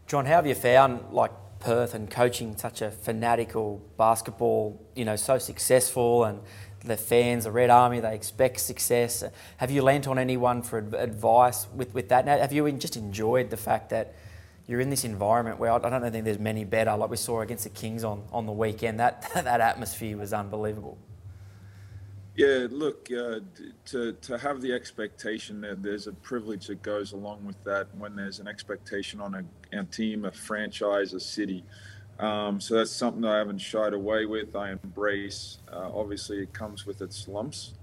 John, 0.09 0.25
how 0.25 0.37
have 0.37 0.47
you 0.47 0.55
found 0.55 1.13
like 1.13 1.33
Perth 1.61 1.93
and 1.93 2.11
coaching 2.11 2.57
such 2.57 2.81
a 2.81 2.91
fanatical 2.91 3.83
basketball? 3.99 4.81
You 4.97 5.05
know, 5.05 5.17
so 5.17 5.37
successful 5.37 6.25
and 6.25 6.41
the 6.83 6.97
fans, 6.97 7.45
the 7.45 7.51
Red 7.51 7.69
Army, 7.69 8.01
they 8.01 8.15
expect 8.15 8.61
success. 8.61 9.23
Have 9.59 9.71
you 9.71 9.83
lent 9.83 10.09
on 10.09 10.19
anyone 10.19 10.63
for 10.63 10.79
advice 10.79 11.67
with, 11.75 11.93
with 11.93 12.09
that? 12.09 12.25
Now, 12.25 12.39
have 12.39 12.55
you 12.55 12.73
just 12.73 12.97
enjoyed 12.97 13.51
the 13.51 13.59
fact 13.59 13.91
that 13.91 14.15
you're 14.67 14.81
in 14.81 14.89
this 14.89 15.05
environment 15.05 15.59
where 15.59 15.73
I 15.73 15.79
don't 15.79 16.11
think 16.11 16.25
there's 16.25 16.39
many 16.39 16.65
better. 16.65 16.97
Like 16.97 17.11
we 17.11 17.17
saw 17.19 17.43
against 17.43 17.65
the 17.65 17.71
Kings 17.71 18.03
on, 18.03 18.23
on 18.33 18.47
the 18.47 18.53
weekend, 18.53 19.01
that 19.01 19.31
that 19.35 19.61
atmosphere 19.61 20.17
was 20.17 20.33
unbelievable. 20.33 20.97
Yeah, 22.39 22.69
look, 22.71 23.09
uh, 23.11 23.41
to 23.87 24.13
to 24.13 24.39
have 24.39 24.61
the 24.61 24.73
expectation 24.73 25.61
that 25.63 25.83
there's 25.83 26.07
a 26.07 26.13
privilege 26.13 26.69
that 26.69 26.83
goes 26.83 27.11
along 27.11 27.45
with 27.45 27.57
that 27.65 27.89
when 27.97 28.15
there's 28.15 28.39
an 28.39 28.47
expectation 28.47 29.21
on 29.21 29.35
a, 29.35 29.77
a 29.77 29.83
team, 29.83 30.25
a 30.25 30.31
franchise, 30.31 31.15
a 31.15 31.19
city. 31.19 31.65
Um, 32.21 32.61
so 32.61 32.77
that's 32.77 32.93
something 32.93 33.23
that 33.23 33.33
I 33.33 33.39
haven't 33.39 33.59
shied 33.59 33.93
away 33.93 34.25
with. 34.25 34.55
I 34.55 34.71
embrace. 34.71 35.59
Uh, 35.69 35.91
obviously, 35.93 36.39
it 36.39 36.53
comes 36.53 36.87
with 36.87 37.03
its 37.03 37.27
lumps, 37.27 37.75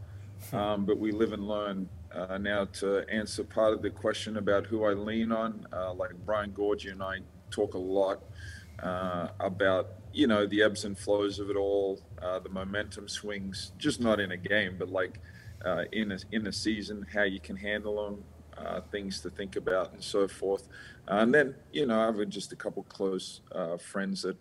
um, 0.53 0.85
but 0.85 0.97
we 0.97 1.11
live 1.11 1.33
and 1.33 1.45
learn 1.45 1.89
uh, 2.13 2.37
now 2.37 2.63
to 2.79 3.03
answer 3.09 3.43
part 3.43 3.73
of 3.73 3.81
the 3.81 3.89
question 3.89 4.37
about 4.37 4.67
who 4.67 4.85
I 4.85 4.93
lean 4.93 5.33
on, 5.33 5.67
uh, 5.73 5.93
like 5.93 6.11
Brian 6.25 6.51
Goorjian 6.51 6.93
and 6.93 7.03
I 7.03 7.17
talk 7.51 7.73
a 7.73 7.77
lot 7.77 8.23
uh, 8.81 9.27
about 9.41 9.89
you 10.15 10.28
know 10.28 10.45
the 10.45 10.63
ebbs 10.63 10.86
and 10.86 10.97
flows 10.97 11.39
of 11.39 11.49
it 11.49 11.56
all, 11.56 12.01
uh, 12.21 12.39
the 12.39 12.49
momentum 12.49 13.08
swings, 13.08 13.71
just 13.78 13.99
not 13.99 14.19
in 14.19 14.32
a 14.32 14.38
game, 14.38 14.75
but 14.80 14.89
like 14.89 15.19
uh, 15.65 15.84
in 15.91 16.12
a 16.12 16.19
in 16.32 16.47
a 16.47 16.51
season, 16.51 17.06
how 17.13 17.23
you 17.23 17.39
can 17.39 17.56
handle 17.56 18.04
them, 18.04 18.23
uh, 18.58 18.82
things 18.91 19.19
to 19.21 19.30
think 19.30 19.56
about, 19.56 19.93
and 19.93 20.04
so 20.04 20.28
forth. 20.28 20.67
and 21.08 21.34
then 21.34 21.56
you 21.71 21.86
know 21.86 21.99
I 21.99 22.06
have 22.06 22.30
just 22.30 22.51
a 22.51 22.56
couple 22.56 22.84
close 22.84 23.41
friends 23.80 24.23
that 24.23 24.38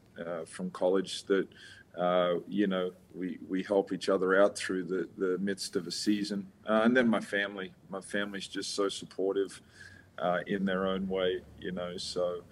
from 0.49 0.71
college 0.71 1.25
that 1.25 1.49
uh, 1.97 2.35
you 2.49 2.67
know, 2.67 2.91
we, 3.15 3.39
we 3.49 3.63
help 3.63 3.93
each 3.93 4.09
other 4.09 4.41
out 4.41 4.57
through 4.57 4.85
the, 4.85 5.09
the 5.17 5.39
midst 5.39 5.77
of 5.77 5.87
a 5.87 5.91
season. 5.91 6.47
Uh, 6.69 6.83
and 6.85 6.97
then 6.97 7.09
my 7.09 7.21
family, 7.21 7.73
my 7.89 8.01
family's 8.01 8.49
just 8.49 8.75
so 8.75 8.89
supportive 8.89 9.61
uh, 10.19 10.41
in 10.47 10.65
their 10.65 10.87
own 10.87 11.09
way, 11.09 11.41
you 11.61 11.71
know. 11.71 11.97
So 11.97 12.43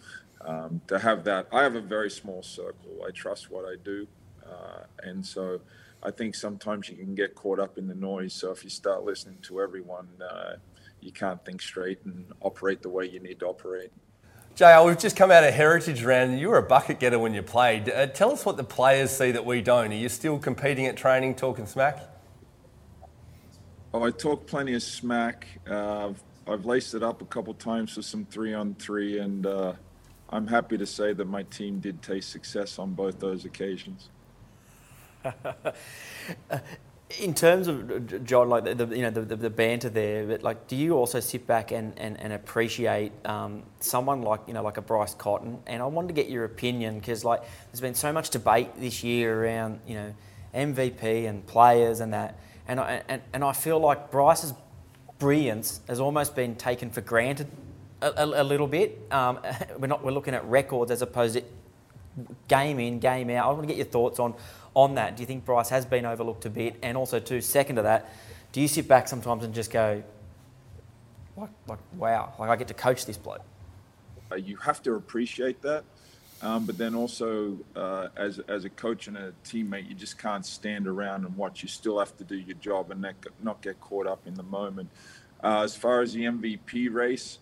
um, 0.44 0.81
to 0.88 0.98
have 0.98 1.24
that, 1.24 1.46
I 1.52 1.62
have 1.62 1.74
a 1.74 1.81
very 1.81 2.11
small 2.11 2.42
circle. 2.42 3.05
I 3.07 3.11
trust 3.11 3.50
what 3.50 3.64
I 3.64 3.76
do. 3.83 4.07
Uh, 4.44 4.85
and 5.02 5.24
so 5.24 5.61
I 6.02 6.11
think 6.11 6.35
sometimes 6.35 6.88
you 6.88 6.96
can 6.96 7.14
get 7.14 7.35
caught 7.35 7.59
up 7.59 7.78
in 7.78 7.87
the 7.87 7.94
noise. 7.94 8.33
So 8.35 8.50
if 8.50 8.64
you 8.64 8.70
start 8.70 9.05
listening 9.05 9.38
to 9.42 9.61
everyone, 9.61 10.09
uh, 10.20 10.57
you 11.00 11.12
can't 11.12 11.44
think 11.44 11.62
straight 11.62 12.00
and 12.05 12.26
operate 12.40 12.83
the 12.83 12.88
way 12.88 13.07
you 13.07 13.20
need 13.20 13.40
to 13.40 13.46
operate. 13.46 13.90
JR, 14.55 14.85
we've 14.85 14.98
just 14.98 15.16
come 15.16 15.31
out 15.31 15.44
of 15.44 15.55
Heritage 15.55 16.02
Round. 16.02 16.38
You 16.38 16.50
were 16.50 16.59
a 16.59 16.62
bucket 16.62 17.00
getter 17.00 17.18
when 17.18 17.33
you 17.33 17.42
played. 17.42 17.88
Uh, 17.88 18.07
tell 18.07 18.33
us 18.33 18.44
what 18.44 18.59
the 18.59 18.64
players 18.64 19.11
see 19.11 19.31
that 19.31 19.46
we 19.46 19.62
don't. 19.62 19.90
Are 19.90 19.96
you 19.96 20.11
still 20.11 20.38
competing 20.38 20.87
at 20.87 20.96
training, 20.96 21.37
talking 21.37 21.66
smack? 21.66 22.00
Oh, 23.94 24.05
I 24.05 24.11
talk 24.11 24.46
plenty 24.46 24.74
of 24.74 24.83
smack. 24.83 25.46
Uh, 25.68 26.12
I've 26.46 26.66
laced 26.66 26.94
it 26.94 27.02
up 27.02 27.22
a 27.22 27.24
couple 27.24 27.55
times 27.55 27.96
with 27.96 28.05
some 28.05 28.26
three 28.26 28.52
on 28.52 28.74
three, 28.74 29.18
and 29.18 29.46
uh, 29.46 29.72
I'm 30.33 30.47
happy 30.47 30.79
to 30.79 30.87
say 30.87 31.12
that 31.12 31.27
my 31.27 31.42
team 31.45 31.79
did 31.79 32.03
taste 32.03 32.31
success 32.31 32.79
on 32.79 32.95
both 32.95 33.21
those 33.21 33.45
occasions. 33.45 34.09
in 37.21 37.35
terms 37.35 37.68
of 37.68 38.25
John, 38.25 38.49
like 38.49 38.64
the, 38.64 38.75
the 38.75 38.97
you 38.97 39.03
know 39.03 39.11
the, 39.11 39.37
the, 39.37 39.51
banter 39.51 39.90
there, 39.90 40.27
but 40.27 40.42
like, 40.42 40.66
do 40.68 40.75
you 40.75 40.95
also 40.95 41.21
sit 41.21 41.47
back 41.47 41.71
and, 41.71 41.97
and, 41.99 42.18
and 42.18 42.33
appreciate 42.33 43.12
um, 43.27 43.62
someone 43.81 44.23
like 44.23 44.40
you 44.47 44.55
know 44.55 44.62
like 44.62 44.79
a 44.79 44.83
Bryce 44.83 45.14
Cotton? 45.14 45.59
And 45.66 45.83
I 45.83 45.87
wanted 45.87 46.09
to 46.09 46.14
get 46.14 46.29
your 46.29 46.45
opinion 46.45 46.99
because 46.99 47.25
like 47.25 47.42
there's 47.71 47.81
been 47.81 47.95
so 47.95 48.12
much 48.12 48.31
debate 48.31 48.71
this 48.79 49.05
year 49.05 49.45
around 49.45 49.81
you 49.87 49.95
know 49.95 50.14
MVP 50.55 51.29
and 51.29 51.47
players 51.47 52.01
and 52.01 52.12
that, 52.14 52.38
and 52.66 52.81
I, 52.81 53.03
and, 53.09 53.23
and 53.33 53.45
I 53.45 53.53
feel 53.53 53.79
like 53.79 54.11
Bryce's 54.11 54.55
brilliance 55.18 55.81
has 55.87 56.01
almost 56.01 56.35
been 56.35 56.57
taken 56.57 56.90
for 56.90 57.01
granted 57.01 57.47
a, 58.03 58.43
a, 58.43 58.45
little 58.45 58.67
bit. 58.67 59.01
Um, 59.11 59.38
we're 59.79 59.87
not 59.87 60.05
we're 60.05 60.12
looking 60.12 60.35
at 60.35 60.45
records 60.47 60.91
as 60.91 61.03
opposed 61.03 61.35
to 61.35 61.45
game 62.49 62.79
in 62.79 62.99
game 62.99 63.31
out. 63.31 63.47
I 63.47 63.49
want 63.49 63.62
to 63.62 63.67
get 63.67 63.77
your 63.77 63.87
thoughts 63.87 64.19
on 64.19 64.35
on 64.75 64.95
that. 64.95 65.17
Do 65.17 65.23
you 65.23 65.27
think 65.27 65.45
Bryce 65.45 65.69
has 65.69 65.85
been 65.85 66.07
overlooked 66.07 66.47
a 66.47 66.51
bit? 66.51 66.77
And 66.83 66.97
also, 66.97 67.19
too, 67.19 67.41
second 67.41 67.77
to 67.77 67.83
that, 67.83 68.12
do 68.53 68.61
you 68.61 68.69
sit 68.69 68.88
back 68.88 69.09
sometimes 69.09 69.45
and 69.45 69.55
just 69.55 69.71
go, 69.71 70.03
like, 71.37 71.51
like 71.67 71.79
wow, 71.97 72.35
like 72.38 72.51
I 72.51 72.57
get 72.57 72.69
to 72.69 72.75
coach 72.75 73.07
this 73.07 73.17
bloke? 73.17 73.43
Uh, 74.31 74.37
you 74.37 74.57
have 74.57 74.83
to 74.83 74.95
appreciate 74.95 75.62
that. 75.62 75.85
Um, 76.43 76.67
but 76.67 76.77
then 76.77 76.97
also, 76.97 77.57
uh, 77.77 78.09
as, 78.17 78.41
as 78.49 78.65
a 78.65 78.71
coach 78.71 79.07
and 79.07 79.17
a 79.17 79.33
teammate, 79.45 79.88
you 79.88 79.95
just 79.95 80.19
can't 80.19 80.45
stand 80.45 80.88
around 80.88 81.25
and 81.25 81.37
watch. 81.37 81.62
You 81.62 81.69
still 81.69 82.01
have 82.01 82.17
to 82.17 82.25
do 82.25 82.37
your 82.37 82.57
job 82.57 82.91
and 82.91 83.01
not, 83.01 83.15
not 83.41 83.62
get 83.62 83.81
caught 83.81 84.09
up 84.09 84.27
in 84.27 84.35
the 84.35 84.43
moment. 84.43 84.91
Uh, 85.43 85.61
as 85.62 85.77
far 85.77 86.03
as 86.03 86.12
the 86.12 86.25
MVP 86.25 86.93
race, 86.93 87.38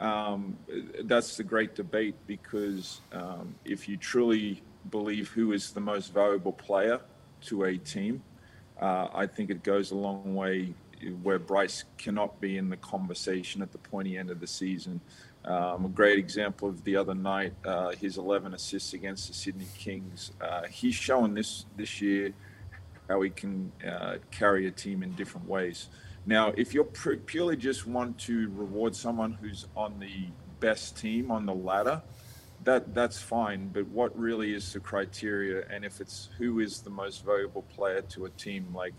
um, 0.00 0.56
that's 1.04 1.36
the 1.36 1.44
great 1.44 1.74
debate 1.74 2.14
because 2.26 3.00
um, 3.12 3.54
if 3.64 3.88
you 3.88 3.96
truly 3.96 4.62
believe 4.90 5.28
who 5.28 5.52
is 5.52 5.72
the 5.72 5.80
most 5.80 6.12
valuable 6.12 6.52
player 6.52 7.00
to 7.42 7.64
a 7.64 7.76
team. 7.76 8.22
Uh, 8.80 9.08
I 9.14 9.26
think 9.26 9.50
it 9.50 9.62
goes 9.62 9.90
a 9.90 9.94
long 9.94 10.34
way 10.34 10.74
where 11.22 11.38
Bryce 11.38 11.84
cannot 11.98 12.40
be 12.40 12.56
in 12.56 12.68
the 12.70 12.76
conversation 12.76 13.62
at 13.62 13.72
the 13.72 13.78
pointy 13.78 14.16
end 14.16 14.30
of 14.30 14.40
the 14.40 14.46
season. 14.46 15.00
Um, 15.44 15.84
a 15.84 15.88
great 15.88 16.18
example 16.18 16.68
of 16.68 16.82
the 16.84 16.96
other 16.96 17.14
night, 17.14 17.52
uh, 17.66 17.90
his 17.90 18.16
11 18.16 18.54
assists 18.54 18.94
against 18.94 19.28
the 19.28 19.34
Sydney 19.34 19.66
Kings. 19.76 20.32
Uh, 20.40 20.62
he's 20.70 20.94
shown 20.94 21.34
this 21.34 21.66
this 21.76 22.00
year 22.00 22.32
how 23.08 23.20
he 23.20 23.28
can 23.28 23.70
uh, 23.86 24.16
carry 24.30 24.66
a 24.66 24.70
team 24.70 25.02
in 25.02 25.12
different 25.12 25.46
ways. 25.46 25.88
Now, 26.26 26.52
if 26.56 26.72
you're 26.72 26.84
purely 26.84 27.56
just 27.56 27.86
want 27.86 28.18
to 28.20 28.50
reward 28.54 28.96
someone 28.96 29.34
who's 29.34 29.66
on 29.76 29.98
the 29.98 30.28
best 30.58 30.96
team 30.96 31.30
on 31.30 31.44
the 31.44 31.54
ladder, 31.54 32.02
that 32.64 32.94
that's 32.94 33.20
fine. 33.20 33.68
But 33.68 33.86
what 33.88 34.18
really 34.18 34.54
is 34.54 34.72
the 34.72 34.80
criteria? 34.80 35.66
And 35.70 35.84
if 35.84 36.00
it's 36.00 36.30
who 36.38 36.60
is 36.60 36.80
the 36.80 36.90
most 36.90 37.24
valuable 37.24 37.62
player 37.62 38.00
to 38.00 38.24
a 38.24 38.30
team, 38.30 38.68
like 38.74 38.94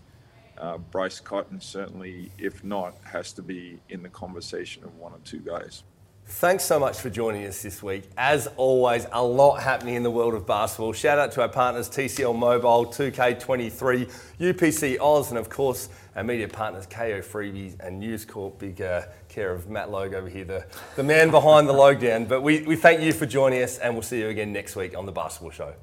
uh, 0.57 0.77
Bryce 0.77 1.19
Cotton, 1.19 1.59
certainly, 1.59 2.31
if 2.38 2.63
not, 2.63 2.95
has 3.03 3.33
to 3.33 3.41
be 3.41 3.79
in 3.89 4.03
the 4.03 4.09
conversation 4.09 4.83
of 4.83 4.95
one 4.95 5.13
or 5.13 5.19
two 5.23 5.39
guys. 5.39 5.83
Thanks 6.27 6.63
so 6.63 6.79
much 6.79 6.99
for 6.99 7.11
joining 7.11 7.45
us 7.45 7.61
this 7.61 7.83
week. 7.83 8.09
As 8.17 8.47
always, 8.57 9.05
a 9.11 9.23
lot 9.23 9.61
happening 9.61 9.93
in 9.93 10.01
the 10.01 10.09
world 10.09 10.33
of 10.33 10.47
basketball. 10.47 10.91
Shout 10.91 11.19
out 11.19 11.31
to 11.33 11.41
our 11.41 11.49
partners 11.49 11.88
TCL 11.88 12.35
Mobile, 12.35 12.88
2K23, 12.88 14.11
UPC 14.39 14.99
Oz, 14.99 15.29
and 15.29 15.38
of 15.38 15.49
course 15.49 15.88
our 16.15 16.23
media 16.23 16.47
partners 16.47 16.88
Kayo 16.88 17.23
Freebies 17.23 17.79
and 17.79 17.99
News 17.99 18.25
Corp. 18.25 18.57
Big 18.57 18.81
uh, 18.81 19.03
care 19.29 19.51
of 19.51 19.69
Matt 19.69 19.91
Logue 19.91 20.15
over 20.15 20.27
here, 20.27 20.45
the, 20.45 20.65
the 20.95 21.03
man 21.03 21.29
behind 21.29 21.69
the 21.69 21.73
Logan. 21.73 22.25
But 22.25 22.41
we, 22.41 22.63
we 22.63 22.75
thank 22.75 23.01
you 23.01 23.13
for 23.13 23.27
joining 23.27 23.61
us, 23.61 23.77
and 23.77 23.93
we'll 23.93 24.01
see 24.01 24.19
you 24.19 24.29
again 24.29 24.51
next 24.51 24.75
week 24.75 24.97
on 24.97 25.05
the 25.05 25.11
Basketball 25.11 25.51
Show. 25.51 25.73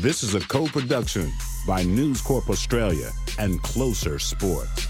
This 0.00 0.22
is 0.22 0.34
a 0.34 0.40
co 0.40 0.64
production 0.64 1.30
by 1.66 1.82
News 1.82 2.22
Corp 2.22 2.48
Australia 2.48 3.10
and 3.38 3.62
Closer 3.62 4.18
Sports. 4.18 4.88